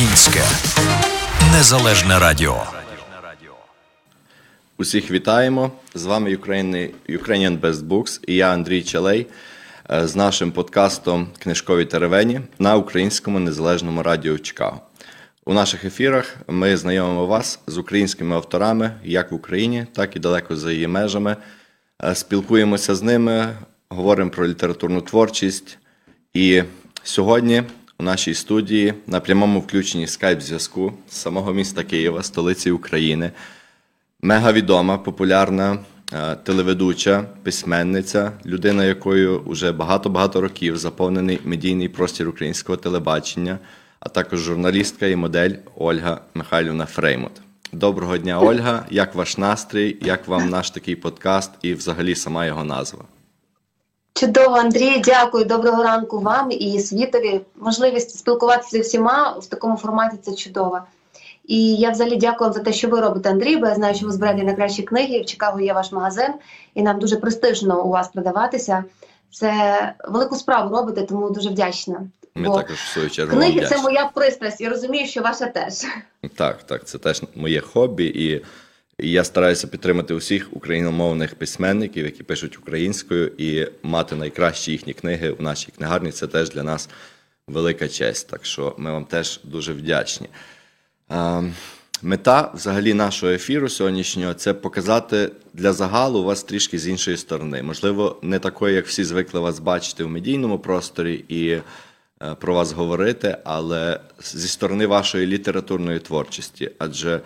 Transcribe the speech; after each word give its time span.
Українське 0.00 0.40
незалежне 1.52 2.18
радіо. 2.18 2.62
Усіх 4.78 5.10
вітаємо. 5.10 5.70
З 5.94 6.04
вами 6.04 6.30
Ukrainian 7.08 7.60
Best 7.60 7.88
Books 7.88 8.20
і 8.26 8.34
я 8.34 8.52
Андрій 8.52 8.82
Чалей 8.82 9.26
е, 9.90 10.06
з 10.06 10.16
нашим 10.16 10.52
подкастом 10.52 11.28
Книжкові 11.38 11.84
теревені 11.84 12.40
на 12.58 12.76
українському 12.76 13.38
незалежному 13.38 14.02
радіо 14.02 14.38
Чикаго. 14.38 14.80
У 15.44 15.54
наших 15.54 15.84
ефірах 15.84 16.36
ми 16.48 16.76
знайомимо 16.76 17.26
вас 17.26 17.60
з 17.66 17.78
українськими 17.78 18.36
авторами 18.36 18.92
як 19.04 19.32
в 19.32 19.34
Україні, 19.34 19.86
так 19.92 20.16
і 20.16 20.18
далеко 20.18 20.56
за 20.56 20.72
її 20.72 20.86
межами. 20.86 21.36
Е, 22.04 22.14
спілкуємося 22.14 22.94
з 22.94 23.02
ними, 23.02 23.56
говоримо 23.88 24.30
про 24.30 24.48
літературну 24.48 25.00
творчість. 25.00 25.78
І 26.34 26.62
сьогодні 27.02 27.62
у 28.00 28.02
нашій 28.02 28.34
студії 28.34 28.94
на 29.06 29.20
прямому 29.20 29.60
включенні 29.60 30.06
скайп-зв'язку 30.06 30.92
з 31.08 31.16
самого 31.16 31.52
міста 31.52 31.84
Києва, 31.84 32.22
столиці 32.22 32.70
України, 32.70 33.30
мегавідома, 34.22 34.98
популярна 34.98 35.78
е, 36.12 36.36
телеведуча, 36.36 37.24
письменниця, 37.42 38.32
людина, 38.46 38.84
якою 38.84 39.42
вже 39.46 39.72
багато-багато 39.72 40.40
років 40.40 40.76
заповнений 40.76 41.40
медійний 41.44 41.88
простір 41.88 42.28
українського 42.28 42.76
телебачення, 42.76 43.58
а 44.00 44.08
також 44.08 44.40
журналістка 44.40 45.06
і 45.06 45.16
модель 45.16 45.54
Ольга 45.76 46.20
Михайлівна 46.34 46.86
Фреймут. 46.86 47.32
Доброго 47.72 48.18
дня, 48.18 48.40
Ольга! 48.40 48.86
Як 48.90 49.14
ваш 49.14 49.38
настрій? 49.38 49.96
Як 50.00 50.28
вам 50.28 50.48
наш 50.48 50.70
такий 50.70 50.96
подкаст 50.96 51.50
і 51.62 51.74
взагалі 51.74 52.14
сама 52.14 52.46
його 52.46 52.64
назва? 52.64 53.04
Чудово, 54.12 54.56
Андрій, 54.56 55.02
дякую. 55.04 55.44
Доброго 55.44 55.82
ранку 55.82 56.20
вам 56.20 56.50
і 56.50 56.80
світові. 56.80 57.40
Можливість 57.56 58.18
спілкуватися 58.18 58.70
зі 58.70 58.80
всіма 58.80 59.38
в 59.38 59.46
такому 59.46 59.76
форматі 59.76 60.16
це 60.22 60.34
чудово. 60.34 60.80
І 61.44 61.74
я 61.74 61.90
взагалі 61.90 62.16
дякую 62.16 62.50
вам 62.50 62.58
за 62.58 62.64
те, 62.64 62.72
що 62.72 62.88
ви 62.88 63.00
робите, 63.00 63.30
Андрій, 63.30 63.56
бо 63.56 63.66
я 63.66 63.74
знаю, 63.74 63.94
що 63.94 64.06
ви 64.06 64.12
збираєте 64.12 64.44
найкращі 64.44 64.82
книги. 64.82 65.20
В 65.20 65.26
Чикаго 65.26 65.60
є 65.60 65.72
ваш 65.72 65.92
магазин, 65.92 66.34
і 66.74 66.82
нам 66.82 66.98
дуже 66.98 67.16
престижно 67.16 67.84
у 67.84 67.88
вас 67.88 68.08
продаватися. 68.08 68.84
Це 69.32 69.94
велику 70.08 70.36
справу 70.36 70.76
робите, 70.76 71.02
тому 71.02 71.30
дуже 71.30 71.48
вдячна. 71.48 72.06
Ми 72.34 72.48
бо 72.48 72.56
також 72.56 72.76
в 72.76 72.92
свою 72.92 73.10
чергу. 73.10 73.36
Книги 73.36 73.66
це 73.66 73.82
моя 73.82 74.10
пристрасть, 74.14 74.60
і 74.60 74.68
розумію, 74.68 75.06
що 75.06 75.22
ваша 75.22 75.46
теж. 75.46 75.74
Так, 76.36 76.62
так, 76.62 76.84
це 76.84 76.98
теж 76.98 77.22
моє 77.34 77.60
хобі. 77.60 78.04
І 78.04 78.44
і 79.02 79.10
я 79.10 79.24
стараюся 79.24 79.66
підтримати 79.66 80.14
усіх 80.14 80.48
україномовних 80.52 81.34
письменників, 81.34 82.04
які 82.04 82.22
пишуть 82.22 82.58
українською, 82.58 83.32
і 83.38 83.66
мати 83.82 84.16
найкращі 84.16 84.72
їхні 84.72 84.92
книги 84.92 85.30
в 85.30 85.42
нашій 85.42 85.72
книгарні 85.76 86.12
це 86.12 86.26
теж 86.26 86.50
для 86.50 86.62
нас 86.62 86.88
велика 87.46 87.88
честь. 87.88 88.28
Так 88.28 88.46
що 88.46 88.74
ми 88.78 88.92
вам 88.92 89.04
теж 89.04 89.40
дуже 89.44 89.72
вдячні. 89.72 90.28
Мета 92.02 92.52
взагалі 92.54 92.94
нашого 92.94 93.32
ефіру 93.32 93.68
сьогоднішнього 93.68 94.34
це 94.34 94.54
показати 94.54 95.30
для 95.54 95.72
загалу 95.72 96.24
вас 96.24 96.42
трішки 96.42 96.78
з 96.78 96.88
іншої 96.88 97.16
сторони. 97.16 97.62
Можливо, 97.62 98.18
не 98.22 98.38
такої, 98.38 98.74
як 98.74 98.86
всі 98.86 99.04
звикли 99.04 99.40
вас 99.40 99.58
бачити 99.58 100.04
в 100.04 100.08
медійному 100.08 100.58
просторі 100.58 101.24
і 101.28 101.48
е, 101.48 101.62
про 102.40 102.54
вас 102.54 102.72
говорити, 102.72 103.36
але 103.44 104.00
зі 104.22 104.48
сторони 104.48 104.86
вашої 104.86 105.26
літературної 105.26 105.98
творчості, 105.98 106.70
адже 106.78 107.20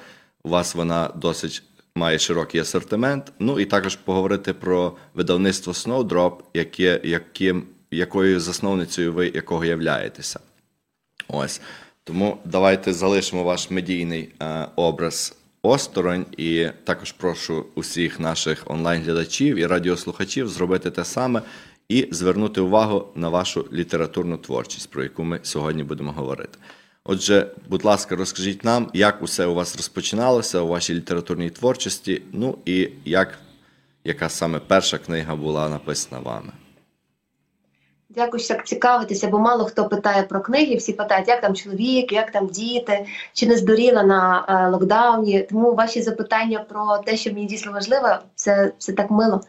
у 0.44 0.48
вас 0.48 0.74
вона 0.74 1.10
досить 1.16 1.62
має 1.94 2.18
широкий 2.18 2.60
асортимент. 2.60 3.32
Ну 3.38 3.60
і 3.60 3.64
також 3.64 3.96
поговорити 3.96 4.52
про 4.52 4.96
видавництво 5.14 5.72
Snowdrop, 5.72 6.32
яке, 6.54 7.00
яким, 7.04 7.66
якою 7.90 8.40
засновницею 8.40 9.12
ви 9.12 9.32
якого 9.34 9.64
являєтеся. 9.64 10.40
Ось. 11.28 11.60
Тому 12.04 12.38
давайте 12.44 12.92
залишимо 12.92 13.44
ваш 13.44 13.70
медійний 13.70 14.34
е, 14.42 14.66
образ 14.76 15.36
осторонь, 15.62 16.26
і 16.36 16.68
також 16.84 17.12
прошу 17.12 17.66
усіх 17.74 18.20
наших 18.20 18.70
онлайн-глядачів 18.70 19.56
і 19.56 19.66
радіослухачів 19.66 20.48
зробити 20.48 20.90
те 20.90 21.04
саме 21.04 21.42
і 21.88 22.08
звернути 22.10 22.60
увагу 22.60 23.08
на 23.14 23.28
вашу 23.28 23.66
літературну 23.72 24.36
творчість, 24.36 24.90
про 24.90 25.02
яку 25.02 25.24
ми 25.24 25.40
сьогодні 25.42 25.84
будемо 25.84 26.12
говорити. 26.12 26.58
Отже, 27.06 27.50
будь 27.68 27.84
ласка, 27.84 28.16
розкажіть 28.16 28.64
нам, 28.64 28.90
як 28.94 29.22
усе 29.22 29.46
у 29.46 29.54
вас 29.54 29.76
розпочиналося 29.76 30.60
у 30.60 30.68
вашій 30.68 30.94
літературній 30.94 31.50
творчості, 31.50 32.22
ну 32.32 32.58
і 32.64 32.90
як, 33.04 33.38
яка 34.04 34.28
саме 34.28 34.58
перша 34.58 34.98
книга 34.98 35.36
була 35.36 35.68
написана 35.68 36.20
вами. 36.20 36.52
Дякую, 38.08 38.42
що 38.42 38.54
так 38.54 38.66
цікавитеся, 38.66 39.28
бо 39.28 39.38
мало 39.38 39.64
хто 39.64 39.88
питає 39.88 40.22
про 40.22 40.40
книги. 40.40 40.76
Всі 40.76 40.92
питають, 40.92 41.28
як 41.28 41.40
там 41.40 41.54
чоловік, 41.54 42.12
як 42.12 42.30
там 42.30 42.46
діти, 42.46 43.06
чи 43.32 43.46
не 43.46 43.56
здуріла 43.56 44.02
на 44.02 44.46
е, 44.48 44.68
локдауні. 44.70 45.42
Тому 45.42 45.74
ваші 45.74 46.02
запитання 46.02 46.66
про 46.68 46.98
те, 46.98 47.16
що 47.16 47.32
мені 47.32 47.46
дійсно 47.46 47.72
важливо, 47.72 48.18
це, 48.34 48.72
це 48.78 48.92
так 48.92 49.10
мило. 49.10 49.40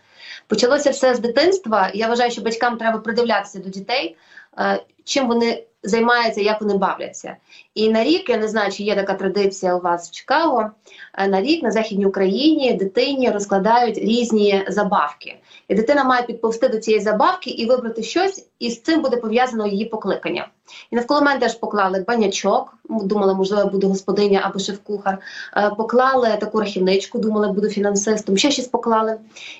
Почалося 0.48 0.90
все 0.90 1.16
з 1.16 1.20
дитинства. 1.20 1.92
Я 1.94 2.08
вважаю, 2.08 2.32
що 2.32 2.42
батькам 2.42 2.78
треба 2.78 2.98
придивлятися 2.98 3.60
до 3.60 3.70
дітей, 3.70 4.18
е, 4.60 4.84
чим 5.04 5.28
вони 5.28 5.64
займаються, 5.86 6.42
як 6.42 6.62
вони 6.62 6.78
бавляться. 6.78 7.36
І 7.76 7.90
на 7.90 8.04
рік 8.04 8.30
я 8.30 8.38
не 8.38 8.48
знаю, 8.48 8.72
чи 8.72 8.84
є 8.84 8.96
така 8.96 9.14
традиція 9.14 9.76
у 9.76 9.82
вас 9.82 10.10
в 10.10 10.12
Чикаго. 10.12 10.72
Е, 11.14 11.28
на 11.28 11.42
рік 11.42 11.64
на 11.64 11.72
західній 11.72 12.06
Україні 12.06 12.74
дитині 12.74 13.30
розкладають 13.30 13.98
різні 13.98 14.66
забавки. 14.68 15.36
І 15.68 15.76
дитина 15.76 16.04
має 16.04 16.24
підповсти 16.24 16.68
до 16.68 16.78
цієї 16.78 17.04
забавки 17.04 17.50
і 17.50 17.66
вибрати 17.66 18.04
щось, 18.04 18.48
і 18.60 18.72
з 18.72 18.82
цим 18.82 19.02
буде 19.02 19.18
пов'язано 19.18 19.68
її 19.68 19.86
покликання. 19.86 20.48
І 20.92 20.96
навколо 20.96 21.22
мене 21.22 21.40
теж 21.40 21.56
поклали 21.56 22.06
банячок, 22.08 22.78
думали, 22.90 23.34
можливо, 23.34 23.70
буду 23.70 23.88
господиня 23.88 24.42
або 24.44 24.60
шеф-кухар. 24.60 25.18
Е, 25.58 25.70
поклали 25.70 26.38
таку 26.40 26.60
рахівничку, 26.60 27.20
думали, 27.20 27.52
буду 27.52 27.70
фінансистом, 27.70 28.38
ще 28.38 28.52
щось 28.52 28.68
поклали. 28.68 29.18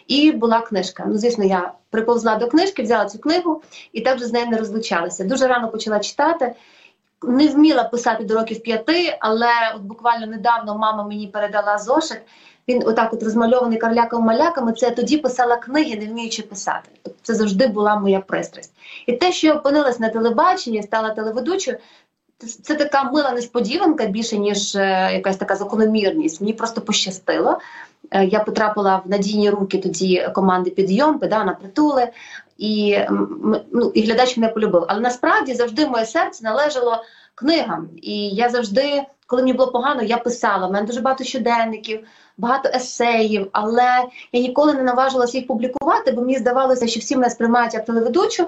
І 0.08 0.32
була 0.32 0.62
книжка. 0.62 1.06
Ну, 1.08 1.18
звісно, 1.18 1.44
я 1.44 1.74
приповзла 1.90 2.36
до 2.36 2.48
книжки, 2.48 2.84
взяла 2.84 3.06
цю 3.06 3.20
книгу 3.20 3.62
і 3.94 4.02
так 4.02 4.16
вже 4.16 4.26
з 4.26 4.34
нею 4.34 4.48
не 4.48 4.58
розлучалася. 4.58 5.24
Дуже 5.24 5.48
рано 5.48 5.68
почала 5.68 6.00
читати. 6.00 6.15
Не 7.24 7.48
вміла 7.48 7.84
писати 7.84 8.24
до 8.24 8.36
років 8.36 8.64
п'яти, 8.64 9.18
але 9.20 9.50
от 9.76 9.82
буквально 9.82 10.28
недавно 10.28 10.78
мама 10.78 11.04
мені 11.04 11.28
передала 11.28 11.78
зошит. 11.78 12.22
Він 12.68 12.84
отак 12.86 13.14
от 13.14 13.24
розмальований 13.24 13.80
карляком-маляками. 13.80 14.74
Це 14.74 14.86
я 14.86 14.92
тоді 14.92 15.18
писала 15.18 15.58
книги, 15.58 15.96
не 15.96 16.06
вміючи 16.06 16.44
писати. 16.44 16.90
Це 17.22 17.34
завжди 17.34 17.68
була 17.68 18.00
моя 18.00 18.20
пристрасть. 18.20 18.74
І 19.08 19.14
те, 19.14 19.32
що 19.32 19.48
я 19.48 19.54
опинилась 19.54 20.00
на 20.00 20.10
телебаченні, 20.10 20.84
стала 20.84 21.10
телеведучою. 21.10 21.78
Це 22.38 22.76
така 22.76 23.04
мила 23.04 23.32
несподіванка 23.32 24.06
більше 24.06 24.38
ніж 24.38 24.76
е, 24.76 25.10
якась 25.14 25.38
така 25.38 25.56
закономірність. 25.56 26.42
Мені 26.42 26.54
просто 26.54 26.82
пощастило. 26.82 27.60
Е, 28.12 28.26
я 28.26 28.40
потрапила 28.40 29.02
в 29.06 29.10
надійні 29.10 29.50
руки 29.50 29.78
тоді 29.78 30.30
команди 30.36 30.70
підйом, 30.70 31.20
педана 31.20 31.54
притули, 31.54 32.08
і 32.58 33.00
ну, 33.72 33.92
і 33.94 34.02
глядач 34.02 34.38
мене 34.38 34.54
полюбив. 34.54 34.86
Але 34.88 35.02
насправді 35.02 35.54
завжди 35.54 35.88
моє 35.88 36.06
серце 36.06 36.44
належало 36.44 37.04
книгам. 37.36 37.90
І 38.02 38.30
я 38.30 38.50
завжди, 38.50 39.04
коли 39.28 39.42
мені 39.42 39.54
було 39.54 39.72
погано, 39.72 40.02
я 40.04 40.18
писала. 40.18 40.68
У 40.68 40.72
мене 40.72 40.88
дуже 40.88 41.02
багато 41.02 41.24
щоденників 41.24 42.08
багато 42.38 42.70
есеїв, 42.76 43.50
але 43.52 44.06
я 44.32 44.42
ніколи 44.42 44.74
не 44.74 44.84
наважилася 44.84 45.38
їх 45.38 45.48
публікувати, 45.48 46.12
бо 46.12 46.22
мені 46.22 46.38
здавалося, 46.38 46.88
що 46.88 47.00
всі 47.00 47.16
мене 47.16 47.30
сприймають 47.30 47.74
як 47.74 47.86
телеведучу. 47.86 48.48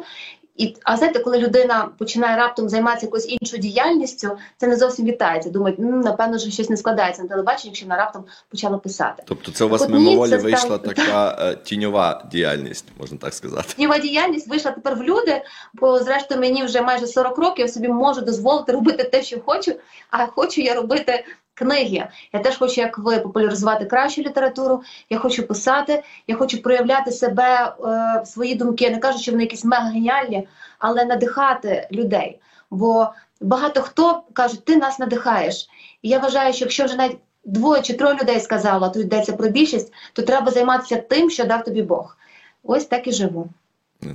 І 0.58 0.76
а 0.84 0.98
знаєте, 0.98 1.20
коли 1.20 1.38
людина 1.38 1.90
починає 1.98 2.38
раптом 2.38 2.70
займатися 2.70 3.06
якоюсь 3.06 3.38
іншою 3.42 3.62
діяльністю, 3.62 4.38
це 4.58 4.68
не 4.68 4.76
зовсім 4.76 5.06
вітається. 5.06 5.50
Думають, 5.50 5.80
ну 5.80 5.98
напевно, 5.98 6.40
що 6.40 6.52
щось 6.52 6.70
не 6.70 6.78
складається 6.78 7.24
на 7.24 7.30
телебаченні, 7.30 7.70
якщо 7.70 7.86
вона 7.86 7.98
раптом 7.98 8.26
почала 8.50 8.78
писати. 8.78 9.24
Тобто, 9.26 9.52
це 9.52 9.66
у 9.66 9.70
вас 9.70 9.90
мимоволі 9.90 10.38
вийшла 10.38 10.60
став... 10.60 10.84
така 10.84 11.38
е, 11.42 11.56
тіньова 11.56 12.26
діяльність, 12.32 12.86
можна 13.00 13.18
так 13.18 13.34
сказати. 13.34 13.74
Тіньова 13.76 14.00
діяльність 14.00 14.48
вийшла 14.48 14.72
тепер 14.72 14.96
в 14.96 15.04
люди, 15.04 15.42
бо 15.74 16.00
зрештою 16.00 16.42
мені 16.42 16.64
вже 16.64 16.82
майже 16.82 17.08
40 17.08 17.38
років 17.38 17.66
я 17.66 17.72
собі 17.72 17.88
можу 17.88 18.22
дозволити 18.22 18.72
робити 18.72 19.04
те, 19.04 19.24
що 19.24 19.40
хочу. 19.46 19.76
А 20.12 20.26
хочу 20.26 20.62
я 20.62 20.76
робити 20.76 21.26
книги. 21.58 22.08
Я 22.34 22.40
теж 22.40 22.58
хочу, 22.58 22.82
як 22.82 22.98
ви, 22.98 23.20
популяризувати 23.20 23.86
кращу 23.86 24.22
літературу. 24.22 24.82
Я 25.10 25.18
хочу 25.18 25.48
писати, 25.48 26.04
я 26.28 26.36
хочу 26.36 26.62
проявляти 26.62 27.12
себе, 27.12 27.76
е, 27.86 28.26
свої 28.26 28.56
думки. 28.56 28.86
Я 28.86 28.92
не 28.92 28.98
кажу, 28.98 29.20
що 29.20 29.32
вони 29.32 29.44
якісь 29.44 29.66
мега 29.66 29.90
геніальні, 29.90 30.48
але 30.80 31.06
надихати 31.06 31.88
людей. 31.92 32.40
Бо 32.72 33.10
багато 33.42 33.82
хто 33.82 34.24
кажуть, 34.34 34.66
ти 34.66 34.76
нас 34.76 35.00
надихаєш. 35.00 35.68
І 36.02 36.10
я 36.10 36.20
вважаю, 36.20 36.54
що 36.54 36.66
якщо 36.66 36.86
вже 36.86 36.96
навіть 36.96 37.18
двоє 37.46 37.82
чи 37.82 37.94
троє 37.94 38.18
людей 38.22 38.40
сказало, 38.40 38.90
тут 38.90 39.04
йдеться 39.04 39.34
про 39.34 39.50
більшість, 39.50 39.94
то 40.14 40.22
треба 40.22 40.52
займатися 40.52 40.98
тим, 40.98 41.30
що 41.30 41.46
дав 41.46 41.64
тобі 41.64 41.82
Бог. 41.82 42.18
Ось 42.64 42.86
так 42.86 43.08
і 43.08 43.12
живу. 43.12 43.50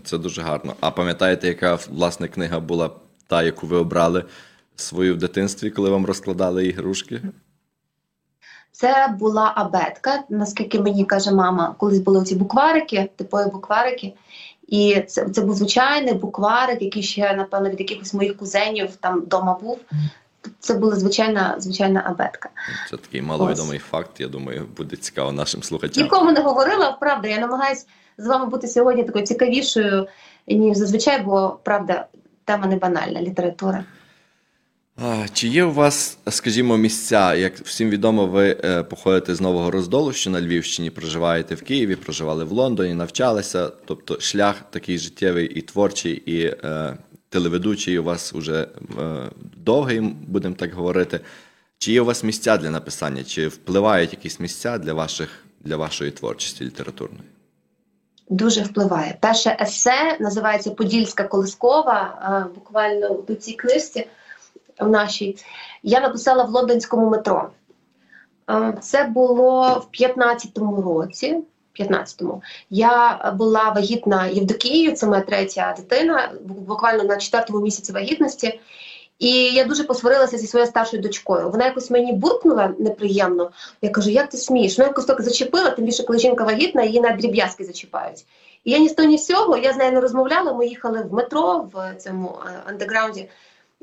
Це 0.04 0.18
дуже 0.18 0.42
гарно. 0.42 0.74
А 0.80 0.90
пам'ятаєте, 0.90 1.48
яка 1.48 1.78
власне 1.88 2.28
книга 2.28 2.60
була 2.60 2.90
та, 3.26 3.42
яку 3.42 3.66
ви 3.66 3.76
обрали 3.76 4.24
свою 4.82 5.14
в 5.14 5.18
дитинстві, 5.18 5.70
коли 5.70 5.90
вам 5.90 6.06
розкладали 6.06 6.66
ігрушки? 6.66 7.20
Це 8.72 9.14
була 9.18 9.52
абетка, 9.56 10.22
наскільки 10.28 10.80
мені 10.80 11.04
каже 11.04 11.32
мама, 11.32 11.74
колись 11.78 11.98
були 11.98 12.24
ці 12.24 12.34
букварики, 12.34 13.10
типові 13.16 13.50
букварики. 13.50 14.14
І 14.68 15.00
це 15.00 15.28
це 15.28 15.40
був 15.40 15.54
звичайний 15.54 16.14
букварик, 16.14 16.82
який 16.82 17.02
ще, 17.02 17.34
напевно, 17.34 17.70
від 17.70 17.80
якихось 17.80 18.14
моїх 18.14 18.36
кузенів 18.36 18.96
там 18.96 19.20
вдома 19.20 19.58
був. 19.62 19.78
це 20.58 20.74
була 20.74 20.96
звичайна 20.96 21.54
звичайна 21.58 22.02
абетка. 22.06 22.48
Це 22.90 22.96
такий 22.96 23.22
маловідомий 23.22 23.78
факт. 23.78 24.20
Я 24.20 24.28
думаю, 24.28 24.66
буде 24.76 24.96
цікаво 24.96 25.32
нашим 25.32 25.62
слухачам. 25.62 26.02
Нікому 26.02 26.32
не 26.32 26.40
говорила, 26.40 26.92
правда. 27.00 27.28
Я 27.28 27.38
намагаюся 27.38 27.86
з 28.18 28.26
вами 28.26 28.46
бути 28.46 28.68
сьогодні 28.68 29.04
такою 29.04 29.26
цікавішою, 29.26 30.06
ніж 30.46 30.76
зазвичай, 30.76 31.22
бо 31.22 31.58
правда, 31.62 32.06
тема 32.44 32.66
не 32.66 32.76
банальна 32.76 33.22
література. 33.22 33.84
Чи 35.32 35.48
є 35.48 35.64
у 35.64 35.72
вас, 35.72 36.18
скажімо, 36.30 36.76
місця? 36.76 37.34
Як 37.34 37.58
всім 37.58 37.90
відомо, 37.90 38.26
ви 38.26 38.56
е, 38.64 38.82
походите 38.82 39.34
з 39.34 39.40
Нового 39.40 39.70
Роздолу, 39.70 40.12
що 40.12 40.30
на 40.30 40.40
Львівщині 40.40 40.90
проживаєте 40.90 41.54
в 41.54 41.62
Києві, 41.62 41.96
проживали 41.96 42.44
в 42.44 42.52
Лондоні, 42.52 42.94
навчалися. 42.94 43.68
Тобто 43.84 44.20
шлях 44.20 44.56
такий 44.70 44.98
життєвий 44.98 45.46
і 45.46 45.60
творчий, 45.60 46.12
і 46.12 46.46
е, 46.64 46.96
телеведучий 47.28 47.98
у 47.98 48.04
вас 48.04 48.32
вже 48.32 48.60
е, 48.60 48.66
довгий, 49.56 50.00
будемо 50.00 50.54
так 50.54 50.74
говорити. 50.74 51.20
Чи 51.78 51.92
є 51.92 52.02
у 52.02 52.04
вас 52.04 52.24
місця 52.24 52.56
для 52.56 52.70
написання? 52.70 53.24
Чи 53.24 53.48
впливають 53.48 54.12
якісь 54.12 54.40
місця 54.40 54.78
для, 54.78 54.92
ваших, 54.92 55.44
для 55.60 55.76
вашої 55.76 56.10
творчості 56.10 56.64
літературної? 56.64 57.24
Дуже 58.28 58.62
впливає. 58.62 59.18
Перше 59.20 59.56
есе 59.60 60.16
називається 60.20 60.70
Подільська 60.70 61.24
колискова, 61.24 62.50
буквально 62.54 63.08
у 63.08 63.34
цій 63.34 63.52
книжці 63.52 64.06
в 64.82 64.88
нашій. 64.88 65.36
Я 65.82 66.00
написала 66.00 66.44
в 66.44 66.50
лондонському 66.50 67.10
метро. 67.10 67.50
Це 68.80 69.04
було 69.04 69.86
в 69.86 70.02
15-му 70.02 70.82
році. 70.82 71.42
15-му. 71.80 72.42
Я 72.70 73.18
була 73.38 73.70
вагітна 73.70 74.26
Євдокією, 74.26 74.92
це 74.92 75.06
моя 75.06 75.20
третя 75.20 75.74
дитина, 75.76 76.32
буквально 76.44 77.04
на 77.04 77.16
четвертому 77.16 77.60
місяці 77.60 77.92
вагітності. 77.92 78.60
І 79.18 79.30
я 79.30 79.64
дуже 79.64 79.84
посварилася 79.84 80.38
зі 80.38 80.46
своєю 80.46 80.70
старшою 80.70 81.02
дочкою. 81.02 81.50
Вона 81.50 81.64
якось 81.64 81.90
мені 81.90 82.12
буркнула 82.12 82.74
неприємно. 82.78 83.50
Я 83.82 83.90
кажу, 83.90 84.10
як 84.10 84.28
ти 84.28 84.36
смієш? 84.36 84.78
Ну 84.78 84.84
якось 84.84 85.04
так 85.04 85.22
зачепила, 85.22 85.70
тим 85.70 85.84
більше, 85.84 86.02
коли 86.02 86.18
жінка 86.18 86.44
вагітна, 86.44 86.82
її 86.82 87.00
на 87.00 87.10
дріб'язки 87.10 87.64
зачіпають. 87.64 88.24
І 88.64 88.70
я 88.70 88.78
ні 88.78 88.88
з 88.88 88.92
того, 88.92 89.08
ні 89.08 89.18
з 89.18 89.26
цього, 89.26 89.56
я 89.56 89.72
з 89.72 89.76
нею 89.76 89.92
не 89.92 90.00
розмовляла. 90.00 90.52
Ми 90.52 90.66
їхали 90.66 91.02
в 91.02 91.12
метро 91.12 91.68
в 91.72 91.94
цьому 91.98 92.38
е, 92.46 92.62
андеграунді. 92.66 93.28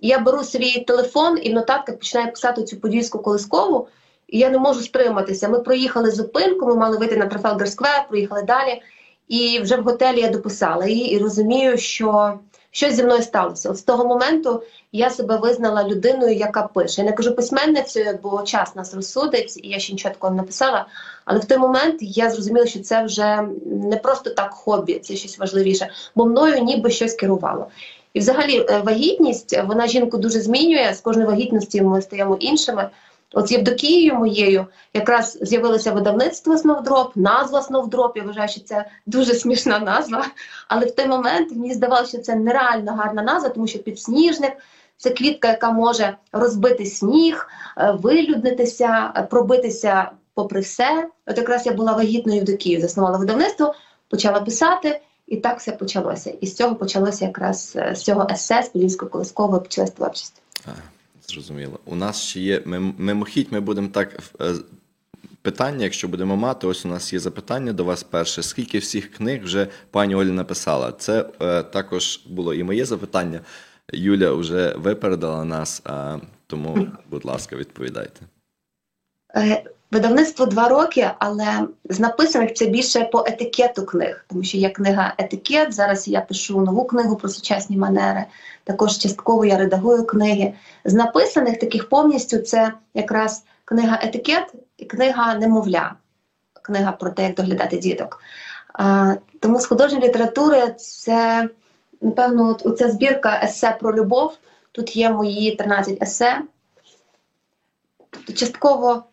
Я 0.01 0.19
беру 0.19 0.43
свій 0.43 0.79
телефон 0.79 1.39
і 1.43 1.49
в 1.49 1.53
нотатках 1.53 1.97
починаю 1.97 2.31
писати 2.31 2.63
цю 2.63 2.77
подільську 2.77 3.19
колискову. 3.19 3.87
І 4.27 4.39
я 4.39 4.49
не 4.49 4.57
можу 4.57 4.81
стриматися. 4.81 5.49
Ми 5.49 5.59
проїхали 5.59 6.11
зупинку, 6.11 6.65
ми 6.65 6.75
мали 6.75 6.97
вийти 6.97 7.17
на 7.17 7.25
Трафалгар 7.25 7.69
Сквер, 7.69 8.05
проїхали 8.09 8.41
далі. 8.41 8.81
І 9.27 9.59
вже 9.59 9.77
в 9.77 9.83
готелі 9.83 10.19
я 10.19 10.29
дописала 10.29 10.85
її 10.85 11.11
і 11.11 11.17
розумію, 11.17 11.77
що 11.77 12.39
щось 12.71 12.93
зі 12.93 13.03
мною 13.03 13.23
сталося. 13.23 13.69
От 13.69 13.77
з 13.77 13.81
того 13.81 14.05
моменту 14.05 14.63
я 14.91 15.09
себе 15.09 15.37
визнала 15.37 15.83
людиною, 15.83 16.35
яка 16.35 16.63
пише. 16.63 17.01
Я 17.01 17.07
не 17.07 17.13
кажу 17.13 17.35
письменницею, 17.35 18.19
бо 18.23 18.41
час 18.41 18.75
нас 18.75 18.93
розсудить, 18.93 19.59
і 19.63 19.67
я 19.67 19.79
ще 19.79 19.93
нічого 19.93 20.13
такого 20.13 20.33
не 20.33 20.41
написала. 20.41 20.85
Але 21.25 21.39
в 21.39 21.45
той 21.45 21.57
момент 21.57 21.97
я 22.01 22.29
зрозуміла, 22.29 22.65
що 22.65 22.79
це 22.79 23.03
вже 23.03 23.47
не 23.65 23.97
просто 23.97 24.29
так 24.29 24.53
хобі, 24.53 24.99
це 24.99 25.15
щось 25.15 25.39
важливіше, 25.39 25.89
бо 26.15 26.25
мною 26.25 26.63
ніби 26.63 26.89
щось 26.89 27.13
керувало. 27.13 27.67
І 28.13 28.19
взагалі 28.19 28.65
е, 28.69 28.81
вагітність 28.85 29.59
вона 29.65 29.87
жінку 29.87 30.17
дуже 30.17 30.41
змінює. 30.41 30.93
З 30.93 31.01
кожної 31.01 31.27
вагітності 31.27 31.81
ми 31.81 32.01
стаємо 32.01 32.37
іншими. 32.39 32.89
От 33.33 33.47
з 33.47 33.51
Євдокією 33.51 34.15
моєю 34.15 34.65
якраз 34.93 35.37
з'явилося 35.41 35.91
видавництво 35.91 36.57
Сновдроп, 36.57 37.15
назва 37.15 37.61
Сновдроп. 37.61 38.17
Я 38.17 38.23
вважаю, 38.23 38.49
що 38.49 38.61
це 38.61 38.85
дуже 39.05 39.33
смішна 39.33 39.79
назва. 39.79 40.25
Але 40.67 40.85
в 40.85 40.95
той 40.95 41.07
момент 41.07 41.51
мені 41.51 41.73
здавалося, 41.73 42.09
що 42.09 42.17
це 42.17 42.35
нереально 42.35 42.91
гарна 42.91 43.21
назва, 43.21 43.49
тому 43.49 43.67
що 43.67 43.79
підсніжник 43.79 44.53
це 44.97 45.09
квітка, 45.09 45.47
яка 45.47 45.71
може 45.71 46.17
розбити 46.31 46.85
сніг, 46.85 47.47
е, 47.77 47.91
вилюднитися, 47.91 49.13
е, 49.15 49.23
пробитися 49.23 50.11
попри 50.33 50.59
все. 50.59 51.07
От 51.25 51.37
якраз 51.37 51.65
я 51.65 51.73
була 51.73 51.93
вагітною 51.93 52.37
Євдокією, 52.37 52.81
заснувала 52.81 53.17
видавництво, 53.17 53.73
почала 54.09 54.41
писати. 54.41 55.01
І 55.29 55.37
так 55.37 55.59
все 55.59 55.71
почалося. 55.71 56.29
І 56.41 56.47
з 56.47 56.55
цього 56.55 56.75
почалося 56.75 57.25
якраз 57.25 57.73
е, 57.75 57.95
з 57.95 58.03
цього 58.03 58.27
есе, 58.31 58.63
з 58.63 58.69
Подільської 58.69 59.11
колискової 59.11 59.61
почалась 59.61 59.91
творчість. 59.91 60.41
А, 60.65 60.69
зрозуміло. 61.27 61.79
У 61.85 61.95
нас 61.95 62.21
ще 62.21 62.39
є 62.39 62.59
мим- 62.65 62.93
мимохідь, 62.97 63.47
ми 63.51 63.59
будемо 63.59 63.87
так. 63.87 64.19
е, 64.41 64.53
Питання, 65.41 65.83
якщо 65.83 66.07
будемо 66.07 66.35
мати, 66.35 66.67
ось 66.67 66.85
у 66.85 66.89
нас 66.89 67.13
є 67.13 67.19
запитання 67.19 67.73
до 67.73 67.83
вас 67.83 68.03
перше. 68.03 68.43
Скільки 68.43 68.77
всіх 68.79 69.11
книг 69.11 69.43
вже 69.43 69.67
пані 69.91 70.15
Оля 70.15 70.29
написала? 70.31 70.91
Це 70.91 71.29
е, 71.41 71.63
також 71.63 72.21
було 72.29 72.53
і 72.53 72.63
моє 72.63 72.85
запитання. 72.85 73.39
Юля 73.93 74.31
вже 74.33 74.73
випередила 74.77 75.45
нас, 75.45 75.81
а, 75.85 76.17
тому, 76.47 76.87
будь 77.09 77.25
ласка, 77.25 77.55
відповідайте. 77.55 78.21
Видавництво 79.91 80.45
два 80.45 80.67
роки, 80.67 81.11
але 81.19 81.67
з 81.89 81.99
написаних 81.99 82.53
це 82.53 82.65
більше 82.65 83.05
по 83.05 83.23
етикету 83.27 83.85
книг, 83.85 84.25
тому 84.27 84.43
що 84.43 84.57
є 84.57 84.69
книга 84.69 85.13
етикет. 85.17 85.73
Зараз 85.73 86.07
я 86.07 86.21
пишу 86.21 86.61
нову 86.61 86.85
книгу 86.85 87.15
про 87.15 87.29
сучасні 87.29 87.77
манери. 87.77 88.25
Також 88.63 88.97
частково 88.97 89.45
я 89.45 89.57
редагую 89.57 90.05
книги. 90.05 90.53
З 90.85 90.93
написаних 90.93 91.59
таких 91.59 91.89
повністю 91.89 92.37
це 92.37 92.73
якраз 92.93 93.43
книга 93.65 93.99
етикет 94.03 94.53
і 94.77 94.85
книга 94.85 95.35
немовля, 95.35 95.95
книга 96.61 96.91
про 96.91 97.09
те, 97.09 97.23
як 97.23 97.35
доглядати 97.35 97.77
діток. 97.77 98.21
А, 98.73 99.15
тому 99.39 99.59
з 99.59 99.65
художньої 99.65 100.07
літератури 100.07 100.75
це 100.77 101.49
напевно 102.01 102.49
от, 102.49 102.65
оця 102.65 102.91
збірка 102.91 103.41
есе 103.43 103.77
про 103.79 103.95
любов. 103.95 104.37
Тут 104.71 104.95
є 104.95 105.09
мої 105.09 105.55
13 105.55 106.03
есе. 106.03 106.41
Частково 108.35 109.03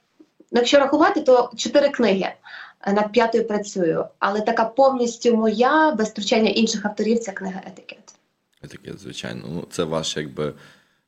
Ну, 0.52 0.60
якщо 0.60 0.78
рахувати, 0.78 1.20
то 1.20 1.50
чотири 1.56 1.88
книги. 1.88 2.34
Е, 2.80 2.92
Над 2.92 3.12
п'ятою 3.12 3.46
працюю. 3.46 4.04
Але 4.18 4.40
така 4.40 4.64
повністю 4.64 5.36
моя, 5.36 5.90
без 5.90 6.08
втручання 6.08 6.50
інших 6.50 6.84
авторів, 6.84 7.18
це 7.18 7.32
книга 7.32 7.60
етикет. 7.66 8.14
Таке, 8.60 8.92
звичайно. 8.98 9.42
Ну, 9.48 9.64
це 9.70 9.84
ваш, 9.84 10.16
якби, 10.16 10.54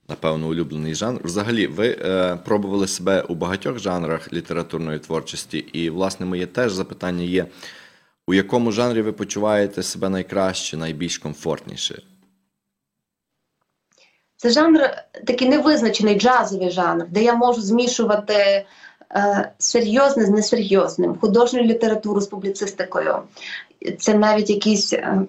напевно, 0.08 0.48
улюблений 0.48 0.94
жанр. 0.94 1.20
Взагалі, 1.24 1.66
ви 1.66 1.98
е, 2.00 2.36
пробували 2.44 2.86
себе 2.86 3.22
у 3.22 3.34
багатьох 3.34 3.78
жанрах 3.78 4.32
літературної 4.32 4.98
творчості, 4.98 5.58
і, 5.58 5.90
власне, 5.90 6.26
моє 6.26 6.46
теж 6.46 6.72
запитання 6.72 7.24
є: 7.24 7.46
у 8.26 8.34
якому 8.34 8.72
жанрі 8.72 9.02
ви 9.02 9.12
почуваєте 9.12 9.82
себе 9.82 10.08
найкраще, 10.08 10.76
найбільш 10.76 11.18
комфортніше? 11.18 12.02
Це 14.36 14.50
жанр 14.50 14.90
такий 15.26 15.48
невизначений 15.48 16.20
джазовий 16.20 16.70
жанр, 16.70 17.06
де 17.08 17.22
я 17.22 17.34
можу 17.34 17.60
змішувати 17.60 18.34
е, 18.34 18.66
серйозне 19.58 20.26
з 20.26 20.30
несерйозним, 20.30 21.18
художню 21.20 21.62
літературу 21.62 22.20
з 22.20 22.26
публіцистикою. 22.26 23.18
Це 23.98 24.14
навіть 24.14 24.50
якийсь 24.50 24.92
е, 24.92 25.22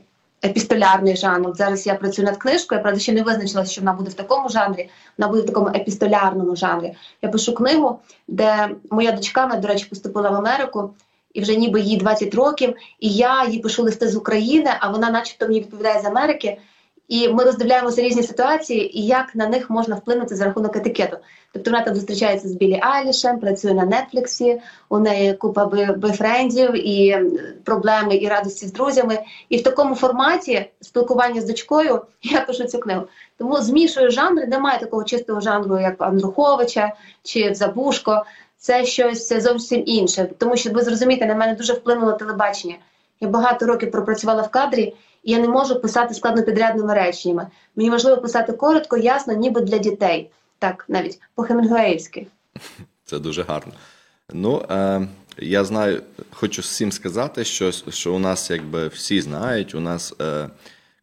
епістолярний 0.46 1.16
жанр. 1.16 1.56
Зараз 1.56 1.88
я 1.88 1.96
працюю 1.96 2.26
над 2.26 2.38
книжкою, 2.38 2.80
я 2.80 2.82
правда 2.82 3.00
ще 3.00 3.14
не 3.14 3.24
визначилася, 3.24 3.72
що 3.72 3.82
вона 3.82 3.94
буде 3.94 4.10
в 4.10 4.14
такому 4.14 4.50
жанрі, 4.50 4.90
вона 5.18 5.32
буде 5.32 5.44
в 5.44 5.46
такому 5.46 5.68
епістолярному 5.68 6.56
жанрі. 6.56 6.94
Я 7.22 7.30
пишу 7.30 7.54
книгу, 7.54 8.00
де 8.28 8.70
моя 8.92 9.12
дочка, 9.12 9.46
вона, 9.46 9.60
до 9.60 9.68
речі, 9.68 9.86
поступила 9.90 10.30
в 10.30 10.36
Америку. 10.36 10.94
І 11.34 11.42
вже 11.42 11.56
ніби 11.56 11.82
їй 11.82 11.98
20 11.98 12.36
років, 12.36 12.76
і 13.00 13.10
я 13.10 13.46
їй 13.46 13.60
пишу 13.60 13.84
листи 13.84 14.08
з 14.08 14.16
України, 14.16 14.72
а 14.80 14.90
вона, 14.90 15.10
начебто, 15.10 15.48
мені 15.48 15.60
відповідає 15.60 16.02
з 16.02 16.06
Америки. 16.06 16.58
І 17.10 17.30
ми 17.30 17.44
роздивляємося 17.44 18.02
різні 18.02 18.24
ситуації, 18.24 19.00
і 19.00 19.06
як 19.06 19.36
на 19.36 19.48
них 19.48 19.70
можна 19.70 19.96
вплинути 19.96 20.36
за 20.36 20.46
рахунок 20.46 20.76
етикету. 20.76 21.18
Тобто 21.54 21.72
вона 21.72 21.84
там 21.84 21.96
зустрічається 21.96 22.48
з 22.48 22.54
Білі 22.54 22.80
Айлішем, 22.82 23.40
працює 23.40 23.74
на 23.74 23.86
Нетфліксі, 23.86 24.62
у 24.90 25.00
неї 25.00 25.34
купа 25.34 25.66
бойфрендів 25.98 26.88
і 26.88 27.20
проблеми 27.64 28.16
і 28.16 28.28
радості 28.28 28.66
з 28.66 28.74
друзями. 28.74 29.20
І 29.50 29.58
в 29.58 29.64
такому 29.64 29.96
форматі 29.96 30.66
спілкування 30.82 31.42
з 31.42 31.46
дочкою 31.46 32.02
я 32.22 32.42
пишу 32.42 32.64
цю 32.64 32.80
книгу. 32.80 33.04
Тому 33.38 33.58
змішую 33.58 34.12
жанри, 34.12 34.48
немає 34.48 34.80
такого 34.80 35.04
чистого 35.04 35.42
жанру, 35.42 35.80
як 35.80 35.96
Андруховича 36.02 36.94
чи 37.24 37.54
Забушко. 37.56 38.26
Це 38.58 38.86
щось 38.86 39.44
зовсім 39.44 39.84
інше. 39.86 40.30
Тому 40.38 40.58
що 40.58 40.72
ви 40.72 40.82
зрозумієте, 40.82 41.26
на 41.26 41.36
мене 41.36 41.54
дуже 41.54 41.74
вплинуло 41.74 42.14
телебачення. 42.14 42.76
Я 43.20 43.28
багато 43.28 43.66
років 43.66 43.92
пропрацювала 43.92 44.42
в 44.42 44.50
кадрі, 44.50 44.96
і 45.24 45.32
я 45.32 45.40
не 45.40 45.48
можу 45.48 45.82
писати 45.82 46.14
складнопідрядними 46.14 46.94
реченнями. 46.94 47.48
Мені 47.76 47.90
важливо 47.90 48.22
писати 48.22 48.54
коротко, 48.54 48.98
ясно, 48.98 49.34
ніби 49.34 49.62
для 49.62 49.78
дітей. 49.78 50.30
Так, 50.60 50.86
навіть 50.88 51.20
по 51.36 51.44
хемінгуеївськи 51.44 52.28
Це 53.06 53.20
дуже 53.20 53.44
гарно. 53.44 53.74
Ну, 54.34 54.66
е, 54.70 55.08
я 55.38 55.64
знаю, 55.64 56.02
хочу 56.32 56.62
всім 56.62 56.92
сказати, 56.92 57.44
що, 57.44 57.72
що 57.72 58.14
у 58.14 58.20
нас, 58.20 58.50
якби 58.50 58.88
всі 58.88 59.22
знають, 59.22 59.76
у 59.76 59.80
нас 59.80 60.14
е, 60.22 60.50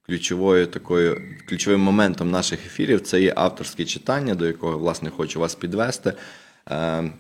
ключовою 0.07 0.67
такою, 0.67 1.23
ключовим 1.49 1.81
моментом 1.81 2.31
наших 2.31 2.67
ефірів 2.67 3.01
це 3.01 3.21
є 3.21 3.33
авторське 3.37 3.85
читання, 3.85 4.35
до 4.35 4.47
якого, 4.47 4.79
власне, 4.79 5.11
хочу 5.11 5.41
вас 5.41 5.55
підвести. 5.55 6.13
Е, 6.71 7.11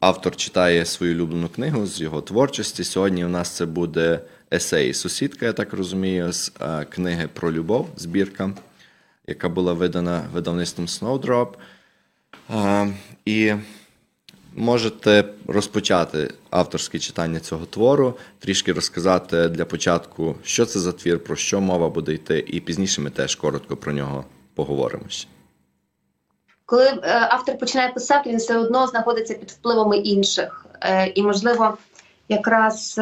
автор 0.00 0.36
читає 0.36 0.84
свою 0.84 1.14
улюблену 1.14 1.48
книгу 1.48 1.86
з 1.86 2.00
його 2.00 2.20
творчості. 2.20 2.84
Сьогодні 2.84 3.24
у 3.24 3.28
нас 3.28 3.50
це 3.50 3.66
буде 3.66 4.20
есей 4.52 4.94
Сусідка, 4.94 5.46
я 5.46 5.52
так 5.52 5.72
розумію, 5.72 6.32
з 6.32 6.52
е, 6.60 6.84
книги 6.84 7.28
про 7.32 7.52
любов, 7.52 7.88
збірка, 7.96 8.50
яка 9.26 9.48
була 9.48 9.72
видана 9.72 10.24
видавництвом 10.32 10.86
Snowdrop. 10.86 11.48
Е, 12.54 12.94
І 13.24 13.54
можете 14.54 15.24
розпочати 15.46 16.34
авторське 16.50 16.98
читання 16.98 17.40
цього 17.40 17.66
твору, 17.66 18.14
трішки 18.38 18.72
розказати 18.72 19.48
для 19.48 19.64
початку, 19.64 20.36
що 20.42 20.66
це 20.66 20.80
за 20.80 20.92
твір, 20.92 21.24
про 21.24 21.36
що 21.36 21.60
мова 21.60 21.88
буде 21.88 22.12
йти, 22.12 22.44
і 22.46 22.60
пізніше 22.60 23.00
ми 23.00 23.10
теж 23.10 23.36
коротко 23.36 23.76
про 23.76 23.92
нього 23.92 24.24
поговоримо. 24.54 25.04
Коли 26.66 26.84
е, 26.84 27.28
автор 27.30 27.58
починає 27.58 27.92
писати, 27.92 28.30
він 28.30 28.36
все 28.36 28.58
одно 28.58 28.86
знаходиться 28.86 29.34
під 29.34 29.50
впливами 29.50 29.96
інших. 29.96 30.66
І, 31.14 31.22
можливо, 31.22 31.78
якраз 32.28 33.00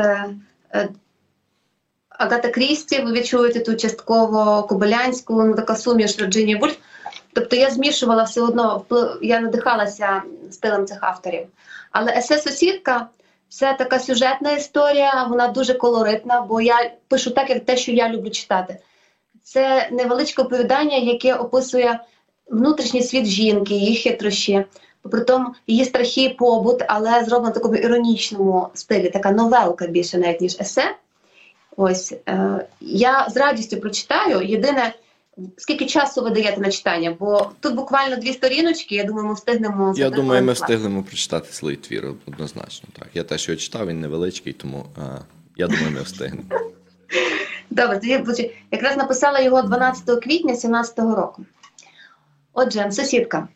Агата 2.21 2.49
Крісті, 2.49 3.01
ви 3.01 3.13
відчуєте 3.13 3.61
ту 3.61 3.77
частково 3.77 4.63
Кобилянську, 4.63 5.43
ну 5.43 5.55
така 5.55 5.77
суміш 5.77 6.21
Вірджинії 6.21 6.57
Вульф. 6.57 6.77
Тобто 7.33 7.57
я 7.57 7.71
змішувала 7.71 8.23
все 8.23 8.41
одно 8.41 8.85
я 9.23 9.41
надихалася 9.41 10.23
стилем 10.51 10.87
цих 10.87 10.99
авторів. 11.01 11.47
Але 11.91 12.13
есе 12.17 12.39
сусідка 12.39 13.09
це 13.49 13.75
така 13.79 13.99
сюжетна 13.99 14.53
історія, 14.53 15.27
вона 15.31 15.49
дуже 15.49 15.75
колоритна, 15.75 16.41
бо 16.41 16.61
я 16.61 16.91
пишу 17.09 17.31
так, 17.31 17.51
як 17.51 17.65
те, 17.65 17.77
що 17.77 17.93
я 17.93 18.09
люблю 18.09 18.31
читати. 18.31 18.79
Це 19.43 19.89
невеличке 19.93 20.43
оповідання, 20.43 20.97
яке 20.97 21.35
описує 21.35 22.01
внутрішній 22.49 23.03
світ 23.03 23.27
жінки, 23.27 23.75
її 23.75 23.97
хитрощі, 23.97 24.65
тому 25.27 25.47
її 25.67 25.85
страхи, 25.85 26.37
побут, 26.39 26.83
але 26.89 27.25
зроблено 27.25 27.51
в 27.51 27.55
такому 27.55 27.75
іронічному 27.75 28.69
стилі, 28.75 29.11
така 29.11 29.31
новелка 29.31 29.87
більше 29.87 30.19
навіть 30.19 30.41
ніж 30.41 30.57
есе. 30.61 30.95
Ось 31.83 32.15
е, 32.29 32.67
я 32.81 33.29
з 33.31 33.37
радістю 33.37 33.77
прочитаю. 33.77 34.43
Єдине, 34.43 34.95
скільки 35.57 35.87
часу 35.87 36.23
ви 36.23 36.31
даєте 36.31 36.61
на 36.61 36.71
читання? 36.71 37.17
Бо 37.21 37.51
тут 37.61 37.75
буквально 37.75 38.17
дві 38.17 38.33
сторіночки. 38.33 38.95
Я 38.95 39.05
думаю, 39.05 39.27
ми 39.27 39.35
встигнемо. 39.35 39.95
Я 39.97 40.11
думаю, 40.11 40.43
ми 40.43 40.53
встигнемо 40.53 41.03
прочитати 41.03 41.49
цілий 41.51 41.77
твір 41.77 42.13
однозначно. 42.27 42.89
Так, 42.99 43.09
я 43.15 43.25
теж 43.25 43.49
його 43.49 43.57
читав, 43.61 43.87
він 43.87 44.01
невеличкий, 44.01 44.53
тому 44.53 44.87
е, 44.99 45.03
я 45.57 45.67
думаю, 45.67 45.91
ми 45.91 46.03
встигнемо. 46.03 46.49
Добре, 47.71 47.99
тоді 47.99 48.51
якраз 48.71 48.97
написала 48.97 49.41
його 49.41 49.63
12 49.63 50.05
квітня 50.05 50.53
2017 50.53 50.99
року. 50.99 51.45
Отже, 52.53 52.93
сусідка. 52.93 53.49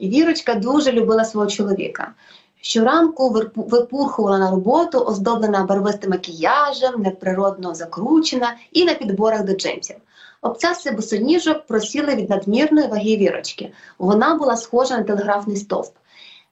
Вірочка 0.00 0.54
дуже 0.54 0.92
любила 0.92 1.24
свого 1.24 1.46
чоловіка. 1.46 2.12
Щоранку 2.60 3.30
випурхувала 3.56 4.38
на 4.38 4.50
роботу, 4.50 4.98
оздоблена 4.98 5.64
барвистим 5.64 6.10
макіяжем, 6.10 7.02
неприродно 7.02 7.74
закручена 7.74 8.56
і 8.72 8.84
на 8.84 8.94
підборах 8.94 9.44
до 9.44 9.52
джинсів. 9.52 9.96
Обцяси 10.42 10.90
босоніжок 10.90 11.66
просіли 11.66 12.14
від 12.14 12.30
надмірної 12.30 12.88
ваги 12.88 13.16
вірочки. 13.16 13.72
Вона 13.98 14.34
була 14.34 14.56
схожа 14.56 14.98
на 14.98 15.02
телеграфний 15.02 15.56
стовп. 15.56 15.96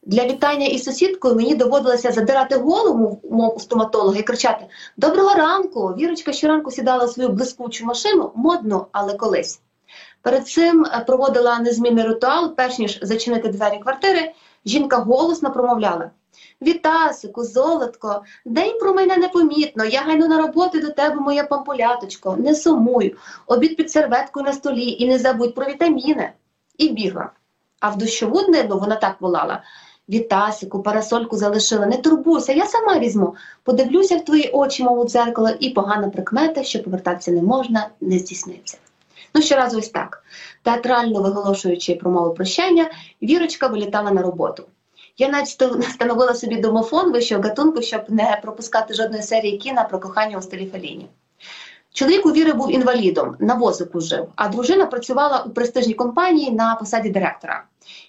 Для 0.03 0.27
вітання 0.27 0.67
із 0.67 0.85
сусідкою 0.85 1.35
мені 1.35 1.55
доводилося 1.55 2.13
задирати 2.13 2.57
голову, 2.57 3.21
мов 3.31 3.57
у 3.57 3.61
стоматолога, 3.61 4.19
і 4.19 4.23
кричати: 4.23 4.65
Доброго 4.97 5.35
ранку! 5.35 5.89
Вірочка 5.89 6.33
щоранку 6.33 6.71
сідала 6.71 7.05
у 7.05 7.09
свою 7.09 7.29
блискучу 7.29 7.85
машину, 7.85 8.33
модну, 8.35 8.87
але 8.93 9.15
колись. 9.15 9.61
Перед 10.23 10.49
цим 10.49 10.87
проводила 11.07 11.59
незмінний 11.59 12.05
ритуал, 12.05 12.55
перш 12.57 12.79
ніж 12.79 12.99
зачинити 13.03 13.49
двері 13.49 13.79
квартири, 13.79 14.33
жінка 14.69 14.97
голосно 14.97 15.53
промовляла: 15.53 16.11
Вітасику, 16.63 17.45
золотко, 17.45 18.23
день 18.45 18.79
про 18.81 18.95
мене 18.95 19.17
непомітно. 19.17 19.85
Я 19.85 20.01
гайну 20.03 20.29
на 20.29 20.39
роботу 20.39 20.81
до 20.81 20.91
тебе, 20.91 21.15
моя 21.15 21.45
пампуляточко, 21.45 22.37
не 22.39 22.55
сумуй, 22.55 23.17
обід 23.47 23.77
під 23.77 23.91
серветкою 23.91 24.47
на 24.47 24.53
столі 24.53 24.91
і 24.91 25.09
не 25.09 25.19
забудь 25.19 25.55
про 25.55 25.67
вітаміни. 25.67 26.33
І 26.79 26.89
бігла. 26.89 27.31
А 27.81 27.91
в 27.91 27.99
дощову 27.99 28.43
днину 28.43 28.79
вона 28.79 28.97
так 28.97 29.21
волала. 29.21 29.63
Вітасику, 30.09 30.83
парасольку 30.83 31.37
залишила, 31.37 31.87
не 31.87 31.97
турбуйся, 31.97 32.53
я 32.53 32.67
сама 32.67 32.99
візьму. 32.99 33.35
Подивлюся 33.63 34.17
в 34.17 34.25
твої 34.25 34.51
очі, 34.51 34.85
мов 34.85 34.99
у 34.99 35.05
дзеркало, 35.05 35.51
і 35.61 35.71
погана 35.71 36.09
прикмета, 36.09 36.63
що 36.63 36.83
повертатися 36.83 37.31
не 37.31 37.43
можна, 37.43 37.89
не 38.01 38.19
здійсниться. 38.19 38.79
Ну, 39.39 39.45
щоразу 39.45 39.79
ось 39.79 39.89
так. 39.89 40.23
Театрально 40.63 41.23
виголошуючи 41.23 41.95
промову 41.95 42.35
прощання, 42.35 42.91
Вірочка 43.23 43.67
вилітала 43.67 44.11
на 44.11 44.23
роботу. 44.23 44.65
Я 45.19 45.29
навіть 45.29 45.49
встановила 45.89 46.35
собі 46.35 46.57
домофон 46.57 47.13
вищого 47.13 47.43
гатунку, 47.43 47.83
щоб 47.83 48.01
не 48.09 48.39
пропускати 48.43 48.95
жодної 48.95 49.23
серії 49.23 49.59
кіна 49.59 49.85
про 49.85 49.99
кохання 49.99 50.39
у 50.39 50.43
стилі 50.43 50.67
Феліні. 50.67 51.09
Чоловік 51.93 52.27
у 52.27 52.33
Віри 52.33 52.53
був 52.53 52.73
інвалідом, 52.73 53.37
на 53.39 53.55
возику 53.55 54.01
жив, 54.01 54.29
а 54.37 54.49
дружина 54.49 54.87
працювала 54.87 55.43
у 55.47 55.51
престижній 55.51 55.95
компанії 55.95 56.51
на 56.51 56.75
посаді 56.75 57.11
директора. 57.11 57.65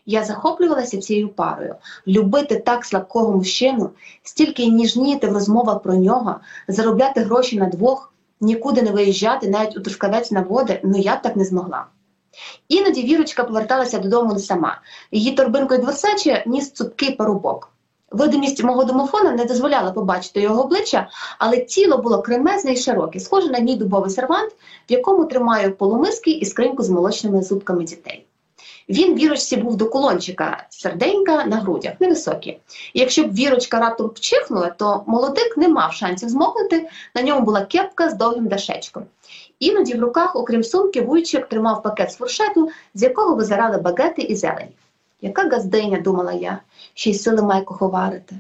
Я 0.05 0.23
захоплювалася 0.23 0.97
цією 0.97 1.29
парою. 1.29 1.75
Любити 2.07 2.59
так 2.59 2.85
слабкого 2.85 3.37
мужчину, 3.37 3.89
стільки 4.23 4.65
ніжніти 4.65 5.27
в 5.27 5.33
розмовах 5.33 5.81
про 5.81 5.95
нього, 5.95 6.35
заробляти 6.67 7.21
гроші 7.21 7.57
на 7.57 7.65
двох, 7.65 8.13
нікуди 8.41 8.81
не 8.81 8.91
виїжджати, 8.91 9.49
навіть 9.49 9.77
у 9.77 9.81
Трускавець 9.81 10.31
на 10.31 10.41
води, 10.41 10.79
ну 10.83 10.97
я 10.97 11.15
б 11.15 11.21
так 11.21 11.35
не 11.35 11.45
змогла. 11.45 11.85
Іноді 12.67 13.03
Вірочка 13.03 13.43
поверталася 13.43 13.99
додому 13.99 14.39
сама. 14.39 14.81
Її 15.11 15.31
торбинкою 15.31 15.81
дверсачі 15.81 16.43
ніс 16.45 16.71
цупкий 16.71 17.15
парубок. 17.15 17.71
Видимість 18.11 18.63
мого 18.63 18.83
домофона 18.83 19.31
не 19.31 19.45
дозволяла 19.45 19.91
побачити 19.91 20.41
його 20.41 20.63
обличчя, 20.63 21.09
але 21.39 21.57
тіло 21.57 21.97
було 21.97 22.21
кремезне 22.21 22.73
і 22.73 22.77
широке, 22.77 23.19
схоже 23.19 23.49
на 23.49 23.59
мій 23.59 23.75
дубовий 23.75 24.11
сервант, 24.11 24.51
в 24.89 24.91
якому 24.91 25.25
тримаю 25.25 25.75
полумиски 25.75 26.31
і 26.31 26.45
скриньку 26.45 26.83
з 26.83 26.89
молочними 26.89 27.41
зубками 27.41 27.83
дітей. 27.83 28.25
Він 28.89 29.15
вірочці 29.15 29.57
був 29.57 29.75
до 29.75 29.89
кулончика, 29.89 30.65
серденька 30.69 31.45
на 31.45 31.57
грудях, 31.57 31.93
невисокі. 31.99 32.59
І 32.93 32.99
якщо 32.99 33.23
б 33.23 33.33
вірочка 33.33 33.79
раптом 33.79 34.07
вчихнула, 34.15 34.69
то 34.69 35.03
молодик 35.07 35.57
не 35.57 35.67
мав 35.67 35.93
шансів 35.93 36.29
змокнути, 36.29 36.89
на 37.15 37.21
ньому 37.21 37.41
була 37.41 37.65
кепка 37.65 38.09
з 38.09 38.13
довгим 38.13 38.47
дашечком. 38.47 39.03
Іноді 39.59 39.93
в 39.93 40.01
руках, 40.01 40.35
окрім 40.35 40.63
сумки, 40.63 41.01
вуйчик 41.01 41.47
тримав 41.47 41.83
пакет 41.83 42.11
з 42.11 42.15
фуршету, 42.15 42.69
з 42.93 43.03
якого 43.03 43.35
визирали 43.35 43.77
багети 43.77 44.21
і 44.21 44.35
зелень. 44.35 44.73
Яка 45.21 45.49
газдиня, 45.49 45.99
думала 45.99 46.33
я, 46.33 46.59
ще 46.93 47.09
й 47.09 47.13
сили 47.13 47.41
має 47.41 47.61
куховарити. 47.61 48.35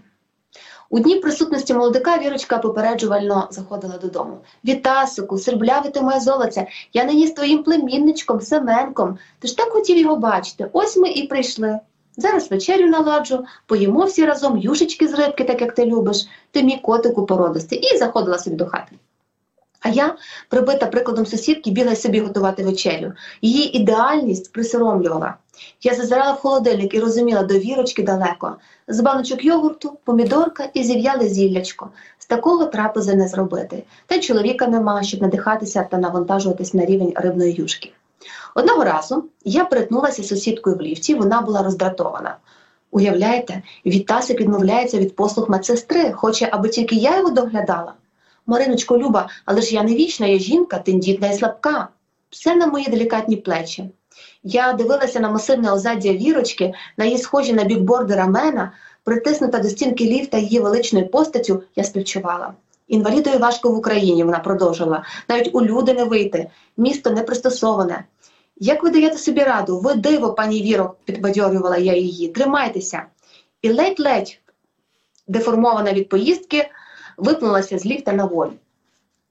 У 0.91 0.99
дні 0.99 1.15
присутності 1.15 1.73
молодика 1.73 2.17
Вірочка 2.17 2.57
попереджувально 2.57 3.47
заходила 3.51 3.97
додому. 3.97 4.37
Вітасику, 4.65 5.37
сербляве 5.37 5.89
ти 5.89 6.01
моє 6.01 6.19
золоце, 6.19 6.67
я 6.93 7.03
нині 7.03 7.27
з 7.27 7.31
твоїм 7.31 7.63
племінничком, 7.63 8.41
Семенком. 8.41 9.17
Ти 9.39 9.47
ж 9.47 9.57
так 9.57 9.69
хотів 9.69 9.97
його 9.97 10.15
бачити. 10.15 10.69
Ось 10.73 10.97
ми 10.97 11.09
і 11.09 11.27
прийшли. 11.27 11.79
Зараз 12.17 12.51
вечерю 12.51 12.87
наладжу, 12.87 13.45
поїмо 13.65 14.05
всі 14.05 14.25
разом 14.25 14.57
юшечки 14.57 15.07
з 15.07 15.13
рибки, 15.13 15.43
так 15.43 15.61
як 15.61 15.75
ти 15.75 15.85
любиш, 15.85 16.27
ти 16.51 16.63
мій 16.63 16.77
котику 16.77 17.25
породистий, 17.25 17.79
і 17.79 17.97
заходила 17.97 18.37
собі 18.37 18.55
до 18.55 18.65
хати. 18.65 18.95
А 19.79 19.89
я, 19.89 20.15
прибита 20.49 20.85
прикладом 20.85 21.25
сусідки, 21.25 21.71
бігла 21.71 21.95
собі 21.95 22.19
готувати 22.19 22.63
вечерю. 22.63 23.13
Її 23.41 23.77
ідеальність 23.77 24.53
присоромлювала. 24.53 25.35
Я 25.81 25.95
зазирала 25.95 26.33
в 26.33 26.39
холодильник 26.39 26.93
і 26.93 26.99
розуміла, 26.99 27.43
до 27.43 27.53
вірочки 27.53 28.03
далеко. 28.03 28.55
З 28.87 28.99
баночок 28.99 29.45
йогурту, 29.45 29.97
помідорка 30.03 30.69
і 30.73 30.83
зів'яле 30.83 31.27
зіллячко. 31.27 31.89
З 32.17 32.25
такого 32.25 32.65
трапези 32.65 33.15
не 33.15 33.27
зробити. 33.27 33.83
Та 34.05 34.15
й 34.15 34.19
чоловіка 34.19 34.67
нема, 34.67 35.03
щоб 35.03 35.21
надихатися 35.21 35.83
та 35.91 35.97
навантажуватись 35.97 36.73
на 36.73 36.85
рівень 36.85 37.13
рибної 37.15 37.53
юшки. 37.53 37.91
Одного 38.55 38.83
разу 38.83 39.23
я 39.45 39.65
перетнулася 39.65 40.23
сусідкою 40.23 40.75
в 40.75 40.81
ліфті, 40.81 41.15
вона 41.15 41.41
була 41.41 41.63
роздратована. 41.63 42.37
Уявляєте, 42.91 43.61
Вітасик 43.85 44.41
відмовляється 44.41 44.97
від 44.97 45.15
послуг 45.15 45.49
медсестри, 45.49 46.11
хоче, 46.11 46.49
аби 46.51 46.69
тільки 46.69 46.95
я 46.95 47.17
його 47.17 47.29
доглядала. 47.29 47.93
Мариночко, 48.45 48.97
Люба, 48.97 49.29
але 49.45 49.61
ж 49.61 49.75
я 49.75 49.83
не 49.83 49.95
вічна, 49.95 50.27
я 50.27 50.39
жінка, 50.39 50.79
тендітна 50.79 51.27
і 51.27 51.37
слабка. 51.37 51.87
Все 52.29 52.55
на 52.55 52.67
мої 52.67 52.85
делікатні 52.85 53.35
плечі. 53.35 53.89
Я 54.43 54.73
дивилася 54.73 55.19
на 55.19 55.29
масивне 55.29 55.71
озаддя 55.71 56.13
вірочки, 56.13 56.73
на 56.97 57.05
її 57.05 57.17
схожі 57.17 57.53
на 57.53 57.63
бікборди 57.63 58.15
рамена, 58.15 58.71
притиснута 59.03 59.59
до 59.59 59.69
стінки 59.69 60.05
ліфта 60.05 60.37
її 60.37 60.59
величною 60.59 61.07
постаттю, 61.07 61.63
я 61.75 61.83
співчувала. 61.83 62.53
Інвалідові 62.87 63.37
важко 63.37 63.71
в 63.71 63.77
Україні, 63.77 64.23
вона 64.23 64.39
продовжила. 64.39 65.03
Навіть 65.29 65.55
у 65.55 65.61
люди 65.61 65.93
не 65.93 66.03
вийти, 66.03 66.49
місто 66.77 67.09
не 67.09 67.23
пристосоване. 67.23 68.05
Як 68.57 68.83
ви 68.83 68.89
даєте 68.89 69.17
собі 69.17 69.43
раду? 69.43 69.79
Ви 69.79 69.93
диво, 69.93 70.33
пані 70.33 70.61
Віро, 70.61 70.95
підбадьорювала 71.05 71.77
я 71.77 71.95
її. 71.95 72.27
Тримайтеся. 72.27 73.03
І 73.61 73.71
ледь-ледь, 73.71 74.39
деформована 75.27 75.93
від 75.93 76.09
поїздки, 76.09 76.69
випнулася 77.17 77.79
з 77.79 77.85
ліфта 77.85 78.13
на 78.13 78.25
волю. 78.25 78.53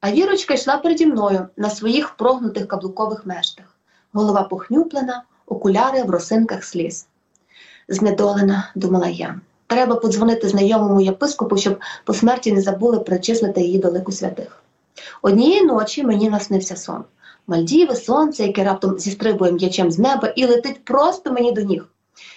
А 0.01 0.13
вірочка 0.13 0.55
йшла 0.55 0.77
переді 0.77 1.07
мною 1.07 1.49
на 1.57 1.71
своїх 1.71 2.11
прогнутих 2.11 2.69
каблукових 2.69 3.27
мештах. 3.27 3.78
Голова 4.13 4.43
похнюплена, 4.43 5.23
окуляри 5.47 6.03
в 6.03 6.11
росинках 6.11 6.65
сліз. 6.65 7.07
Знедолена, 7.89 8.73
думала 8.75 9.09
я. 9.09 9.41
Треба 9.67 9.97
подзвонити 9.97 10.49
знайомому 10.49 11.01
єпископу, 11.01 11.57
щоб 11.57 11.81
по 12.05 12.15
смерті 12.15 12.53
не 12.53 12.61
забули 12.61 13.01
причислити 13.01 13.61
її 13.61 13.79
до 13.79 13.91
лику 13.91 14.13
святих. 14.13 14.63
Однієї 15.23 15.63
ночі 15.63 16.05
мені 16.05 16.31
наснився 16.31 16.77
сон. 16.77 17.05
Мальдіви, 17.47 17.95
сонце, 17.95 18.43
яке 18.43 18.65
раптом 18.65 18.99
зістрибує 18.99 19.53
м'ячем 19.53 19.91
з 19.91 19.99
неба 19.99 20.29
і 20.29 20.47
летить 20.47 20.85
просто 20.85 21.33
мені 21.33 21.53
до 21.53 21.61
ніг. 21.61 21.85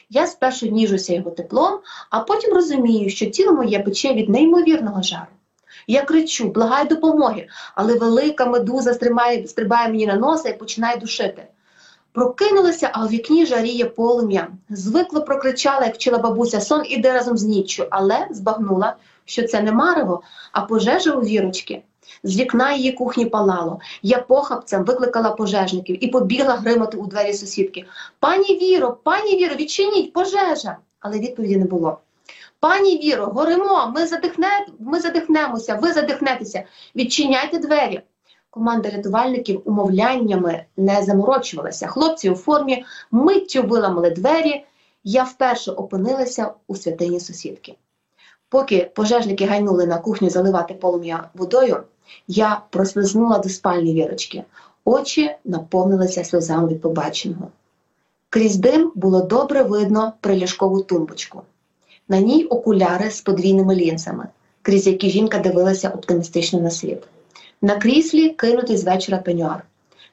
Я 0.09 0.27
спершу 0.27 0.67
ніжуся 0.67 1.13
його 1.13 1.31
теплом, 1.31 1.79
а 2.09 2.19
потім 2.19 2.53
розумію, 2.53 3.09
що 3.09 3.25
тіло 3.25 3.53
моє 3.53 3.79
пече 3.79 4.13
від 4.13 4.29
неймовірного 4.29 5.01
жару. 5.01 5.31
Я 5.87 6.03
кричу, 6.03 6.51
благаю 6.51 6.87
допомоги, 6.87 7.47
але 7.75 7.97
велика 7.97 8.45
медуза 8.45 8.93
стрибає, 8.93 9.87
мені 9.87 10.07
на 10.07 10.15
носа 10.15 10.49
і 10.49 10.57
починає 10.57 10.97
душити. 10.97 11.47
Прокинулася, 12.13 12.89
а 12.93 13.05
у 13.05 13.07
вікні 13.07 13.45
жаріє 13.45 13.85
полум'я. 13.85 14.47
Звикло 14.69 15.21
прокричала, 15.21 15.85
як 15.85 15.95
вчила 15.95 16.17
бабуся, 16.17 16.61
сон 16.61 16.81
іде 16.85 17.13
разом 17.13 17.37
з 17.37 17.43
ніччю, 17.43 17.85
але 17.89 18.27
збагнула, 18.31 18.95
що 19.25 19.47
це 19.47 19.61
не 19.61 19.71
марево, 19.71 20.21
а 20.51 20.61
пожежа 20.61 21.11
у 21.11 21.21
вірочки. 21.21 21.83
З 22.23 22.39
вікна 22.39 22.73
її 22.73 22.91
кухні 22.91 23.25
палало. 23.25 23.79
Я 24.01 24.17
похапцем 24.17 24.83
викликала 24.83 25.31
пожежників 25.31 26.03
і 26.03 26.07
побігла 26.07 26.55
гримати 26.55 26.97
у 26.97 27.07
двері 27.07 27.33
сусідки. 27.33 27.85
Пані 28.19 28.57
Віро, 28.57 28.97
пані 29.03 29.37
Віро, 29.37 29.55
відчиніть 29.55 30.13
пожежа. 30.13 30.77
Але 30.99 31.19
відповіді 31.19 31.57
не 31.57 31.65
було. 31.65 31.97
Пані 32.59 32.97
Віро, 32.97 33.25
горимо, 33.25 33.91
ми, 33.95 34.07
задихне, 34.07 34.65
ми 34.79 34.99
задихнемося, 34.99 35.75
ви 35.75 35.93
задихнетеся. 35.93 36.63
Відчиняйте 36.95 37.59
двері. 37.59 38.01
Команда 38.53 38.89
рятувальників 38.89 39.61
умовляннями 39.65 40.65
не 40.77 41.03
заморочувалася. 41.03 41.87
Хлопці 41.87 42.29
у 42.29 42.35
формі 42.35 42.85
миттю 43.11 43.63
виламали 43.63 44.09
двері. 44.09 44.65
Я 45.03 45.23
вперше 45.23 45.71
опинилася 45.71 46.53
у 46.67 46.75
святині 46.75 47.19
сусідки. 47.19 47.75
Поки 48.49 48.91
пожежники 48.95 49.45
гайнули 49.45 49.85
на 49.85 49.97
кухню 49.97 50.29
заливати 50.29 50.73
полум'я 50.73 51.29
водою, 51.33 51.83
я 52.27 52.61
прослизнула 52.69 53.37
до 53.37 53.49
спальні 53.49 53.93
вірочки. 53.93 54.43
Очі 54.85 55.35
наповнилися 55.45 56.23
сльозами 56.23 56.67
від 56.67 56.81
побаченого. 56.81 57.47
Крізь 58.29 58.55
дим 58.55 58.91
було 58.95 59.21
добре 59.21 59.63
видно 59.63 60.13
приліжкову 60.21 60.83
тумбочку. 60.83 61.41
На 62.07 62.19
ній 62.19 62.45
окуляри 62.45 63.11
з 63.11 63.21
подвійними 63.21 63.75
лінзами, 63.75 64.27
крізь 64.61 64.87
які 64.87 65.09
жінка 65.09 65.39
дивилася 65.39 65.89
оптимістично 65.89 66.61
на 66.61 66.69
світ. 66.69 67.03
На 67.63 67.75
кріслі 67.75 68.29
кинутий 68.29 68.77
з 68.77 68.83
вечора 68.83 69.17
пеньуар. 69.17 69.63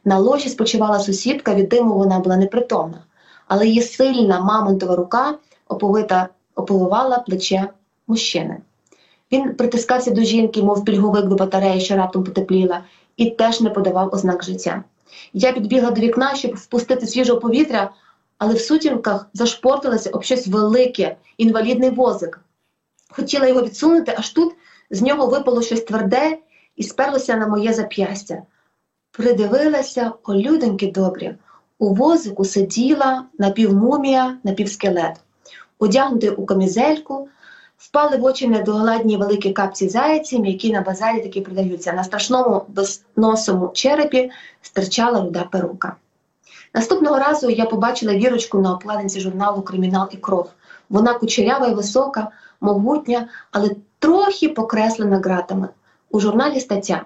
На 0.05 0.19
ложі 0.19 0.49
спочивала 0.49 0.99
сусідка, 0.99 1.55
від 1.55 1.69
диму 1.69 1.95
вона 1.95 2.19
була 2.19 2.37
непритомна, 2.37 2.99
але 3.47 3.67
її 3.67 3.83
сильна 3.83 4.40
мамонтова 4.40 4.97
рука 4.97 5.38
оповита 5.69 6.28
оповивала 6.55 7.19
плече 7.19 7.69
мужчини. 8.07 8.57
Він 9.33 9.55
притискався 9.55 10.11
до 10.11 10.23
жінки, 10.23 10.62
мов 10.62 10.85
пільговик 10.85 11.25
до 11.25 11.35
батареї, 11.35 11.81
що 11.81 11.97
раптом 11.97 12.25
потепліла, 12.25 12.85
і 13.17 13.31
теж 13.31 13.61
не 13.61 13.71
подавав 13.71 14.14
ознак 14.14 14.45
життя. 14.45 14.85
Я 15.33 15.52
підбігла 15.52 15.90
до 15.90 16.00
вікна, 16.00 16.35
щоб 16.35 16.55
впустити 16.55 17.07
свіжого 17.07 17.40
повітря, 17.40 17.90
але 18.38 18.55
в 18.55 18.61
сутінках 18.61 19.26
зашпортилася 19.33 20.11
об 20.11 20.25
щось 20.25 20.47
велике, 20.47 21.17
інвалідний 21.38 21.90
возик. 21.90 22.40
Хотіла 23.11 23.47
його 23.47 23.62
відсунути, 23.62 24.14
аж 24.19 24.31
тут 24.31 24.55
з 24.90 25.02
нього 25.02 25.26
випало 25.26 25.62
щось 25.62 25.83
тверде 25.83 26.38
і 26.78 26.82
сперлося 26.82 27.37
на 27.37 27.47
моє 27.47 27.73
зап'ястя. 27.73 28.42
Придивилася, 29.11 30.12
о, 30.25 30.35
людоньки 30.35 30.87
добрі, 30.87 31.35
у 31.78 31.94
возику 31.94 32.44
сиділа 32.44 33.25
напівмумія, 33.38 34.38
напівскелет, 34.44 35.16
одягнутий 35.78 36.30
у 36.30 36.47
камізельку, 36.47 37.28
впали 37.78 38.16
в 38.16 38.25
очі 38.25 38.49
недоладні 38.49 39.16
великі 39.16 39.52
капці 39.52 39.88
зайців, 39.88 40.47
які 40.47 40.73
на 40.73 40.80
базарі 40.80 41.20
таки 41.20 41.40
продаються. 41.40 41.92
На 41.92 42.04
страшному 42.04 42.64
безносому 42.68 43.68
черепі 43.68 44.30
стирчала 44.62 45.20
руда 45.20 45.49
перука. 45.52 45.97
Наступного 46.75 47.18
разу 47.18 47.50
я 47.50 47.64
побачила 47.64 48.14
вірочку 48.14 48.58
на 48.58 48.75
обкладинці 48.75 49.20
журналу 49.20 49.62
Кримінал 49.62 50.08
і 50.11 50.16
кров. 50.16 50.50
Вона 50.88 51.14
кучерява 51.14 51.66
і 51.66 51.75
висока, 51.75 52.31
могутня, 52.61 53.29
але 53.50 53.70
трохи 53.98 54.48
покреслена 54.48 55.18
ґратами. 55.18 55.68
У 56.11 56.21
журналі 56.21 56.61
стаття. 56.61 57.05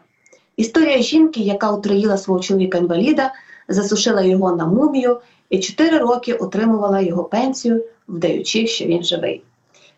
Історія 0.56 1.02
жінки, 1.02 1.40
яка 1.40 1.70
отруїла 1.70 2.18
свого 2.18 2.40
чоловіка 2.40 2.78
інваліда, 2.78 3.32
засушила 3.68 4.22
його 4.22 4.56
на 4.56 4.66
мумію 4.66 5.20
і 5.50 5.58
чотири 5.60 5.98
роки 5.98 6.32
отримувала 6.32 7.00
його 7.00 7.24
пенсію, 7.24 7.84
вдаючи, 8.08 8.66
що 8.66 8.84
він 8.84 9.04
живий. 9.04 9.42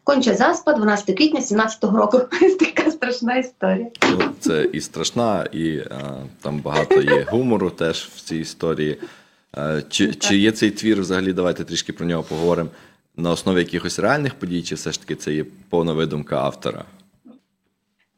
Конча 0.05 0.35
заспа 0.35 0.73
12 0.73 1.17
квітня 1.17 1.41
17-го 1.41 1.99
року. 1.99 2.21
така 2.59 2.91
страшна 2.91 3.37
історія. 3.37 3.87
Ну, 4.11 4.19
це 4.41 4.69
і 4.73 4.81
страшна, 4.81 5.47
і 5.53 5.79
а, 5.79 6.15
там 6.43 6.59
багато 6.59 7.03
є 7.03 7.27
гумору 7.31 7.71
теж 7.71 8.11
в 8.17 8.21
цій 8.21 8.37
історії. 8.37 8.99
А, 9.53 9.81
чи, 9.89 10.15
чи 10.15 10.37
є 10.37 10.53
цей 10.53 10.71
твір 10.71 11.01
взагалі? 11.01 11.33
Давайте 11.33 11.65
трішки 11.65 11.93
про 11.93 12.07
нього 12.07 12.23
поговоримо. 12.23 12.69
На 13.17 13.31
основі 13.31 13.59
якихось 13.59 13.99
реальних 13.99 14.35
подій, 14.35 14.63
чи 14.63 14.75
все 14.75 14.93
ж 14.93 15.01
таки 15.01 15.15
це 15.15 15.33
є 15.33 15.45
повна 15.71 15.93
видумка 15.93 16.37
автора? 16.37 16.85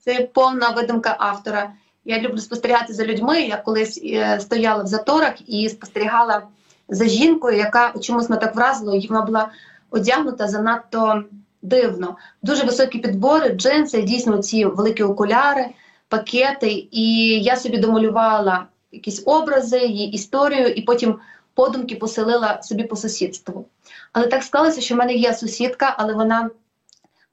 Це 0.06 0.28
повна 0.32 0.70
видумка 0.70 1.16
автора. 1.18 1.72
Я 2.04 2.20
люблю 2.20 2.38
спостерігати 2.38 2.92
за 2.92 3.04
людьми. 3.04 3.42
Я 3.42 3.56
колись 3.56 4.00
е, 4.04 4.40
стояла 4.40 4.82
в 4.82 4.86
заторах 4.86 5.34
і 5.46 5.68
спостерігала 5.68 6.42
за 6.88 7.08
жінкою, 7.08 7.56
яка 7.58 7.92
чомусь 8.00 8.28
мене 8.28 8.40
так 8.40 8.56
вразило, 8.56 8.94
і 8.94 9.06
вона 9.06 9.22
була 9.22 9.48
одягнута 9.90 10.48
занадто 10.48 11.24
дивно. 11.62 12.16
Дуже 12.42 12.64
високі 12.64 12.98
підбори, 12.98 13.48
джинси, 13.48 14.02
дійсно 14.02 14.38
ці 14.38 14.64
великі 14.64 15.02
окуляри, 15.02 15.66
пакети. 16.08 16.88
І 16.90 17.38
я 17.42 17.56
собі 17.56 17.78
домалювала 17.78 18.66
якісь 18.92 19.22
образи, 19.26 19.78
її 19.78 20.12
історію, 20.12 20.68
і 20.68 20.82
потім 20.82 21.18
подумки 21.54 21.96
поселила 21.96 22.62
собі 22.62 22.84
по 22.84 22.96
сусідству. 22.96 23.66
Але 24.12 24.26
так 24.26 24.42
склалося, 24.42 24.80
що 24.80 24.94
в 24.94 24.98
мене 24.98 25.14
є 25.14 25.34
сусідка, 25.34 25.94
але 25.98 26.14
вона, 26.14 26.50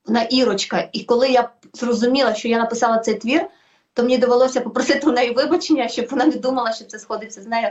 вона 0.05 0.23
ірочка. 0.23 0.89
І 0.93 1.03
коли 1.03 1.29
я 1.29 1.49
зрозуміла, 1.73 2.35
що 2.35 2.47
я 2.47 2.57
написала 2.57 2.97
цей 2.97 3.15
твір, 3.15 3.45
то 3.93 4.03
мені 4.03 4.17
довелося 4.17 4.61
попросити 4.61 5.07
у 5.07 5.11
неї 5.11 5.31
вибачення, 5.31 5.87
щоб 5.87 6.07
вона 6.11 6.25
не 6.25 6.35
думала, 6.35 6.73
що 6.73 6.85
це 6.85 6.99
сходиться 6.99 7.41
з 7.41 7.47
нею, 7.47 7.67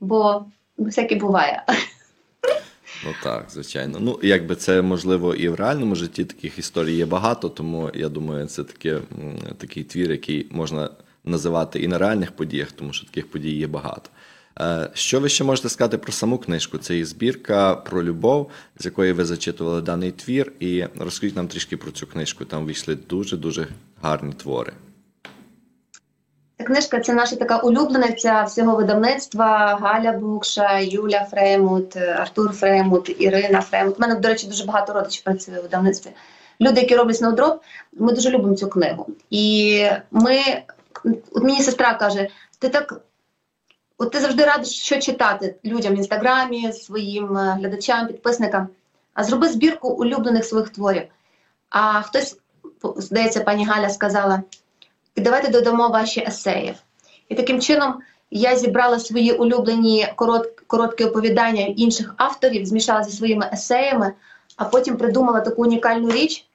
бо 0.00 0.44
всяке 0.78 1.14
буває. 1.14 1.62
Ну 3.04 3.14
так, 3.22 3.46
звичайно. 3.50 3.98
Ну, 4.00 4.18
якби 4.22 4.56
це 4.56 4.82
можливо 4.82 5.34
і 5.34 5.48
в 5.48 5.54
реальному 5.54 5.94
житті 5.94 6.24
таких 6.24 6.58
історій 6.58 6.94
є 6.94 7.06
багато, 7.06 7.48
тому 7.48 7.90
я 7.94 8.08
думаю, 8.08 8.46
це 8.46 8.64
таке, 8.64 9.00
такий 9.58 9.84
твір, 9.84 10.10
який 10.10 10.46
можна 10.50 10.90
називати 11.24 11.82
і 11.82 11.88
на 11.88 11.98
реальних 11.98 12.32
подіях, 12.32 12.72
тому 12.72 12.92
що 12.92 13.06
таких 13.06 13.30
подій 13.30 13.56
є 13.56 13.66
багато. 13.66 14.10
Е, 14.60 14.88
Що 14.94 15.20
ви 15.20 15.28
ще 15.28 15.44
можете 15.44 15.68
сказати 15.68 15.98
про 15.98 16.12
саму 16.12 16.38
книжку? 16.38 16.78
Це 16.78 16.96
і 16.96 17.04
збірка 17.04 17.74
про 17.74 18.02
любов, 18.02 18.50
з 18.78 18.84
якої 18.84 19.12
ви 19.12 19.24
зачитували 19.24 19.82
даний 19.82 20.12
твір, 20.12 20.52
і 20.60 20.84
розкажіть 20.98 21.36
нам 21.36 21.48
трішки 21.48 21.76
про 21.76 21.90
цю 21.90 22.06
книжку. 22.06 22.44
Там 22.44 22.64
вийшли 22.64 22.94
дуже 22.94 23.36
дуже 23.36 23.68
гарні 24.02 24.32
твори. 24.32 24.72
Ця 26.58 26.64
книжка 26.64 27.00
це 27.00 27.14
наша 27.14 27.36
така 27.36 27.58
улюблениця 27.58 28.42
всього 28.42 28.76
видавництва 28.76 29.78
Галя 29.82 30.12
Букша, 30.12 30.78
Юля 30.78 31.26
Фреймут, 31.30 31.96
Артур 31.96 32.52
Фреймут, 32.52 33.16
Ірина 33.18 33.60
Фреймут. 33.60 33.96
У 33.98 34.00
мене, 34.00 34.14
до 34.14 34.28
речі, 34.28 34.46
дуже 34.46 34.64
багато 34.64 34.92
родичів 34.92 35.24
працює 35.24 35.58
у 35.58 35.62
видавництві. 35.62 36.10
Люди, 36.60 36.80
які 36.80 36.96
роблять 36.96 37.16
сноудроп, 37.16 37.62
ми 37.92 38.12
дуже 38.12 38.30
любимо 38.30 38.56
цю 38.56 38.68
книгу. 38.68 39.06
І 39.30 39.84
ми, 40.10 40.40
от 41.32 41.44
мені 41.44 41.62
сестра 41.62 41.94
каже: 41.94 42.28
ти 42.58 42.68
так. 42.68 43.00
От 43.98 44.10
ти 44.10 44.20
завжди 44.20 44.44
радиш, 44.44 44.68
що 44.68 45.00
читати 45.00 45.54
людям 45.64 45.94
в 45.94 45.96
інстаграмі, 45.96 46.72
своїм 46.72 47.36
е, 47.36 47.56
глядачам, 47.58 48.06
підписникам, 48.06 48.68
а 49.14 49.24
зроби 49.24 49.48
збірку 49.48 49.88
улюблених 49.88 50.44
своїх 50.44 50.68
творів. 50.68 51.02
А 51.70 52.00
хтось, 52.00 52.36
здається, 52.96 53.40
пані 53.40 53.66
Галя 53.66 53.90
сказала: 53.90 54.42
давайте 55.16 55.50
додамо 55.50 55.88
ваші 55.88 56.20
есеї. 56.20 56.74
І 57.28 57.34
таким 57.34 57.60
чином 57.60 57.94
я 58.30 58.56
зібрала 58.56 58.98
свої 58.98 59.32
улюблені 59.32 60.12
корот, 60.16 60.60
короткі 60.66 61.04
оповідання 61.04 61.62
інших 61.62 62.14
авторів, 62.16 62.66
змішала 62.66 63.02
зі 63.02 63.16
своїми 63.16 63.50
есеями, 63.52 64.12
а 64.56 64.64
потім 64.64 64.96
придумала 64.96 65.40
таку 65.40 65.62
унікальну 65.62 66.10
річ 66.10 66.46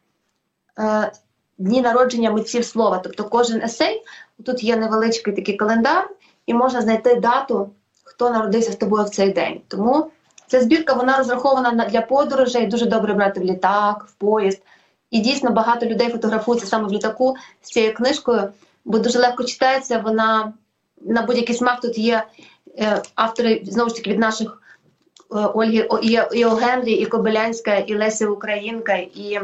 е, 0.80 1.12
дні 1.58 1.82
народження 1.82 2.32
митців 2.32 2.66
слова. 2.66 2.98
Тобто 3.04 3.24
кожен 3.24 3.62
есей, 3.62 4.04
тут 4.46 4.64
є 4.64 4.76
невеличкий 4.76 5.34
такий 5.34 5.56
календар, 5.56 6.10
і 6.46 6.54
можна 6.54 6.82
знайти 6.82 7.16
дату, 7.16 7.70
хто 8.04 8.30
народився 8.30 8.72
з 8.72 8.76
тобою 8.76 9.04
в 9.04 9.10
цей 9.10 9.30
день. 9.30 9.62
Тому 9.68 10.12
ця 10.48 10.62
збірка 10.62 10.94
вона 10.94 11.18
розрахована 11.18 11.72
на- 11.72 11.86
для 11.86 12.02
подорожей, 12.02 12.68
дуже 12.68 12.86
добре 12.86 13.14
брати 13.14 13.40
в 13.40 13.44
літак, 13.44 14.06
в 14.10 14.14
поїзд. 14.14 14.62
І 15.12 15.20
дійсно 15.20 15.52
багато 15.52 15.86
людей 15.86 16.10
фотографуються 16.10 16.68
саме 16.68 16.88
в 16.88 16.92
літаку 16.92 17.36
з 17.62 17.68
цією 17.70 17.94
книжкою, 17.94 18.54
бо 18.86 19.00
дуже 19.00 19.20
легко 19.20 19.44
читається. 19.44 19.98
Вона 19.98 20.54
на 21.02 21.22
будь-який 21.22 21.56
смак 21.56 21.82
тут 21.82 21.98
є 21.98 22.24
е, 22.80 23.02
автори 23.16 23.62
знову 23.66 23.90
ж 23.90 23.96
таки 23.96 24.10
від 24.10 24.20
наших 24.20 24.62
е, 25.32 25.36
Ольги 25.36 25.88
і, 26.02 26.20
і 26.34 26.46
О. 26.46 26.50
Генрі, 26.50 26.92
і 26.94 27.06
Кобилянська, 27.06 27.76
і 27.76 27.96
Леся 27.98 28.28
Українка, 28.28 28.94
і 28.96 29.40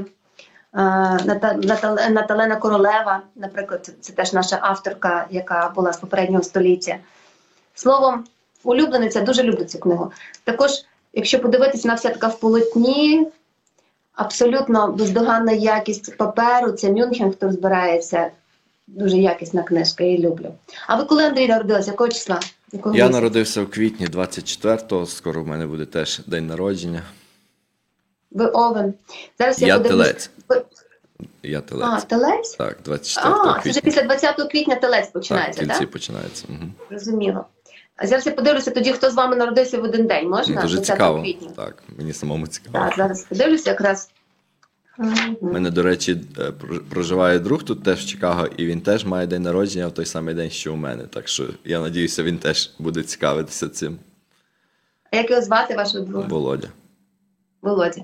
Наталена 0.74 2.56
Королева, 2.56 3.22
наприклад, 3.36 3.92
це 4.02 4.14
теж 4.14 4.34
наша 4.34 4.60
авторка, 4.62 5.28
яка 5.30 5.72
була 5.76 5.94
з 5.94 5.98
попереднього 5.98 6.44
століття. 6.44 6.98
Словом, 7.76 8.24
улюблениця 8.64 9.22
дуже 9.22 9.44
люблю 9.44 9.64
цю 9.64 9.80
книгу. 9.80 10.12
Також 10.44 10.72
якщо 11.14 11.40
подивитися, 11.40 11.88
вона 11.88 11.96
вся 11.96 12.10
така 12.10 12.28
в 12.28 12.40
полотні, 12.40 13.28
абсолютно 14.14 14.92
бездоганна 14.92 15.52
якість 15.52 16.18
паперу. 16.18 16.72
Це 16.72 16.92
Мюнхен, 16.92 17.32
хто 17.32 17.52
збирається. 17.52 18.32
Дуже 18.88 19.18
якісна 19.18 19.64
книжка, 19.64 20.04
я 20.04 20.10
її 20.10 20.28
люблю. 20.28 20.54
А 20.88 20.96
ви 20.96 21.04
коли 21.06 21.26
Андрій 21.26 21.48
народилися? 21.48 21.92
Якого 21.92 22.10
числа? 22.10 22.40
Якого 22.72 22.96
Я 22.96 23.04
місяця? 23.04 23.22
народився 23.22 23.62
в 23.62 23.70
квітні 23.70 24.08
24-го, 24.08 25.06
скоро 25.06 25.44
в 25.44 25.48
мене 25.48 25.68
буде 25.68 25.86
теж 25.86 26.22
день 26.28 26.48
народження. 26.48 27.02
Ви 28.32 28.46
Овен. 28.46 28.94
Зараз 29.40 29.62
я, 29.62 29.68
Я 29.68 29.78
подивлюсь. 29.80 30.30
Я 31.44 31.62
телець. 31.62 31.86
А, 31.88 32.02
телець? 32.02 32.56
Так, 32.56 32.78
24 32.86 33.36
А, 33.36 33.62
це 33.64 33.70
вже 33.70 33.82
після 33.82 34.02
20 34.02 34.52
квітня 34.52 34.76
телець 34.76 35.08
починається, 35.08 35.62
так? 35.62 35.70
кільці 35.70 35.86
починається. 35.86 36.46
Угу. 36.50 36.72
Зрозуміло. 36.90 37.46
А 37.96 38.08
зараз 38.08 38.26
я 38.26 38.32
подивлюся 38.32 38.72
тоді, 38.72 38.92
хто 38.92 39.12
з 39.12 39.14
вами 39.14 39.36
народився 39.36 39.78
в 39.78 39.84
один 39.84 40.08
день, 40.08 40.30
можна? 40.30 40.62
Дуже 40.62 40.76
20 40.76 40.96
цікаво. 40.96 41.22
квітня. 41.22 41.50
Так, 41.56 41.84
мені 41.98 42.14
самому 42.14 42.48
цікаво. 42.48 42.86
Так, 42.86 42.94
зараз 42.98 43.24
подивлюся 43.24 43.70
якраз. 43.70 44.10
У 45.42 45.48
мене, 45.48 45.72
до 45.72 45.84
речі, 45.84 46.22
е, 46.40 46.52
проживає 46.90 47.40
друг 47.40 47.64
тут 47.64 47.84
теж 47.84 48.00
в 48.00 48.08
Чикаго, 48.08 48.48
і 48.58 48.66
він 48.66 48.82
теж 48.82 49.06
має 49.06 49.28
день 49.28 49.42
народження 49.42 49.88
в 49.88 49.94
той 49.94 50.06
самий 50.06 50.36
день, 50.36 50.50
що 50.50 50.74
у 50.74 50.76
мене. 50.76 51.04
Так 51.04 51.28
що 51.28 51.48
я 51.66 51.80
надіюся, 51.80 52.24
він 52.24 52.38
теж 52.38 52.72
буде 52.80 53.04
цікавитися 53.04 53.70
цим. 53.70 53.98
А 55.12 55.16
як 55.16 55.30
його 55.30 55.42
звати 55.42 55.76
вашого 55.76 56.06
друга? 56.06 56.28
Володя. 56.28 56.68
Володя. 57.62 58.02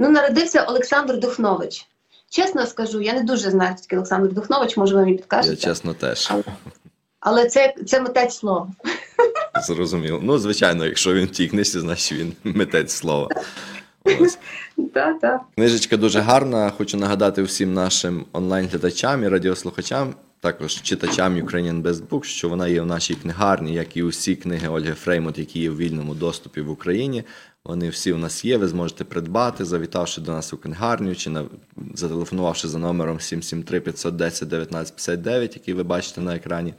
Ну, 0.00 0.08
народився 0.08 0.62
Олександр 0.62 1.18
Духнович. 1.20 1.86
Чесно 2.30 2.66
скажу, 2.66 3.00
я 3.00 3.12
не 3.12 3.22
дуже 3.22 3.50
знаю, 3.50 3.72
хто 3.74 3.82
такий 3.82 3.98
Олександр 3.98 4.32
Духнович, 4.32 4.76
може 4.76 4.94
ви 4.94 5.00
мені 5.04 5.22
Я 5.32 5.56
чесно 5.56 5.94
теж 5.94 6.28
Але- 6.30 6.42
Але 7.20 7.46
це, 7.46 7.74
це 7.86 8.00
митець 8.00 8.36
слова. 8.36 8.68
зрозумів. 9.66 10.18
Ну, 10.22 10.38
звичайно, 10.38 10.86
якщо 10.86 11.14
він 11.14 11.26
в 11.26 11.30
тій 11.30 11.48
книжці, 11.48 11.80
значить 11.80 12.18
він 12.18 12.32
митець 12.44 12.92
слова. 12.92 13.28
Книжечка 15.54 15.96
дуже 15.96 16.20
гарна. 16.20 16.70
Хочу 16.70 16.96
нагадати 16.96 17.42
всім 17.42 17.74
нашим 17.74 18.26
онлайн-глядачам 18.32 19.24
і 19.24 19.28
радіослухачам, 19.28 20.14
також 20.40 20.82
читачам 20.82 21.36
Ukrainian 21.36 21.82
Best 21.82 22.08
Book, 22.08 22.24
що 22.24 22.48
вона 22.48 22.68
є 22.68 22.80
в 22.80 22.86
нашій 22.86 23.14
книгарні, 23.14 23.74
як 23.74 23.96
і 23.96 24.02
усі 24.02 24.36
книги 24.36 24.68
Ольги 24.68 24.92
Фреймут, 24.92 25.38
які 25.38 25.60
є 25.60 25.70
в 25.70 25.76
вільному 25.76 26.14
доступі 26.14 26.60
в 26.60 26.70
Україні. 26.70 27.24
Вони 27.64 27.88
всі 27.88 28.12
у 28.12 28.18
нас 28.18 28.44
є. 28.44 28.56
Ви 28.56 28.68
зможете 28.68 29.04
придбати, 29.04 29.64
завітавши 29.64 30.20
до 30.20 30.32
нас 30.32 30.52
у 30.52 30.58
книгарню 30.58 31.14
чи 31.14 31.30
на, 31.30 31.44
зателефонувавши 31.94 32.68
за 32.68 32.78
номером 32.78 33.20
773 33.20 33.80
510 33.80 34.42
1959, 34.42 35.56
який 35.56 35.74
ви 35.74 35.82
бачите 35.82 36.20
на 36.20 36.36
екрані, 36.36 36.74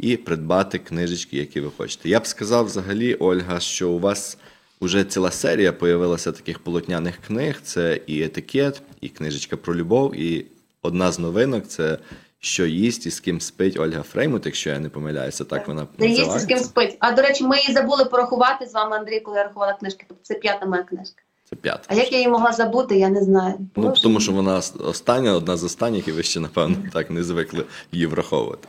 і 0.00 0.16
придбати 0.16 0.78
книжечки, 0.78 1.36
які 1.36 1.60
ви 1.60 1.70
хочете. 1.76 2.08
Я 2.08 2.20
б 2.20 2.26
сказав 2.26 2.64
взагалі, 2.64 3.14
Ольга, 3.14 3.60
що 3.60 3.90
у 3.90 3.98
вас 3.98 4.38
Уже 4.80 5.04
ціла 5.04 5.30
серія 5.30 5.72
появилася 5.72 6.32
таких 6.32 6.58
полотняних 6.58 7.16
книг. 7.26 7.60
Це 7.62 8.00
і 8.06 8.22
етикет, 8.22 8.82
і 9.00 9.08
книжечка 9.08 9.56
про 9.56 9.76
любов, 9.76 10.16
і 10.16 10.46
одна 10.82 11.12
з 11.12 11.18
новинок 11.18 11.66
це 11.66 11.98
що 12.40 12.66
їсть 12.66 13.06
і 13.06 13.10
з 13.10 13.20
ким 13.20 13.40
спить 13.40 13.76
Ольга 13.80 14.02
Фреймут, 14.02 14.46
якщо 14.46 14.70
я 14.70 14.78
не 14.78 14.88
помиляюся, 14.88 15.44
так 15.44 15.68
вона 15.68 15.86
Не 15.98 16.06
їсти 16.06 16.38
з 16.38 16.44
ким 16.44 16.58
спить. 16.58 16.96
А 17.00 17.12
до 17.12 17.22
речі, 17.22 17.44
ми 17.44 17.58
її 17.58 17.72
забули 17.72 18.04
порахувати 18.04 18.66
з 18.66 18.74
вами, 18.74 18.96
Андрій, 18.96 19.20
коли 19.20 19.36
я 19.36 19.44
рахувала 19.44 19.72
книжки. 19.72 20.04
Тобто 20.08 20.24
це 20.24 20.34
п'ята 20.34 20.66
моя 20.66 20.82
книжка. 20.82 21.22
Це 21.50 21.56
п'ята. 21.56 21.80
А 21.86 21.94
як 21.94 22.12
я 22.12 22.18
її 22.18 22.28
могла 22.30 22.52
забути, 22.52 22.98
я 22.98 23.08
не 23.08 23.22
знаю. 23.22 23.54
Ну, 23.76 23.88
Боже. 23.88 24.02
тому 24.02 24.20
що 24.20 24.32
вона 24.32 24.56
остання, 24.78 25.32
одна 25.32 25.56
з 25.56 25.64
останніх, 25.64 26.08
і 26.08 26.12
ви 26.12 26.22
ще, 26.22 26.40
напевно, 26.40 26.76
так 26.92 27.10
не 27.10 27.24
звикли 27.24 27.64
її 27.92 28.06
враховувати. 28.06 28.68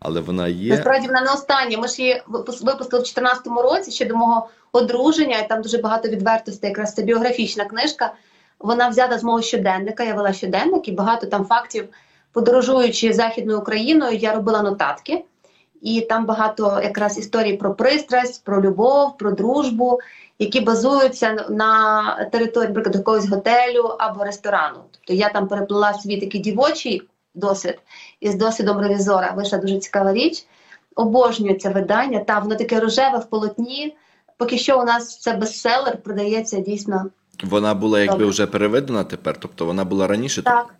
Але 0.00 0.20
вона 0.20 0.48
є. 0.48 0.70
Насправді 0.70 1.06
вона 1.06 1.20
не 1.20 1.32
остання. 1.32 1.78
Ми 1.78 1.88
ж 1.88 2.02
її 2.02 2.22
випус- 2.28 2.64
випустили 2.64 3.02
в 3.02 3.04
2014 3.04 3.62
році 3.62 3.90
ще 3.90 4.04
до 4.04 4.16
мого 4.16 4.48
одруження, 4.72 5.38
і 5.38 5.48
там 5.48 5.62
дуже 5.62 5.78
багато 5.78 6.08
відвертостей. 6.08 6.68
Якраз 6.70 6.94
це 6.94 7.02
біографічна 7.02 7.64
книжка. 7.64 8.14
Вона 8.58 8.88
взята 8.88 9.18
з 9.18 9.24
мого 9.24 9.42
щоденника. 9.42 10.04
Я 10.04 10.14
вела 10.14 10.32
щоденник 10.32 10.88
і 10.88 10.92
багато 10.92 11.26
там 11.26 11.44
фактів, 11.44 11.88
подорожуючи 12.32 13.12
західною 13.12 13.58
Україною, 13.58 14.16
я 14.16 14.34
робила 14.34 14.62
нотатки. 14.62 15.24
І 15.82 16.00
там 16.00 16.26
багато 16.26 16.80
якраз 16.82 17.18
історій 17.18 17.56
про 17.56 17.74
пристрасть, 17.74 18.44
про 18.44 18.62
любов, 18.62 19.16
про 19.16 19.32
дружбу, 19.32 19.98
які 20.38 20.60
базуються 20.60 21.46
на 21.50 22.24
території, 22.32 22.68
наприклад, 22.68 22.94
якогось 22.96 23.28
готелю 23.28 23.82
або 23.98 24.24
ресторану. 24.24 24.78
Тобто 24.90 25.12
я 25.12 25.28
там 25.28 25.48
переплила 25.48 25.94
свій 25.94 26.20
такий 26.20 26.40
дівочий 26.40 27.02
досвід 27.34 27.78
із 28.20 28.34
досвідом 28.34 28.78
ревізора. 28.78 29.32
Вийшла 29.36 29.58
дуже 29.58 29.78
цікава 29.78 30.12
річ. 30.12 30.46
Обожнюю 30.94 31.58
це 31.58 31.70
видання. 31.70 32.18
Та 32.18 32.38
воно 32.38 32.54
таке 32.54 32.80
рожеве 32.80 33.18
в 33.18 33.24
полотні. 33.24 33.96
Поки 34.36 34.58
що 34.58 34.80
у 34.80 34.84
нас 34.84 35.18
це 35.18 35.32
бестселер, 35.32 36.02
продається 36.02 36.60
дійсно 36.60 37.06
Вона 37.44 37.74
була 37.74 38.00
якби 38.00 38.12
Добре. 38.12 38.26
вже 38.26 38.46
переведена 38.46 39.04
тепер, 39.04 39.36
тобто 39.40 39.66
вона 39.66 39.84
була 39.84 40.06
раніше 40.06 40.42
так. 40.42 40.74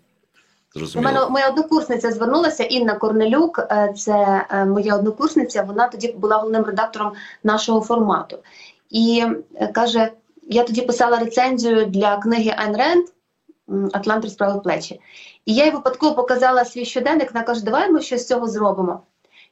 У 0.96 1.00
мене 1.00 1.28
моя 1.28 1.48
однокурсниця 1.48 2.12
звернулася 2.12 2.64
Інна 2.64 2.94
Корнелюк. 2.94 3.58
е, 3.58 3.92
Це 3.96 4.46
е, 4.50 4.64
моя 4.64 4.96
однокурсниця. 4.96 5.62
Вона 5.62 5.88
тоді 5.88 6.12
була 6.12 6.36
головним 6.36 6.64
редактором 6.64 7.12
нашого 7.44 7.80
формату. 7.80 8.38
І 8.90 9.24
е, 9.54 9.66
каже: 9.66 10.10
я 10.42 10.64
тоді 10.64 10.82
писала 10.82 11.18
рецензію 11.18 11.86
для 11.86 12.16
книги 12.16 12.54
Айн 12.56 12.76
Ренд 12.76 13.06
Атлант 13.92 14.24
розправив 14.24 14.62
плечі. 14.62 15.00
І 15.46 15.54
я 15.54 15.64
їй 15.64 15.70
випадково 15.70 16.14
показала 16.14 16.64
свій 16.64 16.84
щоденник. 16.84 17.34
Вона 17.34 17.46
каже, 17.46 17.64
давай 17.64 17.90
ми 17.90 18.00
щось 18.02 18.22
з 18.22 18.26
цього 18.26 18.46
зробимо. 18.46 19.00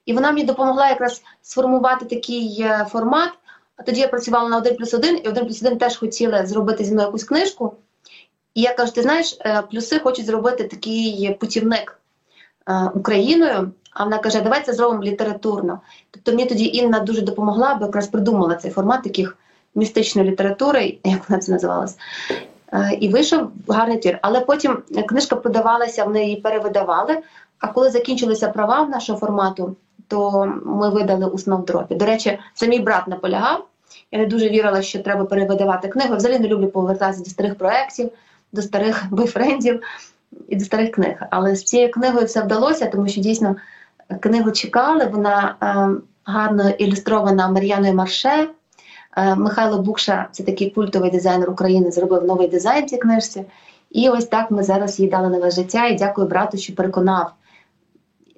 І 0.06 0.12
вона 0.12 0.32
мені 0.32 0.44
допомогла 0.44 0.88
якраз 0.88 1.22
сформувати 1.42 2.04
такий 2.04 2.66
формат. 2.88 3.30
А 3.76 3.82
тоді 3.82 4.00
я 4.00 4.08
працювала 4.08 4.48
на 4.48 4.56
1 4.58 4.76
плюс 4.76 4.94
1, 4.94 5.20
і 5.24 5.28
1 5.28 5.46
плюс 5.46 5.62
1 5.62 5.78
теж 5.78 5.96
хотіли 5.96 6.46
зробити 6.46 6.84
зі 6.84 6.92
мною 6.92 7.08
якусь 7.08 7.24
книжку. 7.24 7.74
І 8.54 8.60
я 8.60 8.74
кажу: 8.74 8.92
ти 8.92 9.02
знаєш, 9.02 9.38
е, 9.40 9.62
плюси 9.70 9.98
хочуть 9.98 10.26
зробити 10.26 10.64
такий 10.64 11.36
путівник 11.40 12.00
е, 12.68 12.90
Україною. 12.94 13.70
А 13.92 14.04
вона 14.04 14.18
каже: 14.18 14.40
давай 14.40 14.64
це 14.64 14.72
зробимо 14.72 15.02
літературно. 15.02 15.80
Тобто 16.10 16.32
мені 16.32 16.46
тоді 16.46 16.64
Інна 16.64 17.00
дуже 17.00 17.20
допомогла, 17.20 17.74
бо 17.74 17.86
якраз 17.86 18.08
придумала 18.08 18.54
цей 18.54 18.70
формат 18.70 19.02
таких 19.02 19.36
містичної 19.74 20.30
літератури, 20.30 20.98
як 21.04 21.28
вона 21.28 21.40
це 21.40 21.52
називалась. 21.52 21.96
Е, 22.72 22.98
І 23.00 23.08
вийшов 23.08 23.50
гарний 23.68 23.98
твір. 23.98 24.18
Але 24.22 24.40
потім 24.40 24.82
книжка 25.08 25.36
продавалася, 25.36 26.04
вони 26.04 26.24
її 26.24 26.36
перевидавали. 26.36 27.22
А 27.58 27.68
коли 27.68 27.90
закінчилися 27.90 28.48
права 28.48 28.82
в 28.82 28.90
нашого 28.90 29.18
формату, 29.18 29.76
то 30.08 30.52
ми 30.64 30.90
видали 30.90 31.26
у 31.26 31.38
Сновдропі. 31.38 31.94
До 31.94 32.06
речі, 32.06 32.38
це 32.54 32.68
мій 32.68 32.78
брат 32.78 33.08
наполягав. 33.08 33.66
Я 34.12 34.18
не 34.18 34.26
дуже 34.26 34.48
вірила, 34.48 34.82
що 34.82 34.98
треба 34.98 35.24
перевидавати 35.24 35.88
книгу. 35.88 36.16
Взагалі 36.16 36.38
не 36.38 36.48
люблю 36.48 36.68
повертатися 36.68 37.24
до 37.24 37.30
старих 37.30 37.58
проєктів, 37.58 38.10
до 38.52 38.62
старих 38.62 39.04
бойфрендів 39.10 39.82
і 40.48 40.56
до 40.56 40.64
старих 40.64 40.90
книг. 40.90 41.22
Але 41.30 41.56
з 41.56 41.64
цією 41.64 41.90
книгою 41.90 42.26
все 42.26 42.42
вдалося, 42.42 42.86
тому 42.86 43.08
що 43.08 43.20
дійсно 43.20 43.56
книгу 44.20 44.50
чекали. 44.50 45.06
Вона 45.06 45.56
е, 45.62 46.00
гарно 46.24 46.70
ілюстрована 46.70 47.48
Мар'яною 47.48 47.94
Марше. 47.94 48.48
Е, 49.16 49.34
Михайло 49.34 49.78
Букша, 49.78 50.28
це 50.32 50.42
такий 50.42 50.70
культовий 50.70 51.10
дизайнер 51.10 51.50
України, 51.50 51.90
зробив 51.90 52.24
новий 52.24 52.48
дизайн 52.48 52.88
цій 52.88 52.96
книжці. 52.96 53.44
І 53.90 54.08
ось 54.08 54.26
так 54.26 54.50
ми 54.50 54.62
зараз 54.62 55.00
їй 55.00 55.08
дали 55.08 55.28
нове 55.28 55.50
життя. 55.50 55.86
І 55.86 55.94
дякую 55.94 56.28
брату, 56.28 56.58
що 56.58 56.74
переконав 56.74 57.32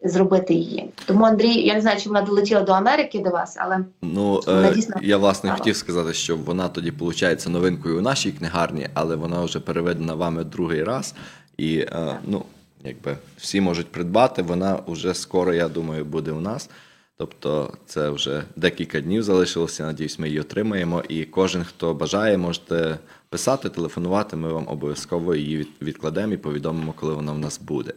зробити 0.05 0.55
її. 0.55 0.91
Тому 1.07 1.25
Андрій, 1.25 1.55
я 1.67 1.75
не 1.75 1.81
знаю, 1.81 2.01
чи 2.01 2.09
вона 2.09 2.23
долетіла 2.23 2.61
до 2.61 2.73
Америки 2.73 3.19
до 3.19 3.31
вас, 3.31 3.57
але 3.59 3.79
Ну, 4.03 4.41
Вона 4.47 4.69
е, 4.69 4.75
дійсно 4.75 4.97
я 5.03 5.17
власне 5.17 5.41
цікава. 5.49 5.59
хотів 5.59 5.77
сказати, 5.77 6.13
що 6.13 6.37
вона 6.37 6.69
тоді 6.69 6.91
виходить 6.91 7.47
новинкою 7.49 7.99
у 7.99 8.01
нашій 8.01 8.33
книгарні, 8.33 8.89
але 8.95 9.17
вона 9.17 9.41
вже 9.45 9.61
переведена 9.61 10.15
вами 10.15 10.45
другий 10.45 10.85
раз. 10.85 11.15
І 11.57 11.79
е, 11.79 12.19
ну, 12.27 12.45
якби 12.85 13.17
всі 13.37 13.61
можуть 13.61 13.87
придбати. 13.93 14.43
Вона 14.43 14.79
вже 14.87 15.15
скоро, 15.15 15.55
я 15.55 15.69
думаю, 15.69 16.05
буде 16.05 16.33
у 16.33 16.41
нас. 16.41 16.71
Тобто 17.19 17.75
це 17.87 18.11
вже 18.11 18.43
декілька 18.57 19.01
днів 19.01 19.23
залишилося. 19.23 19.87
Надіюсь, 19.87 20.19
ми 20.19 20.29
її 20.29 20.41
отримаємо. 20.41 21.03
І 21.09 21.25
кожен, 21.25 21.65
хто 21.65 21.95
бажає, 21.95 22.39
можете 22.39 22.99
писати, 23.29 23.69
телефонувати. 23.69 24.37
Ми 24.37 24.53
вам 24.53 24.69
обов'язково 24.69 25.35
її 25.35 25.67
відкладемо 25.83 26.33
і 26.33 26.37
повідомимо, 26.37 26.95
коли 26.97 27.15
вона 27.15 27.33
в 27.33 27.39
нас 27.39 27.61
буде. 27.61 27.93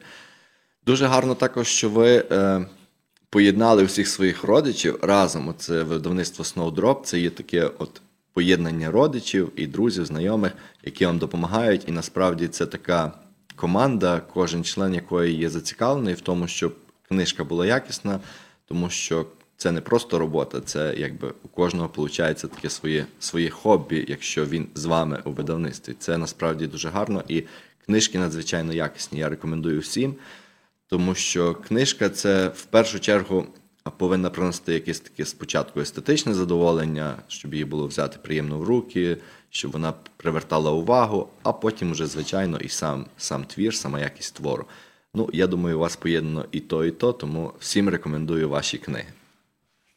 Дуже 0.86 1.06
гарно 1.06 1.36
також, 1.36 1.68
що 1.68 1.90
ви 1.90 2.26
е, 2.32 2.66
поєднали 3.30 3.84
всіх 3.84 4.08
своїх 4.08 4.44
родичів 4.44 5.00
разом. 5.02 5.54
Це 5.58 5.84
видавництво 5.84 6.46
Snowdrop. 6.46 7.02
Це 7.04 7.20
є 7.20 7.30
таке 7.30 7.70
от 7.78 8.02
поєднання 8.34 8.92
родичів 8.92 9.52
і 9.56 9.68
друзів, 9.68 10.06
знайомих, 10.06 10.52
які 10.84 11.06
вам 11.06 11.18
допомагають. 11.18 11.84
І 11.88 11.92
насправді 11.92 12.48
це 12.48 12.66
така 12.66 13.12
команда, 13.56 14.22
кожен 14.34 14.64
член 14.64 14.94
якої 14.94 15.36
є 15.36 15.50
зацікавлений 15.50 16.14
в 16.14 16.22
тому, 16.22 16.48
щоб 16.48 16.76
книжка 17.08 17.44
була 17.44 17.66
якісна, 17.66 18.20
тому 18.66 18.90
що 18.90 19.26
це 19.58 19.72
не 19.72 19.82
просто 19.82 20.20
робота, 20.20 20.62
це 20.62 20.96
якби 20.98 21.34
у 21.44 21.48
кожного 21.48 21.90
виходить 21.96 22.42
таке 22.42 22.70
своє, 22.70 23.06
своє 23.20 23.50
хобі, 23.50 24.06
якщо 24.08 24.46
він 24.46 24.68
з 24.76 24.86
вами 24.86 25.22
у 25.26 25.32
видавництві. 25.32 25.96
Це 26.00 26.18
насправді 26.18 26.68
дуже 26.68 26.90
гарно 26.90 27.24
і 27.28 27.44
книжки 27.86 28.20
надзвичайно 28.20 28.74
якісні. 28.74 29.20
Я 29.20 29.30
рекомендую 29.30 29.80
всім. 29.80 30.16
Тому 30.94 31.16
що 31.16 31.56
книжка 31.56 32.10
це 32.10 32.48
в 32.48 32.64
першу 32.64 33.00
чергу 33.00 33.46
повинна 33.98 34.30
приносити 34.30 34.74
якесь 34.74 35.00
таке 35.00 35.26
спочатку 35.26 35.80
естетичне 35.80 36.34
задоволення, 36.34 37.16
щоб 37.28 37.54
її 37.54 37.66
було 37.66 37.88
взяти 37.88 38.18
приємно 38.22 38.58
в 38.58 38.64
руки, 38.64 39.18
щоб 39.50 39.72
вона 39.72 39.94
привертала 40.18 40.72
увагу, 40.72 41.28
а 41.44 41.54
потім 41.54 41.92
вже, 41.92 42.06
звичайно, 42.06 42.58
і 42.58 42.70
сам, 42.70 43.06
сам 43.18 43.44
твір, 43.44 43.76
сама 43.76 44.00
якість 44.00 44.36
твору. 44.36 44.66
Ну, 45.14 45.30
я 45.34 45.48
думаю, 45.48 45.78
у 45.78 45.80
вас 45.80 45.96
поєднано 45.96 46.46
і 46.52 46.60
то, 46.60 46.86
і 46.86 46.92
то, 46.92 47.14
тому 47.14 47.52
всім 47.60 47.90
рекомендую 47.90 48.50
ваші 48.50 48.78
книги. 48.78 49.10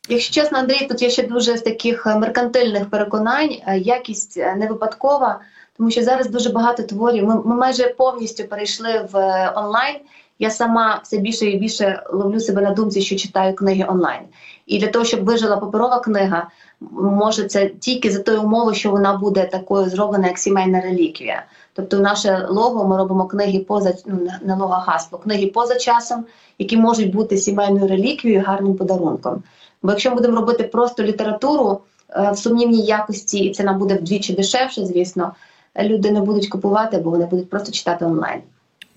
Якщо 0.09 0.35
чесно, 0.35 0.59
Андрій, 0.59 0.87
тут 0.87 1.03
є 1.03 1.11
ще 1.11 1.23
дуже 1.23 1.57
з 1.57 1.63
таких 1.63 2.07
е, 2.07 2.19
меркантильних 2.19 2.91
переконань. 2.91 3.57
Е, 3.67 3.79
Якість 3.79 4.37
е, 4.37 4.55
не 4.55 4.69
випадкова, 4.69 5.41
тому 5.77 5.91
що 5.91 6.03
зараз 6.03 6.31
дуже 6.31 6.51
багато 6.51 6.83
творів. 6.83 7.25
Ми, 7.25 7.35
ми 7.45 7.57
майже 7.57 7.89
повністю 7.89 8.45
перейшли 8.45 9.09
в 9.13 9.53
онлайн. 9.57 9.97
Я 10.39 10.51
сама 10.51 11.01
все 11.05 11.19
більше 11.19 11.47
і 11.47 11.59
більше 11.59 12.03
ловлю 12.13 12.41
себе 12.41 12.63
на 12.63 12.71
думці, 12.71 13.01
що 13.01 13.17
читаю 13.17 13.55
книги 13.55 13.87
онлайн. 13.89 14.21
І 14.67 14.79
для 14.79 14.89
того, 14.89 15.05
щоб 15.05 15.25
вижила 15.25 15.57
паперова 15.57 16.01
книга, 16.01 16.49
може 16.91 17.45
це 17.45 17.69
тільки 17.69 18.11
за 18.11 18.23
тою 18.23 18.43
умовою, 18.43 18.75
що 18.75 18.91
вона 18.91 19.17
буде 19.17 19.45
такою 19.45 19.89
зроблена, 19.89 20.27
як 20.27 20.39
сімейна 20.39 20.81
реліквія. 20.81 21.45
Тобто, 21.73 21.99
наше 21.99 22.47
лого 22.51 22.89
ми 22.89 22.97
робимо 22.97 23.27
книги 23.27 23.59
поза 23.59 23.95
ну, 24.07 24.29
не- 24.43 24.55
лого, 24.55 24.75
гасло, 24.75 25.19
книги 25.19 25.47
поза 25.47 25.77
часом, 25.77 26.25
які 26.59 26.77
можуть 26.77 27.13
бути 27.13 27.37
сімейною 27.37 27.89
реліквією, 27.89 28.45
гарним 28.47 28.75
подарунком. 28.75 29.43
Бо 29.83 29.91
якщо 29.91 30.11
ми 30.11 30.17
будемо 30.17 30.37
робити 30.37 30.65
просто 30.65 31.03
літературу 31.03 31.81
е, 32.11 32.31
в 32.33 32.39
сумнівній 32.39 32.83
якості, 32.83 33.39
і 33.39 33.51
ціна 33.55 33.73
буде 33.73 33.95
вдвічі 33.95 34.33
дешевше, 34.33 34.87
звісно, 34.87 35.33
люди 35.81 36.11
не 36.11 36.21
будуть 36.21 36.49
купувати, 36.49 36.99
бо 36.99 37.11
вони 37.11 37.27
будуть 37.27 37.51
просто 37.51 37.73
читати 37.73 38.05
онлайн. 38.05 38.43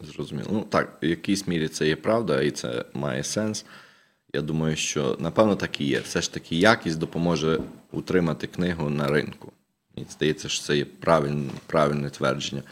Зрозуміло. 0.02 0.48
Ну 0.52 0.66
так, 0.70 0.98
в 1.04 1.06
якійсь 1.06 1.48
мірі 1.48 1.68
це 1.68 1.88
є 1.88 1.96
правда, 1.96 2.42
і 2.42 2.52
це 2.52 2.86
має 2.94 3.24
сенс. 3.24 3.66
Я 4.34 4.42
думаю, 4.42 4.76
що 4.76 5.18
напевно 5.20 5.56
так 5.56 5.82
і 5.82 5.86
є. 5.86 6.00
Все 6.00 6.22
ж 6.22 6.34
таки, 6.34 6.56
якість 6.56 7.00
допоможе 7.00 7.60
утримати 7.92 8.48
книгу 8.48 8.90
на 8.90 9.08
ринку. 9.08 9.52
Мені 9.96 10.08
здається, 10.12 10.50
що 10.50 10.64
це 10.64 10.78
є 10.78 10.86
правильне, 10.86 11.50
правильне 11.66 12.10
твердження. 12.10 12.64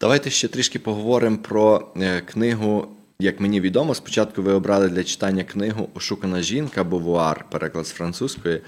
Давайте 0.00 0.30
ще 0.30 0.48
трішки 0.48 0.78
поговоримо 0.78 1.38
про 1.38 1.92
е, 1.96 2.20
книгу. 2.20 2.88
Як 3.18 3.40
мені 3.40 3.60
відомо, 3.60 3.94
спочатку 3.94 4.42
ви 4.42 4.52
обрали 4.52 4.88
для 4.88 5.04
читання 5.04 5.44
книгу 5.44 5.88
Ошукана 5.94 6.42
жінка 6.42 6.84
Бовуар, 6.84 7.46
переклад 7.50 7.86
з 7.86 7.90
французької. 7.90 8.60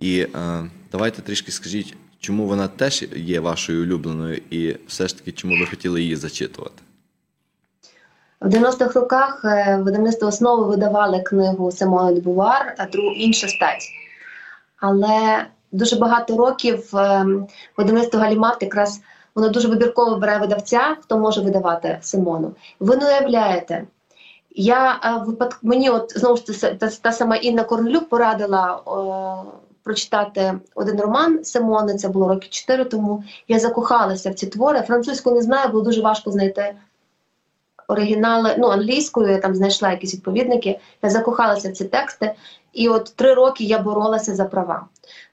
І 0.00 0.18
е, 0.20 0.70
давайте 0.92 1.22
трішки 1.22 1.52
скажіть, 1.52 1.96
чому 2.20 2.46
вона 2.46 2.68
теж 2.68 3.04
є 3.16 3.40
вашою 3.40 3.82
улюбленою, 3.82 4.40
і 4.50 4.76
все 4.86 5.08
ж 5.08 5.18
таки, 5.18 5.32
чому 5.32 5.58
ви 5.58 5.66
хотіли 5.66 6.02
її 6.02 6.16
зачитувати? 6.16 6.82
В 8.44 8.46
90-х 8.46 9.00
роках 9.00 9.44
е, 9.44 9.76
видавництво 9.82 10.28
основи 10.28 10.68
видавали 10.68 11.20
книгу 11.20 11.72
Симона 11.72 12.12
Дебувар, 12.12 12.74
а 12.78 12.86
другу 12.86 13.10
інша 13.10 13.48
стать. 13.48 13.88
Але 14.80 15.46
дуже 15.72 15.96
багато 15.96 16.36
років 16.36 16.96
е, 16.96 17.26
видавництво 17.76 18.20
Галімат 18.20 18.56
якраз 18.60 19.00
воно 19.34 19.48
дуже 19.48 19.68
вибірково 19.68 20.16
бере 20.16 20.38
видавця, 20.38 20.96
хто 21.00 21.18
може 21.18 21.40
видавати 21.40 21.98
Симону. 22.02 22.52
Ви 22.80 22.96
не 22.96 23.06
уявляєте. 23.06 23.84
Я 24.50 25.00
е, 25.04 25.46
мені, 25.62 25.90
от 25.90 26.12
знову 26.18 26.36
ж 26.36 26.44
це 26.44 26.74
та, 26.74 26.88
та 26.88 27.12
сама 27.12 27.36
Інна 27.36 27.64
Корнелюк 27.64 28.08
порадила 28.08 28.76
е, 28.76 28.90
прочитати 29.82 30.54
один 30.74 31.00
роман 31.00 31.44
Симони. 31.44 31.94
Це 31.94 32.08
було 32.08 32.28
роки 32.28 32.48
чотири 32.50 32.84
тому. 32.84 33.24
Я 33.48 33.58
закохалася 33.58 34.30
в 34.30 34.34
ці 34.34 34.46
твори. 34.46 34.82
Французьку 34.82 35.30
не 35.30 35.42
знаю, 35.42 35.68
було 35.68 35.84
дуже 35.84 36.02
важко 36.02 36.30
знайти 36.30 36.74
оригінали, 37.88 38.54
ну 38.58 38.68
англійською, 38.68 39.30
я 39.30 39.38
там 39.38 39.54
знайшла 39.54 39.90
якісь 39.90 40.14
відповідники. 40.14 40.78
Я 41.02 41.10
закохалася 41.10 41.68
в 41.68 41.72
ці 41.72 41.84
тексти, 41.84 42.32
і 42.72 42.88
от 42.88 43.12
три 43.16 43.34
роки 43.34 43.64
я 43.64 43.78
боролася 43.78 44.34
за 44.34 44.44
права. 44.44 44.86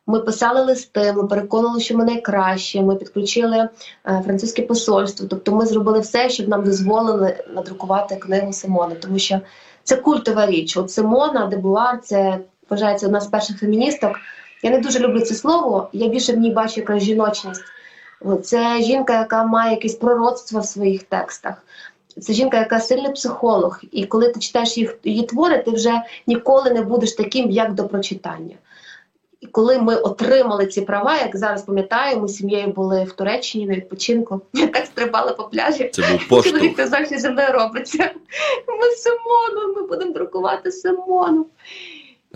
Ми 0.07 0.19
писали 0.19 0.61
листи, 0.61 1.13
ми 1.13 1.27
переконали, 1.27 1.79
що 1.79 1.97
ми 1.97 2.05
найкраще. 2.05 2.81
Ми 2.81 2.95
підключили 2.95 3.57
е, 3.57 4.21
французьке 4.25 4.61
посольство. 4.61 5.27
Тобто, 5.29 5.51
ми 5.51 5.65
зробили 5.65 5.99
все, 5.99 6.29
щоб 6.29 6.47
нам 6.47 6.63
дозволили 6.63 7.43
надрукувати 7.55 8.15
книгу 8.15 8.53
Симони, 8.53 8.95
тому 8.95 9.19
що 9.19 9.39
це 9.83 9.95
культова 9.95 10.45
річ. 10.45 10.77
От 10.77 10.91
Симона 10.91 11.45
Дебуар, 11.45 11.99
це 12.03 12.39
вважається 12.69 13.05
одна 13.05 13.21
з 13.21 13.27
перших 13.27 13.59
феміністок. 13.59 14.11
Я 14.63 14.71
не 14.71 14.79
дуже 14.79 14.99
люблю 14.99 15.19
це 15.19 15.35
слово. 15.35 15.89
Я 15.93 16.07
більше 16.07 16.33
в 16.33 16.37
ній 16.37 16.51
бачу 16.51 16.79
якраз 16.79 17.03
жіночність. 17.03 17.63
Це 18.43 18.81
жінка, 18.81 19.19
яка 19.19 19.43
має 19.43 19.71
якесь 19.71 19.95
пророцтво 19.95 20.59
в 20.59 20.65
своїх 20.65 21.03
текстах. 21.03 21.63
Це 22.19 22.33
жінка, 22.33 22.57
яка 22.57 22.79
сильний 22.79 23.11
психолог, 23.11 23.81
і 23.91 24.05
коли 24.05 24.31
ти 24.31 24.39
читаєш 24.39 24.77
їх, 24.77 24.97
її 25.03 25.23
твори, 25.23 25.57
ти 25.57 25.71
вже 25.71 26.01
ніколи 26.27 26.71
не 26.71 26.81
будеш 26.81 27.13
таким, 27.13 27.51
як 27.51 27.73
до 27.73 27.87
прочитання. 27.87 28.55
І 29.39 29.47
коли 29.47 29.79
ми 29.79 29.95
отримали 29.95 30.67
ці 30.67 30.81
права, 30.81 31.17
як 31.17 31.37
зараз 31.37 31.61
пам'ятаю, 31.61 32.19
ми 32.19 32.27
з 32.27 32.35
сім'єю 32.35 32.67
були 32.67 33.03
в 33.03 33.11
Туреччині 33.11 33.65
на 33.65 33.75
відпочинку, 33.75 34.41
я 34.53 34.67
так 34.67 34.85
стрибала 34.85 35.33
по 35.33 35.43
пляжі. 35.43 35.89
Це 35.93 36.01
був 36.01 36.27
поштовх. 36.27 36.45
Чоловік 36.45 36.77
казав, 36.77 37.05
що 37.05 37.17
зі 37.17 37.29
мною 37.29 37.53
робиться. 37.53 38.11
Ми 38.67 38.91
Симону, 38.95 39.73
ми 39.75 39.87
будемо 39.87 40.13
друкувати 40.13 40.71
Симону. 40.71 41.45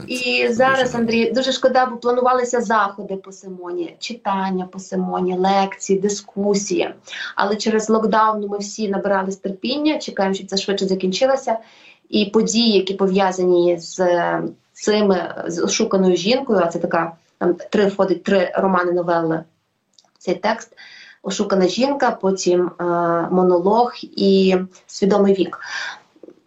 І 0.07 0.47
зараз, 0.49 0.95
Андрій, 0.95 1.31
дуже 1.31 1.51
шкода, 1.51 1.85
бо 1.85 1.97
планувалися 1.97 2.61
заходи 2.61 3.15
по 3.15 3.31
Симоні, 3.31 3.95
читання 3.99 4.67
по 4.71 4.79
Симоні, 4.79 5.37
лекції, 5.37 5.99
дискусії. 5.99 6.93
Але 7.35 7.55
через 7.55 7.89
локдаун 7.89 8.47
ми 8.47 8.57
всі 8.57 8.89
набирались 8.89 9.37
терпіння, 9.37 9.97
чекаємо, 9.97 10.35
щоб 10.35 10.47
це 10.47 10.57
швидше 10.57 10.87
закінчилося. 10.87 11.57
І 12.09 12.25
події, 12.25 12.71
які 12.71 12.93
пов'язані 12.93 13.79
з 13.79 13.99
е, 13.99 14.43
цими 14.73 15.43
з 15.47 15.63
ошуканою 15.63 16.15
жінкою, 16.15 16.61
а 16.63 16.67
це 16.67 16.79
така 16.79 17.11
там 17.37 17.53
три 17.53 17.85
входить 17.85 18.23
три 18.23 18.51
романи 18.55 18.91
новели. 18.91 19.43
Цей 20.17 20.35
текст. 20.35 20.71
Ошукана 21.23 21.67
жінка, 21.67 22.11
потім 22.11 22.71
е, 22.79 22.83
монолог 23.31 23.93
і 24.01 24.55
свідомий 24.87 25.33
вік. 25.33 25.59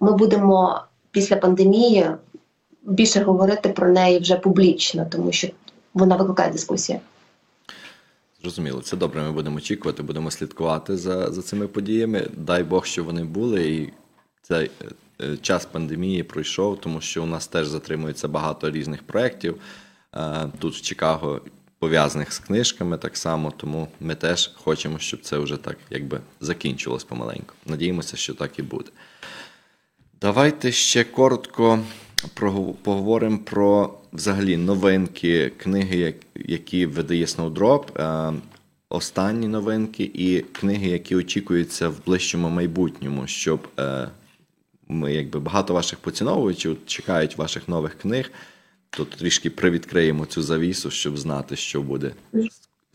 Ми 0.00 0.12
будемо 0.12 0.82
після 1.10 1.36
пандемії 1.36 2.10
більше 2.88 3.20
говорити 3.20 3.68
про 3.68 3.88
неї 3.88 4.18
вже 4.18 4.36
публічно, 4.36 5.06
тому 5.10 5.32
що 5.32 5.48
вона 5.94 6.16
викликає 6.16 6.52
дискусії. 6.52 7.00
Зрозуміло, 8.42 8.80
це 8.80 8.96
добре. 8.96 9.22
Ми 9.22 9.32
будемо 9.32 9.56
очікувати, 9.56 10.02
будемо 10.02 10.30
слідкувати 10.30 10.96
за, 10.96 11.32
за 11.32 11.42
цими 11.42 11.66
подіями. 11.66 12.28
Дай 12.36 12.64
Бог, 12.64 12.86
що 12.86 13.04
вони 13.04 13.24
були, 13.24 13.70
і 13.70 13.92
цей 14.42 14.70
час 15.40 15.66
пандемії 15.66 16.22
пройшов, 16.22 16.80
тому 16.80 17.00
що 17.00 17.22
у 17.22 17.26
нас 17.26 17.46
теж 17.46 17.66
затримується 17.66 18.28
багато 18.28 18.70
різних 18.70 19.02
проєктів. 19.02 19.60
Е, 20.14 20.48
Тут 20.58 20.74
в 20.74 20.80
Чикаго 20.80 21.40
пов'язаних 21.78 22.32
з 22.32 22.38
книжками 22.38 22.98
так 22.98 23.16
само, 23.16 23.52
тому 23.56 23.88
ми 24.00 24.14
теж 24.14 24.50
хочемо, 24.54 24.98
щоб 24.98 25.20
це 25.20 25.38
вже 25.38 25.56
так 25.56 25.76
якби 25.90 26.20
закінчилось 26.40 27.04
помаленьку. 27.04 27.54
Надіємося, 27.66 28.16
що 28.16 28.34
так 28.34 28.58
і 28.58 28.62
буде. 28.62 28.90
Давайте 30.20 30.72
ще 30.72 31.04
коротко 31.04 31.80
поговоримо 32.82 33.38
про 33.38 33.94
взагалі 34.12 34.56
новинки, 34.56 35.52
книги, 35.56 36.14
які 36.34 36.86
видає 36.86 37.24
Snowdrop, 37.24 38.02
е, 38.02 38.32
останні 38.88 39.48
новинки 39.48 40.10
і 40.14 40.40
книги, 40.40 40.88
які 40.88 41.16
очікуються 41.16 41.88
в 41.88 42.04
ближчому 42.06 42.48
майбутньому, 42.48 43.26
щоб 43.26 43.68
е, 43.78 44.08
ми, 44.88 45.14
якби 45.14 45.40
багато 45.40 45.74
ваших 45.74 45.98
поціновувачів 45.98 46.78
чекають 46.86 47.38
ваших 47.38 47.68
нових 47.68 47.94
книг, 47.98 48.30
то 48.90 49.04
трішки 49.04 49.50
привідкриємо 49.50 50.26
цю 50.26 50.42
завісу, 50.42 50.90
щоб 50.90 51.18
знати, 51.18 51.56
що 51.56 51.82
буде 51.82 52.12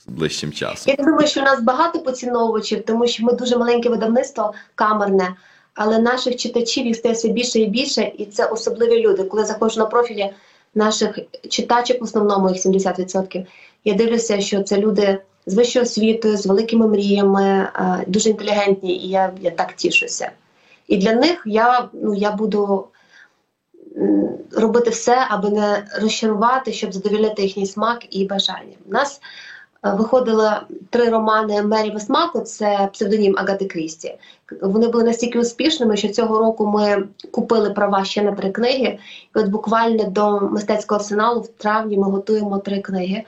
ближчим 0.07 0.51
часом. 0.51 0.95
Я 0.97 1.05
думаю, 1.05 1.27
що 1.27 1.41
у 1.41 1.43
нас 1.43 1.62
багато 1.62 1.99
поціновувачів, 1.99 2.86
тому 2.86 3.07
що 3.07 3.23
ми 3.23 3.33
дуже 3.33 3.57
маленьке 3.57 3.89
видавництво 3.89 4.53
камерне, 4.75 5.36
але 5.73 5.99
наших 5.99 6.36
читачів 6.36 6.86
їх 6.86 6.95
стає 6.95 7.13
все 7.13 7.27
більше 7.27 7.59
і 7.59 7.65
більше, 7.65 8.12
і 8.17 8.25
це 8.25 8.45
особливі 8.45 8.99
люди. 8.99 9.23
Коли 9.23 9.45
заходжу 9.45 9.79
на 9.79 9.86
профілі 9.86 10.33
наших 10.75 11.19
читачок, 11.49 12.01
в 12.01 12.03
основному 12.03 12.49
їх 12.49 12.65
70%, 12.65 13.45
я 13.86 13.93
дивлюся, 13.93 14.41
що 14.41 14.63
це 14.63 14.77
люди 14.77 15.19
з 15.45 15.53
вищою 15.53 15.83
освітою, 15.83 16.38
з 16.38 16.45
великими 16.45 16.88
мріями, 16.88 17.43
е, 17.43 18.03
дуже 18.07 18.29
інтелігентні, 18.29 18.97
і 18.97 19.09
я, 19.09 19.33
я 19.41 19.51
так 19.51 19.73
тішуся. 19.73 20.31
І 20.88 20.97
для 20.97 21.13
них 21.13 21.43
я, 21.45 21.89
ну, 21.93 22.13
я 22.13 22.31
буду 22.31 22.88
робити 24.51 24.89
все, 24.89 25.27
аби 25.29 25.49
не 25.49 25.88
розчарувати, 26.01 26.73
щоб 26.73 26.93
задовільнити 26.93 27.41
їхній 27.41 27.65
смак 27.65 28.05
і 28.09 28.25
бажання. 28.25 28.75
У 28.89 28.91
нас 28.91 29.21
е, 29.86 29.91
виходили 29.91 30.52
три 30.89 31.10
романи 31.10 31.62
Мері 31.62 31.91
Весмаку, 31.91 32.39
це 32.39 32.89
псевдонім 32.93 33.36
Агати 33.38 33.65
Крісті. 33.65 34.15
Вони 34.62 34.88
були 34.88 35.04
настільки 35.04 35.39
успішними, 35.39 35.98
що 35.98 36.08
цього 36.08 36.39
року 36.39 36.67
ми 36.67 37.08
купили 37.32 37.69
права 37.69 38.06
ще 38.06 38.22
на 38.22 38.32
три 38.32 38.52
книги. 38.52 39.00
І 39.36 39.39
от 39.39 39.48
буквально 39.48 40.04
до 40.04 40.39
мистецького 40.39 41.00
арсеналу 41.00 41.41
в 41.41 41.48
травні 41.48 41.98
ми 41.98 42.04
готуємо 42.04 42.58
три 42.58 42.82
книги: 42.82 43.24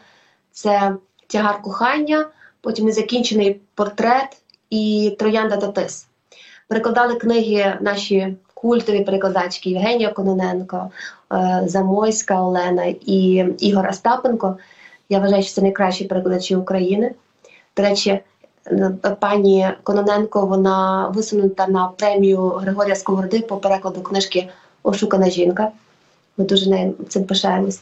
це 0.52 0.96
Тягар 1.28 1.62
кохання, 1.62 2.28
потім 2.62 2.86
незакінчений 2.86 3.62
портрет 3.76 4.38
і 4.70 5.16
Троянда 5.20 5.58
та 5.58 5.68
Тис. 5.68 6.08
Перекладали 6.68 7.16
книги 7.16 7.78
наші 7.82 8.36
культові 8.54 9.04
перекладачки 9.04 9.70
Євгенія 9.70 10.10
Кононенко, 10.10 10.92
е, 11.34 11.64
Замойська 11.66 12.42
Олена 12.42 12.86
і 13.06 13.46
Ігор 13.60 13.88
Остапенко. 13.88 14.58
Я 15.10 15.20
вважаю, 15.20 15.44
що 15.44 15.54
це 15.54 15.62
найкращі 15.62 16.06
перекладачі 16.06 16.56
України. 16.56 17.12
До 17.78 17.84
речі, 17.84 18.20
е, 18.68 18.92
пані 19.20 19.70
Кононенко 19.84 20.46
вона 20.46 21.08
висунута 21.08 21.68
на 21.68 21.88
премію 21.88 22.50
Григорія 22.50 22.96
Сковороди 22.96 23.40
по 23.40 23.58
перекладу 23.58 24.02
книжки 24.02 24.50
Ошукана 24.84 25.30
жінка. 25.30 25.72
Ми 26.38 26.46
дуже 26.46 26.70
нею 26.70 26.96
цим 27.10 27.24
пишаємось. 27.24 27.82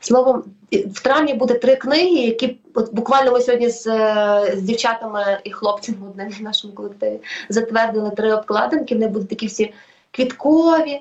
Словом, 0.00 0.42
в 0.72 1.02
травні 1.02 1.34
буде 1.34 1.54
три 1.54 1.76
книги, 1.76 2.26
які 2.26 2.56
от 2.74 2.94
буквально 2.94 3.32
ми 3.32 3.40
сьогодні 3.40 3.70
з, 3.70 3.86
е, 3.86 4.54
з 4.56 4.62
дівчатами 4.62 5.40
і 5.44 5.50
хлопцями 5.50 5.98
одним 6.10 6.28
в 6.28 6.42
нашому 6.42 6.74
колективі 6.74 7.20
затвердили 7.48 8.10
три 8.10 8.34
обкладинки. 8.34 8.94
Вони 8.94 9.08
будуть 9.08 9.28
такі 9.28 9.46
всі 9.46 9.72
квіткові. 10.10 11.00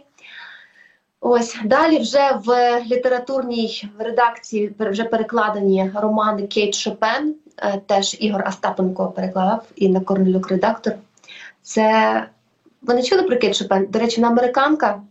Ось 1.22 1.58
далі 1.66 2.00
вже 2.00 2.40
в 2.46 2.80
літературній 2.86 3.90
редакції 4.00 4.76
вже 4.80 5.04
перекладені 5.04 5.92
романи 5.96 6.48
Кейт 6.48 6.76
Шопен. 6.76 7.36
е, 7.58 7.82
Теж 7.86 8.18
Ігор 8.20 8.44
Остапенко 8.48 9.08
переклав 9.08 9.66
і 9.76 9.90
на 9.90 10.00
Корнелюк 10.00 10.50
редактор. 10.50 10.94
Це 11.62 12.28
ви 12.82 12.94
не 12.94 13.04
чули 13.04 13.24
про 13.24 13.38
Кейт 13.38 13.56
Шопен? 13.56 13.88
До 13.90 14.00
речі, 14.00 14.22
вона 14.22 14.34
американка, 14.34 15.02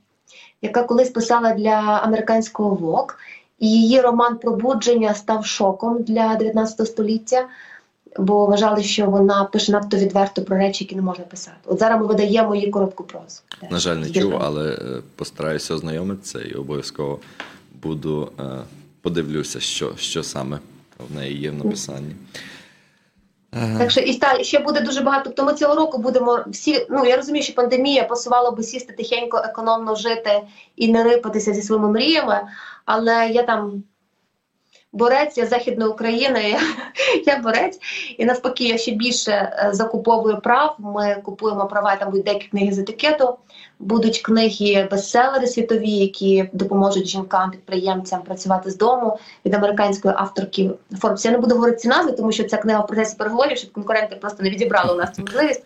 яка 0.63 0.83
колись 0.83 1.11
писала 1.11 1.55
для 1.55 2.01
американського 2.05 2.77
Vogue. 2.77 3.15
І 3.59 3.71
її 3.71 4.01
роман 4.01 4.39
Пробудження 4.39 5.15
став 5.15 5.47
шоком 5.47 6.03
для 6.03 6.35
19 6.35 6.87
століття, 6.87 7.47
бо 8.19 8.47
вважали, 8.47 8.83
що 8.83 9.07
вона 9.07 9.45
пише 9.45 9.73
надто 9.73 9.97
відверто 9.97 10.43
про 10.43 10.57
речі, 10.57 10.85
які 10.85 10.97
не 10.97 11.03
можна 11.03 11.25
писати. 11.25 11.57
От 11.65 11.79
зараз 11.79 12.01
ми 12.01 12.07
видаємо 12.07 12.55
її 12.55 12.71
коротку 12.71 13.05
прозу. 13.05 13.41
На 13.71 13.79
жаль, 13.79 13.97
не 13.97 14.11
чув, 14.11 14.35
але 14.41 14.71
е, 14.71 15.03
постараюся 15.17 15.75
ознайомитися 15.75 16.39
і 16.41 16.55
обов'язково 16.55 17.19
буду 17.83 18.33
е, 18.41 18.43
подивлюся, 19.03 19.61
що, 19.61 19.93
що 19.97 20.23
саме 20.23 20.59
в 21.11 21.17
неї 21.17 21.41
є 21.41 21.51
в 21.51 21.55
написанні. 21.55 22.15
Е, 23.55 23.79
Так 23.79 23.91
що 23.91 24.01
і 24.01 24.15
та, 24.15 24.45
ще 24.45 24.59
буде 24.59 24.81
дуже 24.81 25.01
багато. 25.01 25.45
Ми 25.45 25.55
цього 25.55 25.75
року 25.75 25.99
будемо 25.99 26.45
всі. 26.47 26.87
Ну 26.91 27.07
я 27.07 27.17
розумію, 27.17 27.43
що 27.43 27.55
пандемія 27.55 28.05
посувала 28.05 28.51
би 28.51 28.63
сісти 28.63 28.93
тихенько, 28.93 29.37
економно 29.37 29.95
жити 29.95 30.43
і 30.77 30.89
не 30.89 31.05
рипатися 31.05 31.55
зі 31.55 31.63
своїми 31.63 31.91
мріями. 31.91 32.41
Але 32.85 33.29
я 33.29 33.43
там 33.43 33.83
борець, 34.93 35.39
я 35.39 35.47
з 35.47 35.49
західної 35.49 35.91
України, 35.91 36.43
я, 36.51 36.61
я 37.35 37.39
борець. 37.39 37.79
І 38.19 38.25
навпаки, 38.25 38.65
я 38.65 38.79
ще 38.79 38.93
більше 38.93 39.33
е, 39.33 39.71
закуповую 39.73 40.41
прав. 40.41 40.77
Ми 40.79 41.23
купуємо 41.25 41.67
права, 41.67 41.97
там 41.97 42.11
будуть 42.11 42.25
деякі 42.25 42.49
книги 42.49 42.73
з 42.73 42.79
етикету, 42.79 43.39
будуть 43.79 44.19
книги 44.19 44.89
бестселери 44.91 45.47
світові, 45.47 45.91
які 45.91 46.51
допоможуть 46.53 47.09
жінкам, 47.09 47.51
підприємцям 47.51 48.23
працювати 48.23 48.71
з 48.71 48.77
дому 48.77 49.19
від 49.45 49.55
американської 49.55 50.15
авторки 50.17 50.71
Forbes. 51.03 51.25
Я 51.25 51.31
не 51.31 51.39
буду 51.39 51.55
говорити 51.55 51.79
ці 51.79 51.89
назви, 51.89 52.13
тому 52.13 52.33
що 52.33 52.45
ця 52.45 52.57
книга 52.57 52.81
в 52.81 52.87
процесі 52.87 53.17
переговорів, 53.17 53.59
щоб 53.59 53.73
конкуренти 53.73 54.17
просто 54.17 54.43
не 54.43 54.51
відібрали 54.51 54.95
у 54.95 54.97
нас 54.97 55.13
цю 55.13 55.23
можливість. 55.23 55.63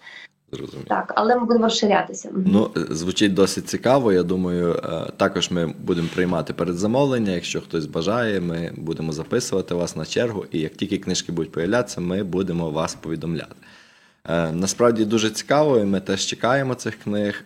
Зрозумів. 0.52 0.84
Так, 0.88 1.12
але 1.16 1.36
ми 1.36 1.44
будемо 1.46 1.64
розширятися. 1.64 2.30
Ну, 2.46 2.70
е, 2.76 2.94
звучить 2.94 3.34
досить 3.34 3.68
цікаво. 3.68 4.12
Я 4.12 4.22
думаю, 4.22 4.72
е, 4.84 5.10
також 5.16 5.50
ми 5.50 5.66
будемо 5.66 6.08
приймати 6.14 6.52
передзамовлення. 6.52 7.32
Якщо 7.32 7.60
хтось 7.60 7.86
бажає, 7.86 8.40
ми 8.40 8.72
будемо 8.76 9.12
записувати 9.12 9.74
вас 9.74 9.96
на 9.96 10.04
чергу, 10.04 10.44
і 10.52 10.60
як 10.60 10.72
тільки 10.72 10.98
книжки 10.98 11.32
будуть 11.32 11.52
появлятися, 11.52 12.00
ми 12.00 12.22
будемо 12.22 12.70
вас 12.70 12.94
повідомляти. 12.94 13.54
Е, 14.28 14.52
Насправді 14.52 15.04
дуже 15.04 15.30
цікаво, 15.30 15.78
і 15.78 15.84
ми 15.84 16.00
теж 16.00 16.26
чекаємо 16.26 16.74
цих 16.74 16.96
книг. 16.96 17.44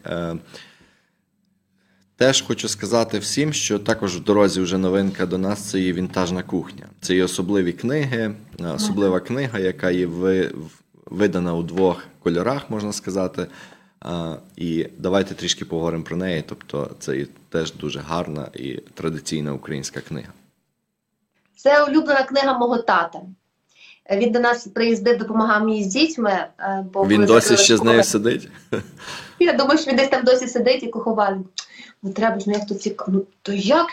Теж 2.18 2.42
хочу 2.42 2.68
сказати 2.68 3.18
всім, 3.18 3.52
що 3.52 3.78
також 3.78 4.16
в 4.16 4.24
дорозі 4.24 4.60
вже 4.60 4.78
новинка 4.78 5.26
до 5.26 5.38
нас 5.38 5.70
це 5.70 5.80
є 5.80 5.92
вінтажна 5.92 6.42
кухня. 6.42 6.86
Це 7.00 7.14
є 7.16 7.24
особливі 7.24 7.72
книги, 7.72 8.34
особлива 8.74 9.20
книга, 9.20 9.58
яка 9.58 9.90
є 9.90 10.06
в- 10.06 10.50
видана 11.06 11.54
у 11.54 11.62
двох 11.62 12.04
кольорах, 12.22 12.70
можна 12.70 12.92
сказати. 12.92 13.46
І 14.56 14.86
давайте 14.98 15.34
трішки 15.34 15.64
поговоримо 15.64 16.04
про 16.04 16.16
неї. 16.16 16.44
Тобто, 16.48 16.90
це 16.98 17.26
теж 17.48 17.72
дуже 17.72 18.00
гарна 18.00 18.48
і 18.54 18.72
традиційна 18.94 19.52
українська 19.52 20.00
книга. 20.00 20.28
Це 21.56 21.84
улюблена 21.84 22.22
книга 22.22 22.58
мого 22.58 22.78
тата. 22.78 23.18
Він 24.12 24.32
до 24.32 24.40
нас 24.40 24.66
приїздив, 24.66 25.18
допомагав 25.18 25.64
мені 25.64 25.84
з 25.84 25.86
дітьми. 25.86 26.46
е, 26.60 26.84
Бо 26.92 27.06
Він 27.06 27.24
досі 27.24 27.56
ще 27.56 27.76
з 27.76 27.82
нею 27.82 28.04
сидить. 28.04 28.48
Я 29.38 29.52
думаю, 29.52 29.78
що 29.78 29.90
він 29.90 29.96
десь 29.96 30.08
там 30.08 30.24
досі 30.24 30.46
сидить 30.46 30.82
і 30.82 30.86
куховар. 30.86 31.36
Ну 32.02 32.12
треба 32.12 32.38
ж 32.40 32.44
ну 32.46 32.52
як 32.52 32.66
то 32.66 32.74
цікаво. 32.74 33.12
Ну 33.12 33.26
то 33.42 33.52
як? 33.52 33.86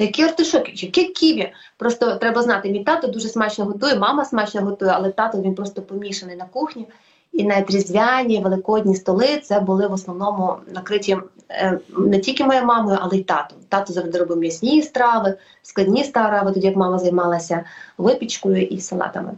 Та 0.00 0.04
які 0.04 0.22
артишоки, 0.22 0.72
які 0.74 1.04
ківі? 1.04 1.52
Просто 1.76 2.14
треба 2.14 2.42
знати, 2.42 2.70
мій 2.70 2.84
тато 2.84 3.08
дуже 3.08 3.28
смачно 3.28 3.64
готує, 3.64 3.98
мама 3.98 4.24
смачно 4.24 4.60
готує, 4.60 4.92
але 4.94 5.10
тато 5.10 5.40
він 5.40 5.54
просто 5.54 5.82
помішаний 5.82 6.36
на 6.36 6.44
кухні. 6.44 6.86
І 7.32 7.44
навіть 7.44 7.70
різдвяні, 7.70 8.40
великодні 8.40 8.94
столи 8.94 9.38
це 9.42 9.60
були 9.60 9.86
в 9.86 9.92
основному 9.92 10.56
накриті 10.74 11.16
е, 11.50 11.78
не 11.98 12.18
тільки 12.18 12.44
моєю 12.44 12.66
мамою, 12.66 12.98
але 13.00 13.16
й 13.16 13.22
татом. 13.22 13.58
Тато 13.68 13.92
завжди 13.92 14.18
робив 14.18 14.38
м'ясні 14.38 14.82
страви, 14.82 15.34
складні 15.62 16.04
страви, 16.04 16.52
тоді 16.52 16.66
як 16.66 16.76
мама 16.76 16.98
займалася 16.98 17.64
випічкою 17.98 18.62
і 18.62 18.80
салатами. 18.80 19.32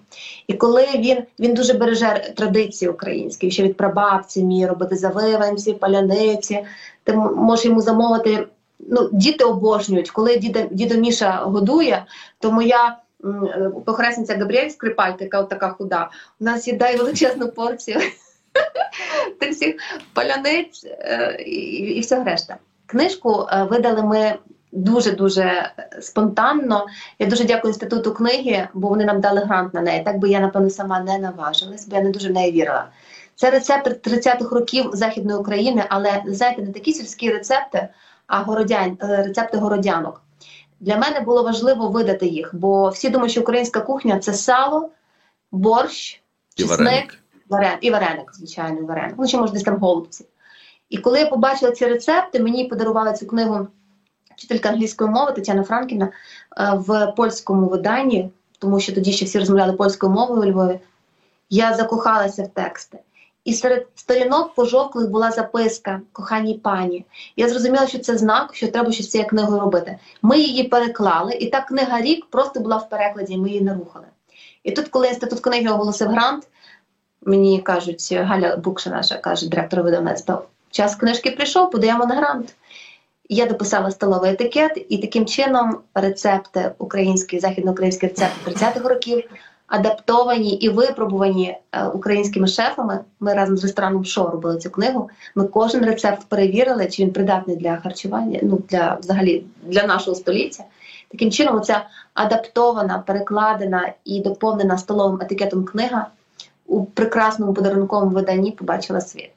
І 0.47 0.55
коли 0.55 0.87
він, 0.95 1.23
він 1.39 1.55
дуже 1.55 1.75
береже 1.75 2.33
традиції 2.37 2.91
українські, 2.91 3.51
ще 3.51 3.63
від 3.63 3.77
прабабці 3.77 4.41
вміє 4.41 4.67
робити 4.67 4.97
завиванці, 4.97 5.73
паляниці, 5.73 6.65
ти 7.05 7.13
можеш 7.13 7.65
йому 7.65 7.81
замовити. 7.81 8.47
Ну, 8.89 9.09
діти 9.13 9.45
обожнюють. 9.45 10.11
Коли 10.11 10.37
діда, 10.37 10.67
дідо 10.71 10.95
Міша 10.95 11.31
годує, 11.33 12.05
то 12.39 12.53
моя 12.53 12.97
е, 13.25 13.71
похресниця 13.87 14.37
Габріель 14.37 14.69
Скрипалька, 14.69 15.25
яка 15.25 15.43
така 15.43 15.69
худа, 15.69 16.11
у 16.41 16.45
нас 16.45 16.67
їдає 16.67 16.97
величезну 16.97 17.49
порцію 17.49 18.01
тих 19.41 19.51
всіх 19.51 19.75
паляниць 20.13 20.85
е, 20.85 21.37
і, 21.47 21.61
і 21.77 22.01
все 22.01 22.25
решта. 22.25 22.57
Книжку 22.87 23.47
е, 23.53 23.65
видали 23.65 24.03
ми 24.03 24.35
дуже-дуже 24.73 25.73
спонтанно. 26.01 26.87
Я 27.19 27.27
дуже 27.27 27.45
дякую 27.45 27.71
інституту 27.71 28.15
книги, 28.15 28.69
бо 28.75 28.89
вони 28.89 29.05
нам 29.05 29.21
дали 29.21 29.41
грант 29.41 29.75
на 29.75 29.81
неї. 29.81 30.03
Так 30.05 30.19
би 30.19 30.29
я, 30.29 30.41
напевно, 30.41 30.71
сама 30.71 31.01
не 31.01 31.19
наважилась, 31.19 31.89
бо 31.89 31.97
я 31.97 32.03
не 32.03 32.11
дуже 32.11 32.29
в 32.29 32.33
неї 32.33 32.53
вірила. 32.53 32.89
Це 33.35 33.51
рецепт 33.51 34.07
30-х 34.07 34.55
років 34.55 34.91
Західної 34.93 35.39
України, 35.39 35.85
але 35.89 36.23
знаєте, 36.27 36.63
не 36.63 36.73
такі 36.73 36.93
сільські 36.93 37.31
рецепти, 37.31 37.89
городян, 38.41 38.99
е, 39.03 39.23
рецепти 39.23 39.59
городянок. 39.59 40.23
Для 40.81 40.97
мене 40.97 41.21
було 41.21 41.43
важливо 41.43 41.89
видати 41.89 42.27
їх, 42.27 42.51
бо 42.55 42.89
всі 42.89 43.09
думають, 43.09 43.33
що 43.33 43.41
українська 43.41 43.81
кухня 43.81 44.19
це 44.19 44.33
сало, 44.33 44.91
борщ, 45.53 46.23
І 46.57 46.63
чесник, 46.63 46.79
вареник. 46.81 47.19
варен, 47.49 47.79
і 47.81 47.91
вареник, 47.91 48.35
звичайно, 48.35 48.87
вареник. 48.87 49.15
Ну, 49.19 49.27
ще 49.27 49.39
може 49.39 49.53
десь 49.53 49.63
там 49.63 49.79
голубці. 49.79 50.27
І 50.89 50.99
коли 50.99 51.19
я 51.19 51.27
побачила 51.27 51.73
ці 51.73 51.87
рецепти, 51.87 52.41
мені 52.41 52.65
подарувала 52.65 53.13
цю 53.13 53.27
книгу 53.27 53.67
вчителька 54.37 54.69
англійської 54.69 55.11
мови 55.11 55.33
Тетяна 55.33 55.63
Франківна 55.63 56.05
е, 56.05 56.11
в 56.75 57.13
польському 57.17 57.69
виданні, 57.69 58.31
тому 58.59 58.81
що 58.81 58.95
тоді 58.95 59.13
ще 59.13 59.25
всі 59.25 59.39
розмовляли 59.39 59.73
польською 59.73 60.13
мовою 60.13 60.41
у 60.43 60.45
Львові. 60.45 60.81
Я 61.51 61.75
закохалася 61.75 62.43
в 62.43 62.49
тексти. 62.49 62.99
І 63.45 63.53
серед 63.53 63.87
сторінок 63.95 64.55
пожовклих 64.55 65.11
була 65.11 65.31
записка 65.31 66.01
коханій 66.13 66.55
пані. 66.55 67.05
Я 67.37 67.49
зрозуміла, 67.49 67.87
що 67.87 67.99
це 67.99 68.19
знак, 68.19 68.55
що 68.55 68.69
треба 68.69 68.93
щось 68.93 69.07
з 69.07 69.11
цією 69.11 69.29
книгою 69.29 69.61
робити. 69.61 69.99
Ми 70.23 70.39
її 70.39 70.65
переклали, 70.65 71.33
і 71.35 71.47
та 71.47 71.61
книга 71.61 72.01
рік 72.01 72.27
просто 72.27 72.61
була 72.61 72.77
в 72.77 72.89
перекладі, 72.89 73.33
і 73.33 73.39
ми 73.39 73.49
її 73.49 73.61
не 73.61 73.75
рухали. 73.75 74.07
І 74.65 74.73
тут, 74.73 74.89
коли 74.89 75.09
інститут 75.09 75.41
книги 75.41 75.69
оголосив 75.69 76.09
грант, 76.09 76.49
мені 77.23 77.61
кажуть, 77.61 78.13
Галя 78.13 78.57
Букша 78.57 78.91
наша 78.91 79.17
каже, 79.17 79.49
директор 79.49 79.83
видавництва, 79.83 80.43
час 80.71 80.97
книжки 80.97 81.31
прийшов, 81.31 81.71
подаємо 81.71 82.07
на 82.07 82.15
грант. 82.15 82.55
Я 83.29 83.47
дописала 83.47 83.91
столовий 83.91 84.31
етикет, 84.31 84.87
і 84.89 84.99
таким 84.99 85.27
чином 85.27 85.79
рецепти 85.95 86.73
українські, 86.79 87.41
західноукраїнські 87.41 88.07
рецепти 88.07 88.51
30-х 88.51 88.89
років 88.89 89.25
адаптовані 89.73 90.55
і 90.55 90.69
випробувані 90.69 91.57
е, 91.73 91.87
українськими 91.87 92.47
шефами. 92.47 92.99
Ми 93.21 93.35
разом 93.35 93.57
з 93.57 93.63
рестораном 93.65 94.05
Шо 94.05 94.31
робили 94.31 94.59
цю 94.59 94.71
книгу. 94.71 95.11
Ми 95.35 95.45
кожен 95.45 95.85
рецепт 95.85 96.27
перевірили, 96.29 96.87
чи 96.87 97.03
він 97.03 97.13
придатний 97.13 97.57
для 97.57 97.77
харчування, 97.77 98.41
ну 98.43 98.63
для 98.69 98.99
взагалі 99.03 99.45
для 99.63 99.87
нашого 99.87 100.15
століття. 100.15 100.65
Таким 101.09 101.31
чином, 101.31 101.63
ця 101.63 101.87
адаптована, 102.15 102.99
перекладена 102.99 103.93
і 104.05 104.21
доповнена 104.21 104.79
столовим 104.79 105.21
етикетом 105.21 105.65
книга 105.65 106.07
у 106.67 106.85
прекрасному 106.85 107.55
подарунковому 107.55 108.11
виданні 108.11 108.53
побачила 108.53 109.01
світ. 109.01 109.33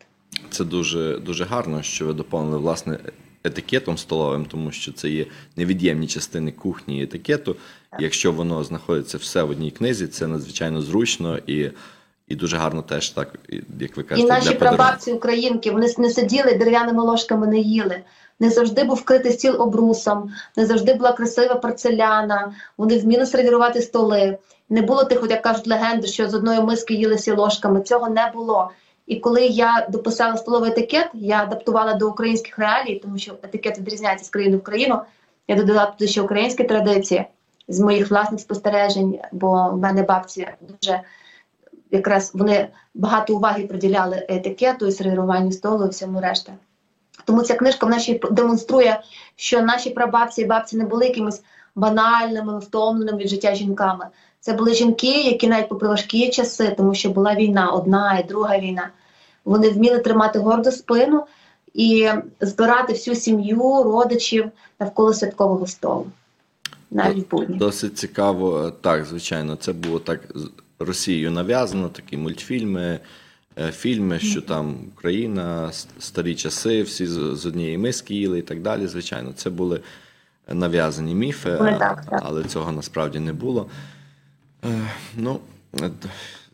Це 0.50 0.64
дуже, 0.64 1.20
дуже 1.20 1.46
гарно, 1.46 1.82
що 1.82 2.06
ви 2.06 2.14
доповнили 2.14 2.58
власне 2.58 2.98
етикетом 3.46 3.98
столовим, 3.98 4.46
тому 4.46 4.72
що 4.72 4.92
це 4.92 5.10
є 5.10 5.26
невід'ємні 5.56 6.08
частини 6.08 6.52
кухні 6.52 7.00
і 7.00 7.04
етикету. 7.04 7.56
Якщо 8.00 8.32
воно 8.32 8.64
знаходиться 8.64 9.18
все 9.18 9.44
в 9.44 9.50
одній 9.50 9.72
книзі, 9.72 10.08
це 10.08 10.28
надзвичайно 10.28 10.82
зручно 10.82 11.38
і, 11.48 11.72
І 12.28 12.36
дуже 12.36 12.58
гарно 12.58 12.82
теж 12.82 13.10
так, 13.10 13.36
як 13.80 13.98
ви 13.98 14.04
кажете, 14.04 14.28
І 14.28 14.30
наші 14.30 14.50
для 14.50 14.56
прабабці 14.56 15.14
українки 15.14 15.72
вони 15.72 15.94
не 15.98 16.10
сиділи 16.10 16.54
дерев'яними 16.54 17.04
ложками, 17.04 17.48
не 17.48 17.60
їли. 17.60 18.02
Не 18.40 18.50
завжди 18.50 18.84
був 18.84 18.98
вкритий 18.98 19.32
стіл 19.32 19.62
обрусом, 19.62 20.32
не 20.58 20.66
завжди 20.66 20.94
була 20.94 21.14
красива 21.14 21.56
порцеляна. 21.56 22.54
Вони 22.78 22.98
вміли 22.98 23.26
сервірувати 23.26 23.82
столи. 23.82 24.38
Не 24.70 24.82
було 24.82 25.04
тих, 25.04 25.24
от 25.24 25.32
як 25.32 25.42
кажуть 25.42 25.68
легенди, 25.68 26.08
що 26.08 26.30
з 26.30 26.34
одної 26.34 26.62
миски 26.62 26.94
їли 26.94 27.16
всі 27.16 27.32
ложками. 27.32 27.82
Цього 27.82 28.10
не 28.10 28.32
було. 28.34 28.72
І 29.08 29.16
коли 29.16 29.46
я 29.46 29.88
дописала 29.92 30.38
столовий 30.38 30.72
етикет, 30.72 31.10
я 31.14 31.44
адаптувала 31.44 31.94
до 31.94 32.10
українських 32.10 32.60
реалій, 32.60 33.00
тому 33.04 33.18
що 33.18 33.34
етикет 33.44 33.80
відрізняється 33.80 34.26
з 34.26 34.30
країни 34.30 34.58
в 34.58 34.64
країну. 34.64 35.00
Я 35.48 35.56
додала 35.56 35.86
туди 35.86 36.08
ще 36.08 36.22
українські 36.22 36.64
традиції 36.64 37.26
з 37.68 37.80
моїх 37.80 38.12
власних 38.12 38.40
спостережень, 38.40 39.20
бо 39.32 39.70
в 39.70 39.78
мене 39.78 40.04
бабці 40.04 40.48
дуже 40.62 41.02
якраз 41.92 42.32
вони 42.34 42.68
багато 42.94 43.36
уваги 43.36 43.68
приділяли 43.68 44.26
етикету 44.30 44.88
і 44.88 44.92
сервіруванню 44.92 45.52
столу 45.52 45.86
і 45.86 45.90
всьому 45.90 46.22
решта. 46.22 46.54
Тому 47.26 47.42
ця 47.42 47.54
книжка 47.54 47.86
вона 47.86 48.00
ще 48.00 48.20
демонструє, 48.32 49.02
що 49.36 49.62
наші 49.62 49.90
прабабці 49.90 50.42
і 50.42 50.46
бабці 50.46 50.78
не 50.78 50.86
були 50.86 51.06
якимись 51.06 51.44
банальними, 51.76 52.60
втомленими 52.60 53.18
від 53.18 53.28
життя 53.28 53.56
жінками. 53.56 54.08
Це 54.40 54.54
були 54.54 54.74
жінки, 54.74 55.22
які 55.22 55.48
навіть 55.48 55.70
попри 55.70 55.88
важкі 55.88 56.30
часи, 56.30 56.74
тому 56.78 56.96
що 56.96 57.10
була 57.10 57.36
війна, 57.36 57.70
одна 57.70 58.20
і 58.20 58.24
друга 58.24 58.60
війна. 58.60 58.90
Вони 59.46 59.70
вміли 59.70 60.00
тримати 60.00 60.40
горду 60.40 60.72
спину 60.72 61.26
і 61.74 62.10
збирати 62.42 62.94
всю 62.94 63.16
сім'ю, 63.16 63.84
родичів 63.84 64.52
навколо 64.80 65.14
святкового 65.14 65.68
столу. 65.68 66.06
Навіть 66.92 67.30
будні. 67.30 67.58
Досить 67.58 67.98
цікаво, 67.98 68.74
так, 68.82 69.06
звичайно, 69.06 69.56
це 69.56 69.74
було 69.74 70.00
так 70.00 70.20
Росією 70.80 71.32
нав'язано, 71.32 71.90
такі 71.90 72.18
мультфільми, 72.18 73.00
е, 73.60 73.72
фільми, 73.72 74.20
що 74.20 74.42
там 74.42 74.76
Україна, 74.94 75.72
старі 76.00 76.36
часи, 76.36 76.82
всі 76.82 77.08
з 77.08 77.46
однієї 77.46 77.78
миски 77.78 78.16
їли 78.16 78.40
і 78.40 78.42
так 78.42 78.62
далі. 78.62 78.88
Звичайно, 78.88 79.34
це 79.36 79.50
були 79.50 79.80
нав'язані 80.48 81.16
міфи, 81.16 81.52
так, 81.52 82.06
так. 82.10 82.22
але 82.24 82.44
цього 82.44 82.72
насправді 82.72 83.20
не 83.20 83.34
було. 83.34 83.70
Е, 84.66 84.90
Ну, 85.18 85.40
е, 85.82 85.90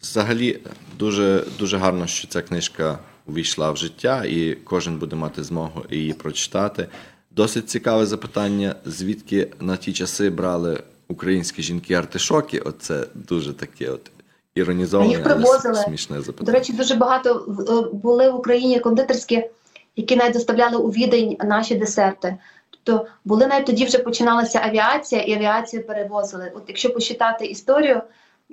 взагалі, 0.02 0.60
дуже, 1.00 1.44
дуже 1.60 1.78
гарно, 1.78 2.08
що 2.08 2.28
ця 2.28 2.42
книжка 2.42 3.00
увійшла 3.26 3.72
в 3.72 3.78
життя, 3.78 4.26
і 4.26 4.56
кожен 4.56 4.98
буде 4.98 5.16
мати 5.16 5.44
змогу 5.44 5.86
її 5.90 6.14
прочитати. 6.14 6.88
Досить 7.36 7.70
цікаве 7.70 8.06
запитання: 8.06 8.76
звідки 8.86 9.48
на 9.60 9.78
ті 9.78 9.94
часи 9.94 10.30
брали 10.30 10.84
українські 11.10 11.62
жінки 11.62 11.94
артишоки? 11.94 12.60
Оце 12.60 13.04
дуже 13.16 13.54
таке 13.54 13.90
от 13.90 14.12
іронізоване, 14.56 15.10
Їх 15.10 15.24
привозили. 15.24 15.76
с- 15.76 15.84
смішне 15.84 16.16
До 16.18 16.22
запитання. 16.24 16.58
речі, 16.60 16.74
дуже 16.74 16.96
багато 16.96 17.46
е, 17.94 17.96
були 17.96 18.32
в 18.32 18.36
Україні 18.36 18.80
кондитерські, 18.80 19.50
які 19.96 20.16
навіть 20.16 20.34
доставляли 20.34 20.78
у 20.78 20.90
відень 20.90 21.38
наші 21.44 21.76
десерти. 21.76 22.38
Тобто 22.84 23.08
були 23.26 23.48
навіть 23.48 23.66
тоді 23.66 23.86
вже 23.86 23.98
починалася 24.00 24.60
авіація, 24.64 25.22
і 25.22 25.34
авіацію 25.34 25.88
перевозили. 25.88 26.52
От 26.56 26.64
якщо 26.68 26.94
посчитати 26.94 27.46
історію 27.46 28.02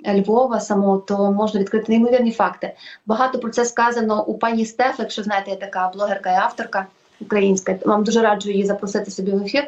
е, 0.05 0.21
Львова 0.21 0.59
самого, 0.59 0.97
то 0.97 1.31
можна 1.31 1.59
відкрити 1.59 1.85
неймовірні 1.91 2.31
факти. 2.31 2.73
Багато 3.05 3.39
про 3.39 3.49
це 3.51 3.65
сказано 3.65 4.25
у 4.25 4.37
пані 4.37 4.65
Стеф, 4.65 4.95
якщо 4.99 5.23
знаєте, 5.23 5.51
є 5.51 5.57
така 5.57 5.91
блогерка 5.95 6.31
і 6.31 6.35
авторка 6.35 6.85
українська. 7.19 7.79
Вам 7.85 8.03
дуже 8.03 8.21
раджу 8.21 8.49
її 8.49 8.65
запросити 8.65 9.11
собі 9.11 9.31
в 9.31 9.41
ефір. 9.43 9.63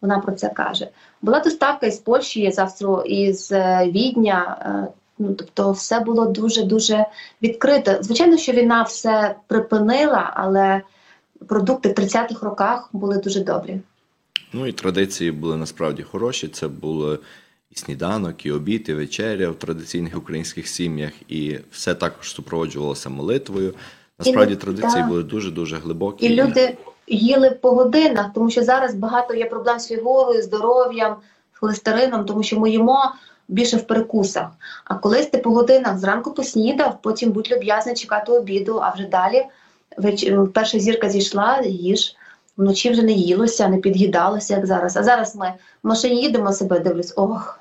Вона 0.00 0.18
про 0.18 0.32
це 0.32 0.48
каже. 0.48 0.88
Була 1.22 1.40
доставка 1.40 1.86
із 1.86 1.96
Польщі, 1.96 2.50
з 2.52 2.58
Австро, 2.58 3.02
із 3.02 3.52
е, 3.52 3.90
Відня. 3.94 4.56
е, 4.90 4.92
Ну, 5.18 5.34
тобто, 5.34 5.72
все 5.72 6.00
було 6.00 6.26
дуже 6.26 6.62
дуже 6.62 7.06
відкрито. 7.42 7.96
Звичайно, 8.00 8.36
що 8.36 8.52
війна 8.52 8.82
все 8.82 9.34
припинила, 9.46 10.32
але 10.34 10.82
продукти 11.46 11.88
в 11.88 11.92
30-х 11.92 12.46
роках 12.46 12.88
були 12.92 13.18
дуже 13.18 13.40
добрі. 13.40 13.80
Ну 14.52 14.66
і 14.66 14.72
традиції 14.72 15.30
були 15.30 15.56
насправді 15.56 16.02
хороші. 16.02 16.48
Це 16.48 16.68
були 16.68 17.18
і 17.70 17.78
сніданок, 17.78 18.46
і 18.46 18.52
обід, 18.52 18.88
і 18.88 18.94
вечеря 18.94 19.50
в 19.50 19.54
традиційних 19.54 20.18
українських 20.18 20.68
сім'ях, 20.68 21.12
і 21.28 21.58
все 21.70 21.94
також 21.94 22.34
супроводжувалося 22.34 23.10
молитвою. 23.10 23.74
Насправді 24.18 24.52
І, 24.52 24.56
традиції 24.56 25.02
да. 25.02 25.08
були 25.08 25.22
дуже 25.22 25.50
дуже 25.50 25.76
глибокі. 25.76 26.26
І 26.26 26.28
люди 26.28 26.76
їли 27.08 27.50
по 27.50 27.70
годинах, 27.70 28.26
тому 28.34 28.50
що 28.50 28.62
зараз 28.64 28.94
багато 28.94 29.34
є 29.34 29.44
проблем 29.44 29.78
з 29.78 29.88
фігурою, 29.88 30.42
здоров'ям, 30.42 31.16
холестерином, 31.52 32.24
тому 32.24 32.42
що 32.42 32.60
ми 32.60 32.70
їмо 32.70 33.12
більше 33.48 33.76
в 33.76 33.86
перекусах. 33.86 34.48
А 34.84 34.94
колись 34.94 35.26
ти 35.26 35.38
по 35.38 35.50
годинах 35.50 35.98
зранку 35.98 36.32
поснідав, 36.34 36.98
потім 37.02 37.30
будь 37.30 37.52
люб'язний 37.52 37.94
чекати 37.94 38.32
обіду, 38.32 38.80
а 38.82 38.90
вже 38.94 39.04
далі 39.06 39.46
перша 40.54 40.78
зірка 40.78 41.10
зійшла, 41.10 41.60
їж. 41.60 42.16
Вночі 42.56 42.90
вже 42.90 43.02
не 43.02 43.12
їлося, 43.12 43.68
не 43.68 43.76
під'їдалося, 43.76 44.54
як 44.54 44.66
зараз. 44.66 44.96
А 44.96 45.02
зараз 45.02 45.36
ми 45.36 45.52
в 45.82 45.88
машині 45.88 46.22
їдемо 46.22 46.52
себе, 46.52 46.80
дивлюсь, 46.80 47.12
ох, 47.16 47.60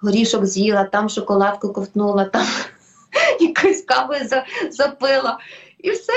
горішок 0.00 0.46
з'їла, 0.46 0.84
там 0.84 1.08
шоколадку 1.08 1.72
ковтнула, 1.72 2.24
там 2.24 2.46
якоюсь 3.40 3.82
кавою 3.82 4.28
за- 4.28 4.44
запила. 4.70 5.38
І 5.78 5.90
все. 5.90 6.12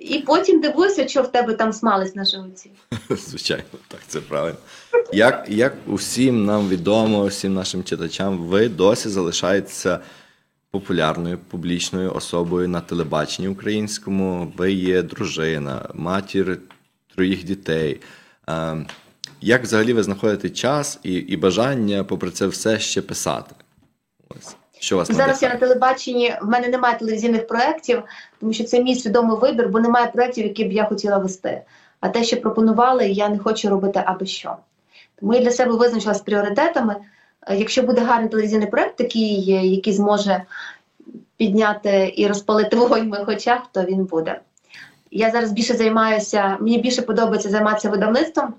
І 0.00 0.18
потім 0.18 0.60
дивуюся, 0.60 1.08
що 1.08 1.22
в 1.22 1.32
тебе 1.32 1.54
там 1.54 1.72
смалець 1.72 2.14
на 2.14 2.24
животі. 2.24 2.70
Звичайно, 3.10 3.64
так, 3.88 4.00
це 4.06 4.20
правильно. 4.20 4.58
Як, 5.12 5.46
як 5.48 5.74
усім 5.86 6.44
нам 6.44 6.68
відомо, 6.68 7.26
всім 7.26 7.54
нашим 7.54 7.84
читачам, 7.84 8.38
ви 8.38 8.68
досі 8.68 9.08
залишаєтеся 9.08 10.00
популярною 10.70 11.38
публічною 11.38 12.12
особою 12.14 12.68
на 12.68 12.80
телебаченні 12.80 13.48
українському. 13.48 14.52
Ви 14.56 14.72
є 14.72 15.02
дружина, 15.02 15.88
матір 15.94 16.58
троїх 17.14 17.44
дітей. 17.44 18.00
Е, 18.48 18.86
Як 19.40 19.62
взагалі 19.62 19.92
ви 19.92 20.02
знаходите 20.02 20.50
час 20.50 20.98
і, 21.02 21.12
і 21.12 21.36
бажання, 21.36 22.04
попри 22.04 22.30
це 22.30 22.46
все 22.46 22.80
ще 22.80 23.02
писати? 23.02 23.54
Ось. 24.28 24.56
Що 24.78 24.96
вас 24.96 25.12
Зараз 25.12 25.42
я 25.42 25.48
на 25.48 25.56
телебаченні, 25.56 26.34
в 26.42 26.48
мене 26.48 26.68
немає 26.68 26.98
телевізійних 26.98 27.46
проєктів, 27.46 28.02
тому 28.40 28.52
що 28.52 28.64
це 28.64 28.82
мій 28.82 28.94
свідомий 28.94 29.38
вибір, 29.38 29.68
бо 29.68 29.80
немає 29.80 30.06
проєктів, 30.06 30.44
які 30.44 30.64
б 30.64 30.72
я 30.72 30.84
хотіла 30.84 31.18
вести. 31.18 31.62
А 32.00 32.08
те, 32.08 32.24
що 32.24 32.40
пропонували, 32.40 33.08
я 33.08 33.28
не 33.28 33.38
хочу 33.38 33.68
робити 33.68 34.02
аби 34.06 34.26
що. 34.26 34.56
Тому 35.20 35.34
я 35.34 35.40
для 35.40 35.50
себе 35.50 35.72
визначила 35.72 36.14
з 36.14 36.20
пріоритетами. 36.20 36.96
Е, 37.46 37.56
Якщо 37.56 37.82
буде 37.82 38.00
гарний 38.00 38.28
телевізійний 38.28 38.66
проєкт, 38.66 38.96
такий, 38.96 39.44
який 39.70 39.92
зможе 39.92 40.42
підняти 41.36 42.14
і 42.16 42.26
розпалити 42.26 42.76
вогонь 42.76 43.06
в 43.06 43.08
моїх 43.08 43.28
очах, 43.28 43.62
то 43.72 43.82
він 43.82 44.04
буде. 44.04 44.40
Я 45.10 45.30
зараз 45.30 45.52
більше 45.52 45.74
займаюся, 45.74 46.56
мені 46.60 46.78
більше 46.78 47.02
подобається 47.02 47.48
займатися 47.48 47.90
видавництвом, 47.90 48.54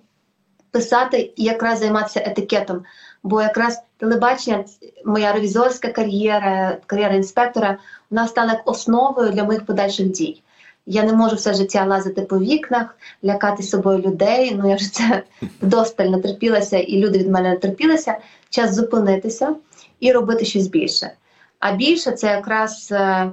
писати 0.72 1.34
і 1.36 1.44
якраз 1.44 1.80
займатися 1.80 2.24
етикетом. 2.26 2.84
Бо 3.24 3.42
якраз 3.42 3.82
телебачення, 3.98 4.66
моя 5.06 5.34
ревізорська 5.34 5.88
кар'єра, 5.88 6.78
кар'єра 6.86 7.16
інспектора, 7.16 7.78
вона 8.10 8.28
стала 8.28 8.52
як 8.52 8.62
основою 8.70 9.32
для 9.32 9.44
моїх 9.44 9.66
подальших 9.66 10.08
дій. 10.08 10.42
Я 10.86 11.04
не 11.04 11.14
можу 11.14 11.36
все 11.36 11.54
життя 11.54 11.86
лазити 11.86 12.22
по 12.22 12.40
вікнах, 12.40 12.98
лякати 13.24 13.64
собою 13.64 14.00
людей. 14.00 14.56
Ну 14.56 14.70
я 14.70 14.76
вже 14.76 14.94
це 14.94 15.24
вдосталь 15.62 16.06
натерпілася, 16.06 16.78
і 16.78 16.98
люди 16.98 17.18
від 17.18 17.30
мене 17.30 17.50
натерпілися. 17.50 18.18
Час 18.50 18.76
зупинитися 18.76 19.56
і 20.00 20.12
робити 20.12 20.46
щось 20.46 20.68
більше. 20.68 21.12
А 21.60 21.72
більше 21.72 22.12
це 22.12 22.28
якраз 22.28 22.90
е, 22.92 23.32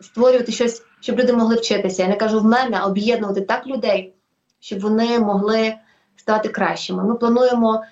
створювати 0.00 0.52
щось, 0.52 0.82
щоб 1.00 1.18
люди 1.18 1.32
могли 1.32 1.56
вчитися. 1.56 2.02
Я 2.02 2.08
не 2.08 2.16
кажу 2.16 2.40
в 2.40 2.44
мене, 2.44 2.78
а 2.80 2.86
об'єднувати 2.86 3.40
так 3.40 3.66
людей, 3.66 4.12
щоб 4.60 4.80
вони 4.80 5.18
могли 5.18 5.74
стати 6.16 6.48
кращими. 6.48 7.04
Ми 7.04 7.14
плануємо 7.14 7.82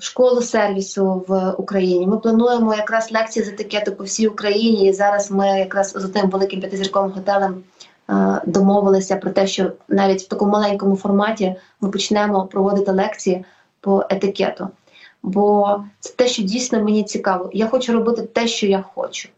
школу 0.00 0.42
сервісу 0.42 1.24
в 1.28 1.50
Україні. 1.50 2.06
Ми 2.06 2.18
плануємо 2.18 2.74
якраз 2.74 3.12
лекції 3.12 3.44
з 3.44 3.48
етикету 3.48 3.92
по 3.92 4.04
всій 4.04 4.28
Україні. 4.28 4.88
І 4.88 4.92
зараз 4.92 5.30
ми 5.30 5.48
якраз 5.48 5.90
з 5.90 6.04
одним 6.04 6.30
великим 6.30 6.60
п'ятизірковим 6.60 7.10
готелем 7.10 7.62
е, 8.10 8.40
домовилися 8.46 9.16
про 9.16 9.30
те, 9.30 9.46
що 9.46 9.72
навіть 9.88 10.22
в 10.22 10.28
такому 10.28 10.52
маленькому 10.52 10.96
форматі 10.96 11.56
ми 11.80 11.90
почнемо 11.90 12.46
проводити 12.46 12.92
лекції 12.92 13.44
по 13.80 14.04
етикету. 14.10 14.68
Бо 15.22 15.76
це 16.00 16.12
те, 16.12 16.28
що 16.28 16.42
дійсно 16.42 16.82
мені 16.82 17.04
цікаво. 17.04 17.50
Я 17.52 17.66
хочу 17.66 17.92
робити 17.92 18.22
те, 18.22 18.48
що 18.48 18.66
я 18.66 18.84
хочу. 18.94 19.28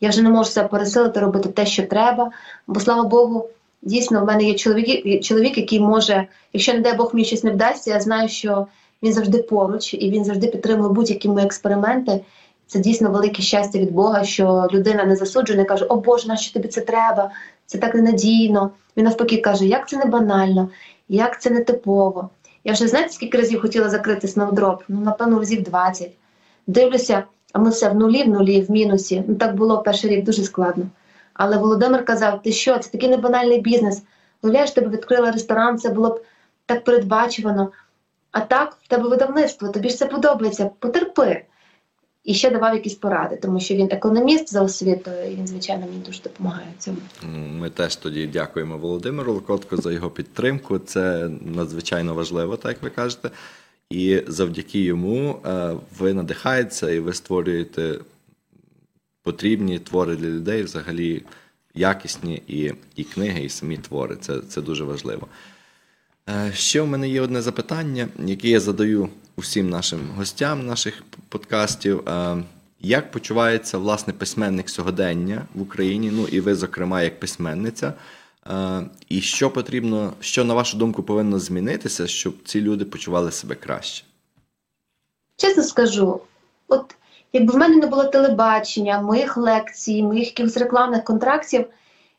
Я 0.00 0.08
вже 0.08 0.22
не 0.22 0.30
можу 0.30 0.50
себе 0.50 0.68
пересилити 0.68 1.20
робити 1.20 1.48
те, 1.48 1.66
що 1.66 1.82
треба. 1.82 2.30
Бо 2.66 2.80
слава 2.80 3.02
Богу, 3.02 3.48
дійсно 3.82 4.22
в 4.22 4.24
мене 4.24 4.44
є 4.44 4.54
чоловік, 4.54 5.24
чоловік, 5.24 5.58
який 5.58 5.80
може, 5.80 6.26
якщо 6.52 6.72
не 6.72 6.80
дай 6.80 6.96
Бог 6.96 7.10
мені 7.12 7.24
щось 7.24 7.44
не 7.44 7.50
вдасться, 7.50 7.90
я 7.90 8.00
знаю, 8.00 8.28
що 8.28 8.66
він 9.02 9.12
завжди 9.12 9.38
поруч 9.38 9.94
і 9.94 10.10
він 10.10 10.24
завжди 10.24 10.46
підтримує 10.46 10.92
будь-які 10.92 11.28
мої 11.28 11.46
експерименти. 11.46 12.20
Це 12.66 12.78
дійсно 12.78 13.10
велике 13.10 13.42
щастя 13.42 13.78
від 13.78 13.92
Бога, 13.92 14.24
що 14.24 14.68
людина 14.72 15.04
не 15.04 15.16
засуджує, 15.16 15.58
не 15.58 15.64
каже, 15.64 15.84
о 15.84 15.96
Боже, 15.96 16.28
на 16.28 16.36
що 16.36 16.52
тобі 16.52 16.68
це 16.68 16.80
треба? 16.80 17.30
Це 17.66 17.78
так 17.78 17.94
ненадійно. 17.94 18.70
Він 18.96 19.04
навпаки 19.04 19.36
каже, 19.36 19.66
як 19.66 19.88
це 19.88 19.96
не 19.96 20.04
банально, 20.04 20.68
як 21.08 21.40
це 21.40 21.50
не 21.50 21.64
типово. 21.64 22.28
Я 22.64 22.72
вже 22.72 22.88
знаєте, 22.88 23.12
скільки 23.12 23.38
разів 23.38 23.60
хотіла 23.60 23.88
закрити 23.88 24.28
сноудроп? 24.28 24.82
Ну, 24.88 25.00
напевно, 25.00 25.38
разів 25.38 25.62
20. 25.62 26.10
Дивлюся, 26.66 27.24
а 27.52 27.58
ми 27.58 27.70
все 27.70 27.88
в 27.88 27.94
нулі, 27.94 28.22
в 28.22 28.28
нулі, 28.28 28.60
в 28.60 28.70
мінусі. 28.70 29.24
Ну 29.28 29.34
так 29.34 29.56
було 29.56 29.82
перший 29.82 30.10
рік 30.10 30.24
дуже 30.24 30.42
складно. 30.42 30.86
Але 31.34 31.58
Володимир 31.58 32.04
казав: 32.04 32.42
ти 32.42 32.52
що, 32.52 32.78
це 32.78 32.90
такий 32.90 33.08
небанальний 33.08 33.60
бізнес. 33.60 34.02
Уявляєш, 34.42 34.70
тебе 34.70 34.88
відкрила 34.88 35.30
ресторан, 35.30 35.78
це 35.78 35.88
було 35.88 36.08
б 36.08 36.22
так 36.66 36.84
передбачувано. 36.84 37.70
А 38.32 38.40
так, 38.40 38.76
в 38.82 38.88
тебе 38.88 39.08
видавництво, 39.08 39.68
тобі 39.68 39.88
ж 39.88 39.96
це 39.96 40.06
подобається, 40.06 40.70
потерпи. 40.78 41.44
І 42.24 42.34
ще 42.34 42.50
давав 42.50 42.74
якісь 42.74 42.94
поради, 42.94 43.36
тому 43.36 43.60
що 43.60 43.74
він 43.74 43.88
економіст 43.90 44.52
за 44.52 44.62
освітою, 44.62 45.32
і 45.32 45.36
він, 45.36 45.46
звичайно, 45.46 45.86
мені 45.86 46.02
дуже 46.06 46.22
допомагає 46.22 46.68
цьому. 46.78 46.96
Ми 47.32 47.70
теж 47.70 47.96
тоді 47.96 48.26
дякуємо 48.26 48.78
Володимиру 48.78 49.32
Локотко 49.32 49.76
за 49.76 49.92
його 49.92 50.10
підтримку. 50.10 50.78
Це 50.78 51.30
надзвичайно 51.40 52.14
важливо, 52.14 52.56
так 52.56 52.72
як 52.72 52.82
ви 52.82 52.90
кажете. 52.90 53.30
І 53.90 54.22
завдяки 54.26 54.80
йому 54.80 55.38
е, 55.46 55.74
ви 55.98 56.14
надихаєтеся 56.14 56.90
і 56.90 57.00
ви 57.00 57.12
створюєте 57.12 57.98
потрібні 59.22 59.78
твори 59.78 60.16
для 60.16 60.28
людей, 60.28 60.62
взагалі 60.62 61.22
якісні 61.74 62.42
і, 62.48 62.72
і 62.96 63.04
книги, 63.04 63.44
і 63.44 63.48
самі 63.48 63.76
твори. 63.76 64.16
Це, 64.16 64.40
це 64.40 64.62
дуже 64.62 64.84
важливо. 64.84 65.26
Е, 66.28 66.52
Ще 66.54 66.80
в 66.80 66.86
мене 66.86 67.08
є 67.08 67.20
одне 67.20 67.42
запитання, 67.42 68.08
яке 68.18 68.48
я 68.48 68.60
задаю 68.60 69.08
усім 69.36 69.70
нашим 69.70 70.00
гостям 70.16 70.66
наших 70.66 71.02
подкастів. 71.28 72.08
Е, 72.08 72.36
Як 72.80 73.10
почувається 73.10 73.78
власне 73.78 74.12
письменник 74.12 74.70
сьогодення 74.70 75.46
в 75.54 75.62
Україні? 75.62 76.10
Ну 76.10 76.26
і 76.26 76.40
ви, 76.40 76.54
зокрема, 76.54 77.02
як 77.02 77.20
письменниця. 77.20 77.92
Е, 78.46 78.82
І 79.08 79.20
що 79.20 79.50
потрібно, 79.50 80.12
що 80.20 80.44
на 80.44 80.54
вашу 80.54 80.76
думку 80.76 81.02
повинно 81.02 81.38
змінитися, 81.38 82.06
щоб 82.06 82.34
ці 82.44 82.60
люди 82.60 82.84
почували 82.84 83.30
себе 83.32 83.54
краще? 83.54 84.04
Чесно 85.36 85.62
скажу, 85.62 86.20
от 86.68 86.96
якби 87.32 87.52
в 87.52 87.56
мене 87.56 87.76
не 87.76 87.86
було 87.86 88.04
телебачення, 88.04 89.02
моїх 89.02 89.36
лекцій, 89.36 90.02
моїх 90.02 90.26
якихось 90.26 90.56
рекламних 90.56 91.04
контрактів, 91.04 91.66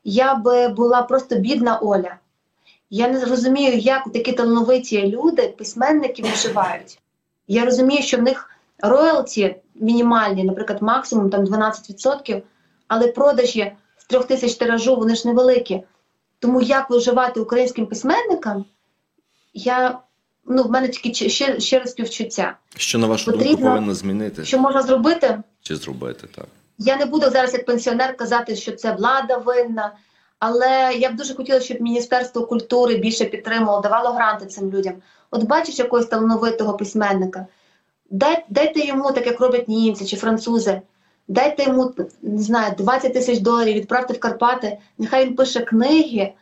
я 0.04 0.36
би 0.36 0.68
була 0.68 1.02
просто 1.02 1.36
бідна 1.36 1.78
Оля. 1.80 2.16
Я 2.94 3.08
не 3.08 3.26
розумію, 3.26 3.78
як 3.78 4.04
такі 4.14 4.32
талановиті 4.32 5.08
люди, 5.08 5.48
письменники 5.58 6.24
виживають. 6.24 7.00
Я 7.48 7.66
розумію, 7.66 8.02
що 8.02 8.18
в 8.18 8.22
них 8.22 8.50
роялті 8.80 9.56
мінімальні, 9.76 10.44
наприклад, 10.44 10.82
максимум 10.82 11.30
там 11.30 11.46
12%, 11.46 12.42
але 12.88 13.08
продажі 13.08 13.72
з 13.98 14.06
трьох 14.06 14.26
тисяч 14.26 14.56
тиражу 14.56 14.96
вони 14.96 15.16
ж 15.16 15.28
невеликі. 15.28 15.84
Тому 16.40 16.62
як 16.62 16.90
виживати 16.90 17.40
українським 17.40 17.86
письменникам, 17.88 18.66
я 19.54 20.00
ну 20.46 20.64
в 20.64 20.72
мене 20.72 20.88
тільки 20.88 21.30
ще, 21.30 21.60
ще 21.60 21.80
раз 21.80 21.92
співчуття. 21.92 22.58
Що 22.78 22.98
на 23.00 23.08
вашу 23.08 23.32
думку 23.32 23.46
Потрібно- 23.46 23.70
повинно 23.70 23.94
змінити 23.94 24.46
Що 24.46 24.60
можна 24.60 24.82
зробити? 24.82 25.42
чи 25.62 25.76
зробити 25.76 26.28
так? 26.36 26.46
Я 26.78 26.98
не 26.98 27.06
буду 27.06 27.30
зараз 27.30 27.54
як 27.54 27.66
пенсіонер 27.66 28.18
казати, 28.18 28.56
що 28.56 28.72
це 28.72 28.92
влада 28.92 29.38
винна, 29.38 29.92
але 30.42 30.94
я 30.98 31.12
б 31.12 31.16
дуже 31.16 31.36
хотіла, 31.36 31.60
щоб 31.60 31.82
Міністерство 31.82 32.46
культури 32.46 32.96
більше 32.96 33.26
підтримувало, 33.26 33.82
давало 33.82 34.10
гранти 34.10 34.46
цим 34.46 34.72
людям. 34.72 34.94
От 35.32 35.44
бачиш 35.44 35.80
якогось 35.80 36.06
талановитого 36.06 36.74
письменника, 36.74 37.48
дай, 38.10 38.46
дайте 38.50 38.80
йому, 38.80 39.12
так 39.12 39.26
як 39.28 39.40
роблять 39.40 39.68
німці 39.68 40.06
чи 40.06 40.16
французи, 40.16 40.82
дайте 41.28 41.64
йому 41.64 41.94
не 42.22 42.42
знаю, 42.42 42.74
20 42.78 43.14
тисяч 43.14 43.40
доларів, 43.40 43.76
відправте 43.76 44.14
в 44.14 44.20
Карпати, 44.20 44.78
нехай 44.98 45.26
він 45.26 45.36
пише 45.36 45.60
книги. 45.60 46.34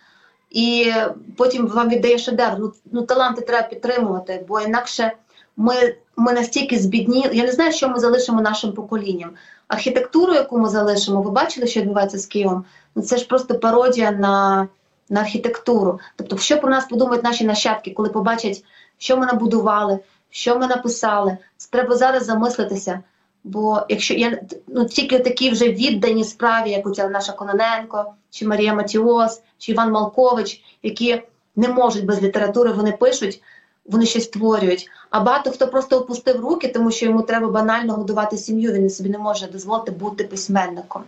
І 0.49 0.93
потім 1.37 1.67
вам 1.67 1.89
віддає 1.89 2.17
шедевр. 2.17 2.55
Ну, 2.59 2.73
ну 2.91 3.01
таланти 3.01 3.41
треба 3.41 3.67
підтримувати, 3.67 4.45
бо 4.47 4.61
інакше 4.61 5.11
ми, 5.57 5.95
ми 6.15 6.33
настільки 6.33 6.79
збідні. 6.79 7.29
Я 7.33 7.43
не 7.43 7.51
знаю, 7.51 7.71
що 7.71 7.89
ми 7.89 7.99
залишимо 7.99 8.41
нашим 8.41 8.71
поколінням. 8.71 9.31
Архітектуру, 9.69 10.33
яку 10.33 10.59
ми 10.59 10.69
залишимо, 10.69 11.21
ви 11.21 11.31
бачили, 11.31 11.67
що 11.67 11.79
відбувається 11.79 12.17
з 12.17 12.25
Києвом? 12.25 12.65
Ну 12.95 13.01
це 13.01 13.17
ж 13.17 13.27
просто 13.27 13.59
пародія 13.59 14.11
на, 14.11 14.67
на 15.09 15.19
архітектуру. 15.19 15.99
Тобто, 16.15 16.37
що 16.37 16.57
про 16.57 16.69
нас 16.69 16.85
подумають 16.85 17.23
наші 17.23 17.45
нащадки, 17.45 17.91
коли 17.91 18.09
побачать, 18.09 18.63
що 18.97 19.17
ми 19.17 19.25
набудували, 19.25 19.99
що 20.29 20.59
ми 20.59 20.67
написали. 20.67 21.37
Це 21.57 21.67
треба 21.71 21.95
зараз 21.95 22.25
замислитися. 22.25 22.99
Бо 23.43 23.81
якщо 23.89 24.13
я 24.13 24.41
ну 24.67 24.85
тільки 24.85 25.19
такі 25.19 25.49
вже 25.49 25.69
віддані 25.69 26.23
справі, 26.23 26.69
як 26.69 26.87
оця 26.87 27.09
наша 27.09 27.33
Кононенко, 27.33 28.13
чи 28.29 28.47
Марія 28.47 28.73
Матіос, 28.73 29.41
чи 29.57 29.71
Іван 29.71 29.91
Малкович, 29.91 30.63
які 30.83 31.21
не 31.55 31.67
можуть 31.67 32.05
без 32.05 32.21
літератури, 32.21 32.71
вони 32.71 32.91
пишуть, 32.91 33.41
вони 33.89 34.05
щось 34.05 34.23
створюють. 34.23 34.89
А 35.09 35.19
багато 35.19 35.51
хто 35.51 35.67
просто 35.67 35.97
опустив 35.97 36.39
руки, 36.39 36.67
тому 36.67 36.91
що 36.91 37.05
йому 37.05 37.21
треба 37.21 37.47
банально 37.47 37.93
годувати 37.93 38.37
сім'ю. 38.37 38.71
Він 38.71 38.89
собі 38.89 39.09
не 39.09 39.17
може 39.17 39.47
дозволити 39.47 39.91
бути 39.91 40.23
письменником. 40.23 41.03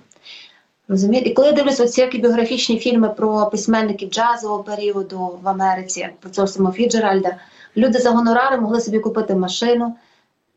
Розумієте? 0.87 1.29
І 1.29 1.33
коли 1.33 1.47
я 1.47 1.53
дивлюся 1.53 1.83
оці 1.83 2.05
біографічні 2.05 2.79
фільми 2.79 3.09
про 3.09 3.49
письменників 3.49 4.09
джазового 4.09 4.63
періоду 4.63 5.39
в 5.43 5.49
Америці, 5.49 6.09
про 6.19 6.29
цього 6.29 6.47
самого 6.47 6.73
Фіджеральда, 6.73 7.35
люди 7.77 7.99
за 7.99 8.11
гонорари 8.11 8.57
могли 8.57 8.81
собі 8.81 8.99
купити 8.99 9.35
машину, 9.35 9.95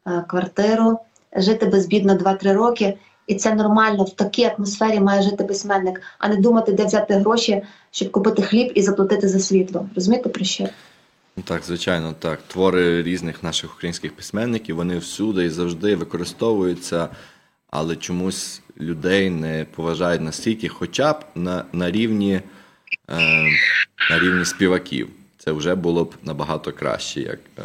е, 0.06 0.24
квартиру, 0.28 0.98
жити 1.36 1.66
безбідно 1.66 2.14
2-3 2.14 2.52
роки. 2.52 2.98
І 3.26 3.34
це 3.34 3.54
нормально, 3.54 4.04
в 4.04 4.10
такій 4.10 4.44
атмосфері 4.44 5.00
має 5.00 5.22
жити 5.22 5.44
письменник, 5.44 6.02
а 6.18 6.28
не 6.28 6.36
думати, 6.36 6.72
де 6.72 6.84
взяти 6.84 7.14
гроші, 7.14 7.62
щоб 7.90 8.10
купити 8.10 8.42
хліб 8.42 8.72
і 8.74 8.82
заплатити 8.82 9.28
за 9.28 9.40
світло. 9.40 9.86
Розумієте 9.94 10.28
про 10.28 10.44
що? 10.44 10.68
Ну 11.36 11.42
так, 11.42 11.62
звичайно, 11.64 12.14
так. 12.18 12.42
Твори 12.42 13.02
різних 13.02 13.42
наших 13.42 13.74
українських 13.74 14.16
письменників 14.16 14.76
вони 14.76 14.98
всюди 14.98 15.44
і 15.44 15.50
завжди 15.50 15.96
використовуються, 15.96 17.08
але 17.70 17.96
чомусь 17.96 18.62
людей 18.80 19.30
не 19.30 19.66
поважають 19.74 20.22
настільки, 20.22 20.68
хоча 20.68 21.12
б 21.12 21.24
на, 21.34 21.64
на 21.72 21.90
рівні 21.90 22.40
е, 23.10 23.44
на 24.10 24.18
рівні 24.18 24.44
співаків. 24.44 25.08
Це 25.38 25.52
вже 25.52 25.74
було 25.74 26.04
б 26.04 26.14
набагато 26.22 26.72
краще, 26.72 27.20
як, 27.20 27.38
е, 27.58 27.62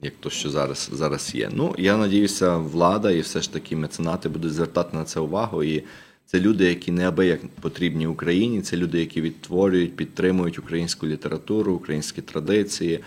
як 0.00 0.14
то, 0.20 0.30
що 0.30 0.50
зараз, 0.50 0.90
зараз 0.92 1.34
є. 1.34 1.50
Ну, 1.52 1.74
я 1.78 1.96
надіюся, 1.96 2.56
влада 2.56 3.10
і 3.10 3.20
все 3.20 3.40
ж 3.40 3.52
таки 3.52 3.76
меценати 3.76 4.28
будуть 4.28 4.52
звертати 4.52 4.96
на 4.96 5.04
це 5.04 5.20
увагу. 5.20 5.64
І 5.64 5.84
це 6.26 6.40
люди, 6.40 6.64
які 6.64 6.92
неабияк 6.92 7.40
потрібні 7.60 8.06
Україні, 8.06 8.62
це 8.62 8.76
люди, 8.76 9.00
які 9.00 9.20
відтворюють, 9.20 9.96
підтримують 9.96 10.58
українську 10.58 11.06
літературу, 11.06 11.72
українські 11.72 12.22
традиції, 12.22 13.04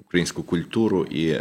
українську 0.00 0.42
культуру. 0.42 1.04
І 1.04 1.40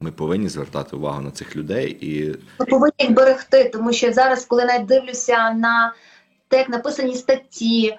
ми 0.00 0.12
повинні 0.12 0.48
звертати 0.48 0.96
увагу 0.96 1.20
на 1.20 1.30
цих 1.30 1.56
людей. 1.56 1.96
І 2.00 2.38
Ми 2.60 2.66
повинні 2.66 2.94
їх 2.98 3.10
берегти, 3.10 3.70
тому 3.72 3.92
що 3.92 4.12
зараз, 4.12 4.44
коли 4.44 4.64
навіть 4.64 4.86
дивлюся 4.86 5.52
на 5.52 5.94
те, 6.48 6.58
як 6.58 6.68
написані 6.68 7.14
статті, 7.14 7.96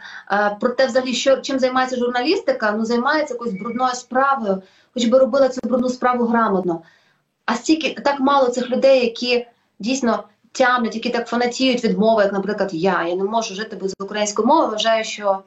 про 0.60 0.70
те, 0.70 0.88
взагалі, 0.88 1.14
що 1.14 1.38
чим 1.38 1.60
займається 1.60 1.98
журналістика, 1.98 2.72
ну 2.72 2.86
займається 2.86 3.34
якоюсь 3.34 3.54
брудною 3.54 3.94
справою, 3.94 4.62
хоч 4.94 5.06
би 5.06 5.20
робила 5.20 5.50
цю 5.50 5.60
брудну 5.64 5.90
справу 5.90 6.26
грамотно. 6.26 6.82
А 7.46 7.56
стільки 7.56 8.02
так 8.02 8.20
мало 8.20 8.50
цих 8.50 8.70
людей, 8.70 9.02
які 9.02 9.48
дійсно 9.80 10.24
тямлять, 10.54 10.96
які 10.96 11.10
так 11.10 11.28
фанатіють 11.28 11.84
від 11.84 11.98
мови, 11.98 12.24
як, 12.24 12.34
наприклад, 12.34 12.70
я. 12.74 13.04
Я 13.04 13.16
не 13.16 13.24
можу 13.24 13.56
жити 13.56 13.76
без 13.76 13.94
української 14.00 14.48
мови. 14.48 14.68
Вважаю, 14.68 15.04
що 15.04 15.40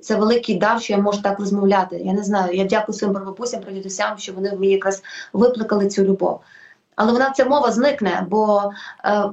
це 0.00 0.16
великий 0.16 0.54
дар, 0.54 0.82
що 0.82 0.92
я 0.92 0.98
можу 0.98 1.22
так 1.22 1.38
розмовляти. 1.38 1.96
Я 2.04 2.12
не 2.12 2.24
знаю. 2.24 2.56
Я 2.56 2.64
дякую 2.64 2.98
своїм 2.98 3.14
прабабусям, 3.14 3.60
прадідусям, 3.60 4.18
що 4.18 4.32
вони 4.32 4.50
в 4.50 4.60
мені 4.60 4.72
якраз 4.72 5.02
викликали 5.32 5.88
цю 5.88 6.04
любов. 6.04 6.40
Але 6.96 7.12
вона 7.12 7.30
ця 7.30 7.44
мова 7.44 7.72
зникне, 7.72 8.26
бо 8.30 8.72
е, 9.04 9.24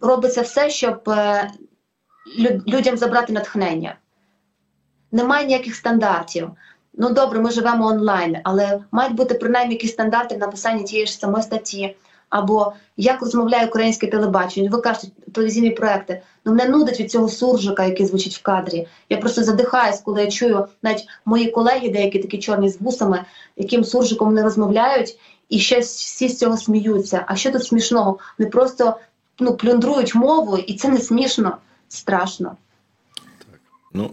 робиться 0.00 0.42
все, 0.42 0.70
щоб 0.70 1.08
е, 1.08 1.50
людям 2.66 2.96
забрати 2.96 3.32
натхнення. 3.32 3.96
Немає 5.12 5.46
ніяких 5.46 5.74
стандартів. 5.74 6.50
Ну 6.94 7.10
добре, 7.10 7.40
ми 7.40 7.50
живемо 7.50 7.86
онлайн, 7.86 8.36
але 8.44 8.80
мають 8.90 9.14
бути 9.14 9.34
принаймні 9.34 9.74
якісь 9.74 9.92
стандарти 9.92 10.34
в 10.34 10.38
написанні 10.38 10.84
тієї 10.84 11.06
ж 11.06 11.18
самої 11.18 11.42
статті. 11.42 11.96
Або 12.34 12.72
як 12.96 13.22
розмовляє 13.22 13.66
українське 13.66 14.06
телебачення. 14.06 14.70
Ви 14.70 14.80
кажете, 14.80 15.06
телевізійні 15.32 15.70
проекти. 15.70 16.22
Ну 16.44 16.54
мене 16.54 16.70
нудить 16.70 17.00
від 17.00 17.10
цього 17.10 17.28
суржика, 17.28 17.84
який 17.84 18.06
звучить 18.06 18.34
в 18.34 18.42
кадрі. 18.42 18.86
Я 19.10 19.16
просто 19.16 19.44
задихаюсь, 19.44 20.00
коли 20.00 20.22
я 20.22 20.30
чую 20.30 20.66
навіть 20.82 21.06
мої 21.24 21.50
колеги, 21.50 21.88
деякі 21.88 22.18
такі 22.18 22.38
чорні 22.38 22.68
з 22.68 22.80
вусами, 22.80 23.24
яким 23.56 23.84
суржиком 23.84 24.28
вони 24.28 24.42
розмовляють, 24.42 25.18
і 25.48 25.58
ще 25.58 25.80
всі 25.80 26.28
з 26.28 26.38
цього 26.38 26.56
сміються. 26.56 27.24
А 27.28 27.36
що 27.36 27.52
тут 27.52 27.64
смішного? 27.64 28.18
Вони 28.38 28.50
просто 28.50 28.96
ну, 29.38 29.56
плюндрують 29.56 30.14
мову, 30.14 30.58
і 30.58 30.74
це 30.74 30.88
не 30.88 30.98
смішно, 30.98 31.56
страшно. 31.88 32.56
Ну, 33.92 34.10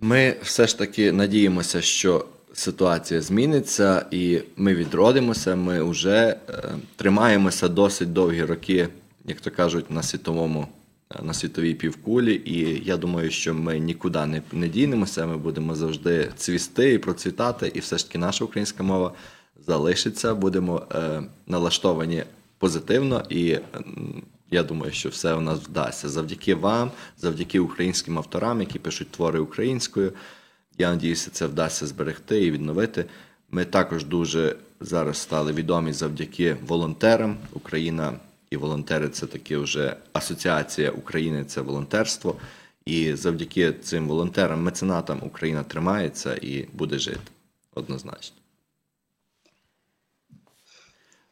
ми 0.00 0.36
все 0.42 0.66
ж 0.66 0.78
таки 0.78 1.12
надіємося, 1.12 1.82
що 1.82 2.24
ситуація 2.58 3.20
зміниться 3.20 4.06
і 4.10 4.40
ми 4.56 4.74
відродимося. 4.74 5.56
Ми 5.56 5.82
вже 5.82 6.36
е, 6.48 6.64
тримаємося 6.96 7.68
досить 7.68 8.12
довгі 8.12 8.44
роки, 8.44 8.88
як 9.24 9.40
то 9.40 9.50
кажуть, 9.50 9.90
на 9.90 10.02
світовому. 10.02 10.68
е, 11.10 11.22
На 11.22 11.34
світовій 11.34 11.74
півкулі, 11.74 12.42
і 12.44 12.82
я 12.84 12.96
думаю, 12.96 13.30
що 13.30 13.54
ми 13.54 13.78
нікуди 13.78 14.26
не, 14.26 14.42
не 14.52 14.68
дінемося. 14.68 15.26
Ми 15.26 15.36
будемо 15.36 15.74
завжди 15.74 16.30
цвісти 16.36 16.92
і 16.92 16.98
процвітати, 16.98 17.72
і 17.74 17.80
все 17.80 17.98
ж 17.98 18.06
таки 18.06 18.18
наша 18.18 18.44
українська 18.44 18.82
мова 18.82 19.12
залишиться. 19.66 20.34
Будемо 20.34 20.86
е, 20.94 21.22
налаштовані 21.46 22.24
позитивно 22.58 23.22
і. 23.28 23.58
Я 24.50 24.62
думаю, 24.62 24.92
що 24.92 25.08
все 25.08 25.34
у 25.34 25.40
нас 25.40 25.58
вдасться 25.58 26.08
завдяки 26.08 26.54
вам, 26.54 26.90
завдяки 27.18 27.60
українським 27.60 28.18
авторам, 28.18 28.60
які 28.60 28.78
пишуть 28.78 29.10
твори 29.10 29.38
українською. 29.38 30.12
Я 30.78 30.90
надіюся, 30.90 31.30
це 31.30 31.46
вдасться 31.46 31.86
зберегти 31.86 32.44
і 32.44 32.50
відновити. 32.50 33.04
Ми 33.50 33.64
також 33.64 34.04
дуже 34.04 34.56
зараз 34.80 35.16
стали 35.18 35.52
відомі 35.52 35.92
завдяки 35.92 36.56
волонтерам. 36.66 37.36
Україна 37.52 38.12
і 38.50 38.56
волонтери 38.56 39.08
це 39.08 39.26
таки 39.26 39.56
вже 39.56 39.96
асоціація 40.12 40.90
України, 40.90 41.44
це 41.44 41.60
волонтерство. 41.60 42.34
І 42.84 43.14
завдяки 43.14 43.72
цим 43.72 44.08
волонтерам, 44.08 44.62
меценатам 44.62 45.18
Україна 45.22 45.62
тримається 45.62 46.34
і 46.42 46.66
буде 46.72 46.98
жити 46.98 47.20
однозначно. 47.74 48.36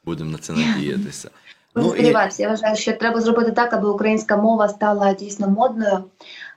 Будемо 0.05 0.31
на 0.31 0.39
це 0.39 0.53
надіятися. 0.53 1.31
Ну, 1.75 1.91
Сподіваюся, 1.91 2.43
і... 2.43 2.45
я 2.45 2.49
вважаю, 2.49 2.77
що 2.77 2.93
треба 2.93 3.21
зробити 3.21 3.53
так, 3.53 3.73
аби 3.73 3.89
українська 3.89 4.37
мова 4.37 4.69
стала 4.69 5.15
дійсно 5.15 5.49
модною, 5.49 6.05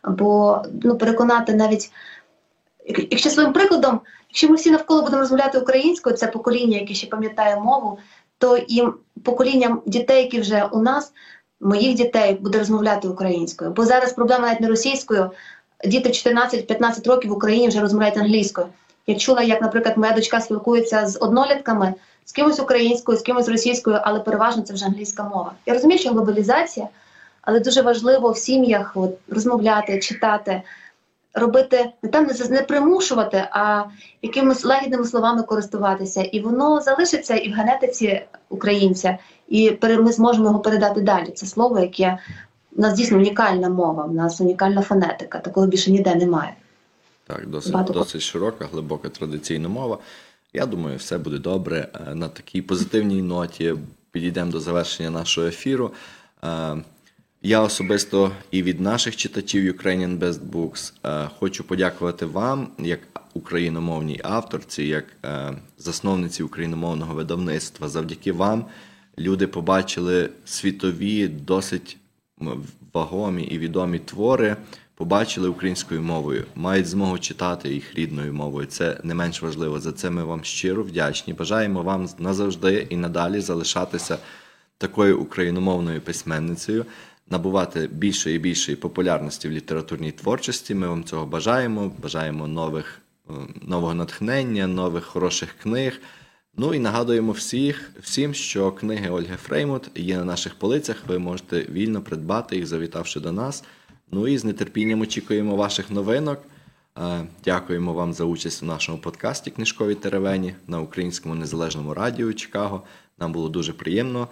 бо 0.07 0.61
ну, 0.83 0.97
переконати 0.97 1.53
навіть, 1.55 1.91
якщо 3.11 3.29
своїм 3.29 3.53
прикладом, 3.53 3.99
якщо 4.29 4.49
ми 4.49 4.55
всі 4.55 4.71
навколо 4.71 5.01
будемо 5.01 5.21
розмовляти 5.21 5.59
українською, 5.59 6.15
це 6.15 6.27
покоління, 6.27 6.77
яке 6.77 6.93
ще 6.93 7.07
пам'ятає 7.07 7.59
мову, 7.59 7.99
то 8.37 8.57
і 8.57 8.83
поколінням 9.23 9.81
дітей, 9.85 10.23
які 10.23 10.41
вже 10.41 10.63
у 10.71 10.81
нас, 10.81 11.13
моїх 11.61 11.95
дітей, 11.95 12.33
буде 12.33 12.57
розмовляти 12.57 13.07
українською. 13.07 13.71
Бо 13.71 13.85
зараз 13.85 14.13
проблема 14.13 14.47
навіть 14.47 14.61
не 14.61 14.67
російською. 14.67 15.31
Діти 15.85 16.09
14-15 16.09 17.09
років 17.09 17.31
в 17.31 17.33
Україні 17.33 17.67
вже 17.67 17.79
розмовляють 17.79 18.17
англійською. 18.17 18.67
Я 19.07 19.15
чула, 19.15 19.41
як, 19.41 19.61
наприклад, 19.61 19.97
моя 19.97 20.11
дочка 20.11 20.41
спілкується 20.41 21.07
з 21.07 21.17
однолітками 21.21 21.93
з 22.25 22.31
кимось 22.31 22.59
українською, 22.59 23.17
з 23.17 23.21
кимось 23.21 23.49
російською, 23.49 23.99
але 24.03 24.19
переважно 24.19 24.63
це 24.63 24.73
вже 24.73 24.85
англійська 24.85 25.23
мова. 25.23 25.53
Я 25.65 25.73
розумію, 25.73 25.99
що 25.99 26.09
глобалізація, 26.09 26.87
але 27.41 27.59
дуже 27.59 27.81
важливо 27.81 28.31
в 28.31 28.37
сім'ях 28.37 28.91
от, 28.95 29.11
розмовляти, 29.29 29.99
читати, 29.99 30.61
робити 31.33 31.91
не 32.03 32.09
там 32.09 32.27
не 32.49 32.61
примушувати, 32.61 33.47
а 33.51 33.83
якимись 34.21 34.65
лагідними 34.65 35.05
словами 35.05 35.43
користуватися. 35.43 36.21
І 36.21 36.39
воно 36.39 36.81
залишиться 36.81 37.35
і 37.35 37.51
в 37.51 37.53
генетиці 37.53 38.21
українця, 38.49 39.17
і 39.47 39.77
ми 39.81 40.11
зможемо 40.11 40.45
його 40.45 40.59
передати 40.59 41.01
далі. 41.01 41.31
Це 41.31 41.45
слово, 41.45 41.79
яке 41.79 42.17
у 42.75 42.81
нас 42.81 42.93
дійсно 42.93 43.17
унікальна 43.17 43.69
мова, 43.69 44.03
у 44.03 44.13
нас 44.13 44.41
унікальна 44.41 44.81
фонетика, 44.81 45.39
такого 45.39 45.67
більше 45.67 45.91
ніде 45.91 46.15
немає. 46.15 46.53
Так, 47.27 47.47
досить, 47.47 47.73
досить 47.73 48.21
широка, 48.21 48.65
глибока 48.71 49.09
традиційна 49.09 49.69
мова. 49.69 49.97
Я 50.53 50.65
думаю, 50.65 50.97
все 50.97 51.17
буде 51.17 51.37
добре. 51.37 51.87
Е, 52.07 52.15
на 52.15 52.29
такій 52.29 52.61
позитивній 52.61 53.21
ноті 53.21 53.75
підійдемо 54.11 54.51
до 54.51 54.59
завершення 54.59 55.09
нашого 55.09 55.47
ефіру. 55.47 55.91
Е, 57.43 57.47
я 57.47 57.61
особисто 57.61 58.31
і 58.51 58.63
від 58.63 58.81
наших 58.81 59.15
читачів 59.15 59.73
Ukrainian 59.73 60.19
Best 60.19 60.39
Books 60.51 60.93
е, 61.05 61.29
хочу 61.39 61.63
подякувати 61.63 62.25
вам, 62.25 62.67
як 62.77 62.99
україномовній 63.33 64.21
авторці, 64.23 64.83
як 64.83 65.05
засновниці 65.77 66.43
україномовного 66.43 67.13
видавництва. 67.13 67.87
Завдяки 67.87 68.31
вам 68.31 68.65
люди 69.17 69.47
побачили 69.47 70.29
світові, 70.45 71.27
досить 71.27 71.97
вагомі 72.93 73.43
і 73.43 73.57
відомі 73.57 73.99
твори 73.99 74.57
побачили 74.95 75.49
українською 75.49 76.01
мовою, 76.01 76.45
мають 76.55 76.87
змогу 76.87 77.19
читати 77.19 77.73
їх 77.73 77.95
рідною 77.95 78.33
мовою. 78.33 78.67
Це 78.67 78.99
не 79.03 79.15
менш 79.15 79.41
важливо. 79.41 79.79
За 79.79 79.91
це 79.91 80.09
ми 80.09 80.23
вам 80.23 80.43
щиро 80.43 80.83
вдячні. 80.83 81.33
Бажаємо 81.33 81.83
вам 81.83 82.09
назавжди 82.19 82.87
і 82.89 82.97
надалі 82.97 83.39
залишатися 83.39 84.17
такою 84.79 85.19
україномовною 85.19 86.01
письменницею, 86.01 86.85
набувати 87.29 87.87
більшої 87.87 88.35
і 88.35 88.39
більшої 88.39 88.75
популярності 88.75 89.47
в 89.47 89.51
літературній 89.51 90.11
творчості. 90.11 90.75
Ми 90.75 90.87
вам 90.87 91.03
цього 91.03 91.25
бажаємо. 91.25 91.91
Бажаємо 92.01 92.47
нових, 92.47 93.01
е, 93.29 93.33
нового 93.61 93.93
натхнення, 93.93 94.67
нових 94.67 95.03
хороших 95.03 95.55
книг. 95.61 96.01
Ну 96.57 96.73
і 96.73 96.79
нагадуємо 96.79 97.31
всіх, 97.31 97.91
всім, 98.01 98.33
що 98.33 98.71
книги 98.71 99.09
Ольги 99.09 99.35
Фреймут 99.35 99.91
є 99.95 100.17
на 100.17 100.25
наших 100.25 100.55
полицях. 100.55 100.97
Ви 101.07 101.19
можете 101.19 101.61
вільно 101.61 102.01
придбати 102.01 102.55
їх, 102.55 102.67
завітавши 102.67 103.19
до 103.19 103.31
нас. 103.31 103.63
Ну 104.11 104.27
і 104.27 104.37
з 104.37 104.53
нетерпінням 104.53 105.01
очікуємо 105.01 105.55
ваших 105.55 105.91
новинок. 105.91 106.39
Дякуємо 107.45 107.93
вам 107.93 108.13
за 108.13 108.23
участь 108.23 108.63
у 108.63 108.65
нашому 108.65 108.97
подкасті 108.97 109.51
Книжкові 109.51 109.95
теревені 109.95 110.55
на 110.67 110.81
Українському 110.81 111.35
незалежному 111.35 111.93
радіо 111.93 112.33
Чикаго. 112.33 112.83
Нам 113.19 113.31
було 113.31 113.49
дуже 113.49 113.73
приємно 113.73 114.27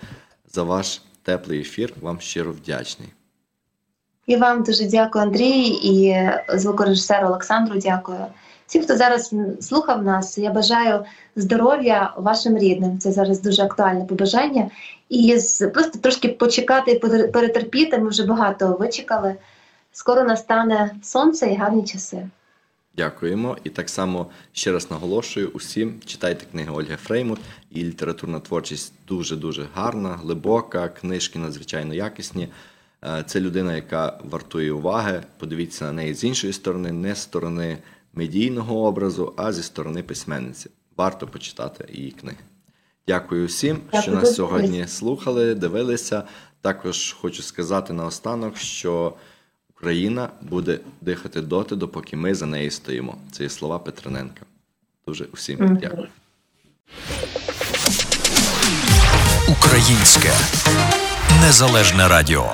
за 0.53 0.63
ваш 0.63 1.01
теплий 1.27 1.61
ефір. 1.61 1.93
Вам 2.01 2.19
щиро 2.19 2.51
вдячний. 2.51 3.09
І 4.27 4.37
вам 4.37 4.63
дуже 4.63 4.85
дякую, 4.85 5.25
Андрій, 5.25 5.67
і 5.67 6.29
звукорежисеру 6.57 7.27
Олександру. 7.27 7.79
Дякую. 7.79 8.25
Всім, 8.67 8.83
хто 8.83 8.97
зараз 8.97 9.35
слухав 9.61 10.03
нас, 10.03 10.37
я 10.37 10.51
бажаю 10.51 11.05
здоров'я 11.35 12.13
вашим 12.17 12.57
рідним. 12.57 12.99
Це 12.99 13.11
зараз 13.11 13.41
дуже 13.41 13.63
актуальне 13.63 14.05
побажання. 14.05 14.69
І 15.09 15.37
просто 15.73 15.99
трошки 15.99 16.27
почекати 16.27 16.91
і 16.91 16.99
перетерпіти. 17.27 17.97
Ми 17.97 18.09
вже 18.09 18.25
багато 18.25 18.77
вичекали 18.79 19.35
скоро 19.91 20.23
настане 20.23 20.95
сонце 21.03 21.47
і 21.47 21.55
гарні 21.55 21.83
часи. 21.83 22.29
Дякуємо. 22.97 23.57
І 23.63 23.69
так 23.69 23.89
само 23.89 24.27
ще 24.51 24.71
раз 24.71 24.91
наголошую 24.91 25.47
усім, 25.53 25.99
читайте 26.05 26.45
книги 26.51 26.71
Ольги 26.71 26.95
Фреймут. 26.95 27.39
І 27.71 27.83
літературна 27.83 28.39
творчість 28.39 28.93
дуже-дуже 29.07 29.67
гарна, 29.73 30.09
глибока, 30.09 30.89
книжки 30.89 31.39
надзвичайно 31.39 31.93
якісні. 31.93 32.47
Е, 33.03 33.23
це 33.27 33.39
людина, 33.39 33.75
яка 33.75 34.19
вартує 34.23 34.71
уваги. 34.71 35.23
Подивіться 35.37 35.85
на 35.85 35.91
неї 35.91 36.13
з 36.13 36.23
іншої 36.23 36.53
сторони, 36.53 36.91
не 36.91 37.15
з 37.15 37.21
сторони 37.21 37.77
медійного 38.13 38.83
образу, 38.83 39.33
а 39.37 39.53
зі 39.53 39.63
сторони 39.63 40.03
письменниці. 40.03 40.69
Варто 40.97 41.27
почитати 41.27 41.85
її 41.93 42.11
книги. 42.11 42.37
Дякую 43.07 43.47
всім, 43.47 43.79
Дякую. 43.85 44.01
що 44.01 44.11
нас 44.11 44.35
сьогодні 44.35 44.87
слухали, 44.87 45.55
дивилися. 45.55 46.23
Також 46.61 47.13
хочу 47.21 47.43
сказати 47.43 47.93
наостанок, 47.93 48.57
що. 48.57 49.13
Україна 49.79 50.29
буде 50.41 50.79
дихати 51.01 51.41
доти, 51.41 51.75
допоки 51.75 52.17
ми 52.17 52.35
за 52.35 52.45
неї 52.45 52.71
стоїмо. 52.71 53.15
Це 53.31 53.43
є 53.43 53.49
слова 53.49 53.79
Петрененка. 53.79 54.41
Дуже 55.07 55.25
усім 55.33 55.57
mm-hmm. 55.57 55.79
дякую. 55.79 56.07
Українське 59.49 60.31
незалежне 61.41 62.07
радіо. 62.07 62.51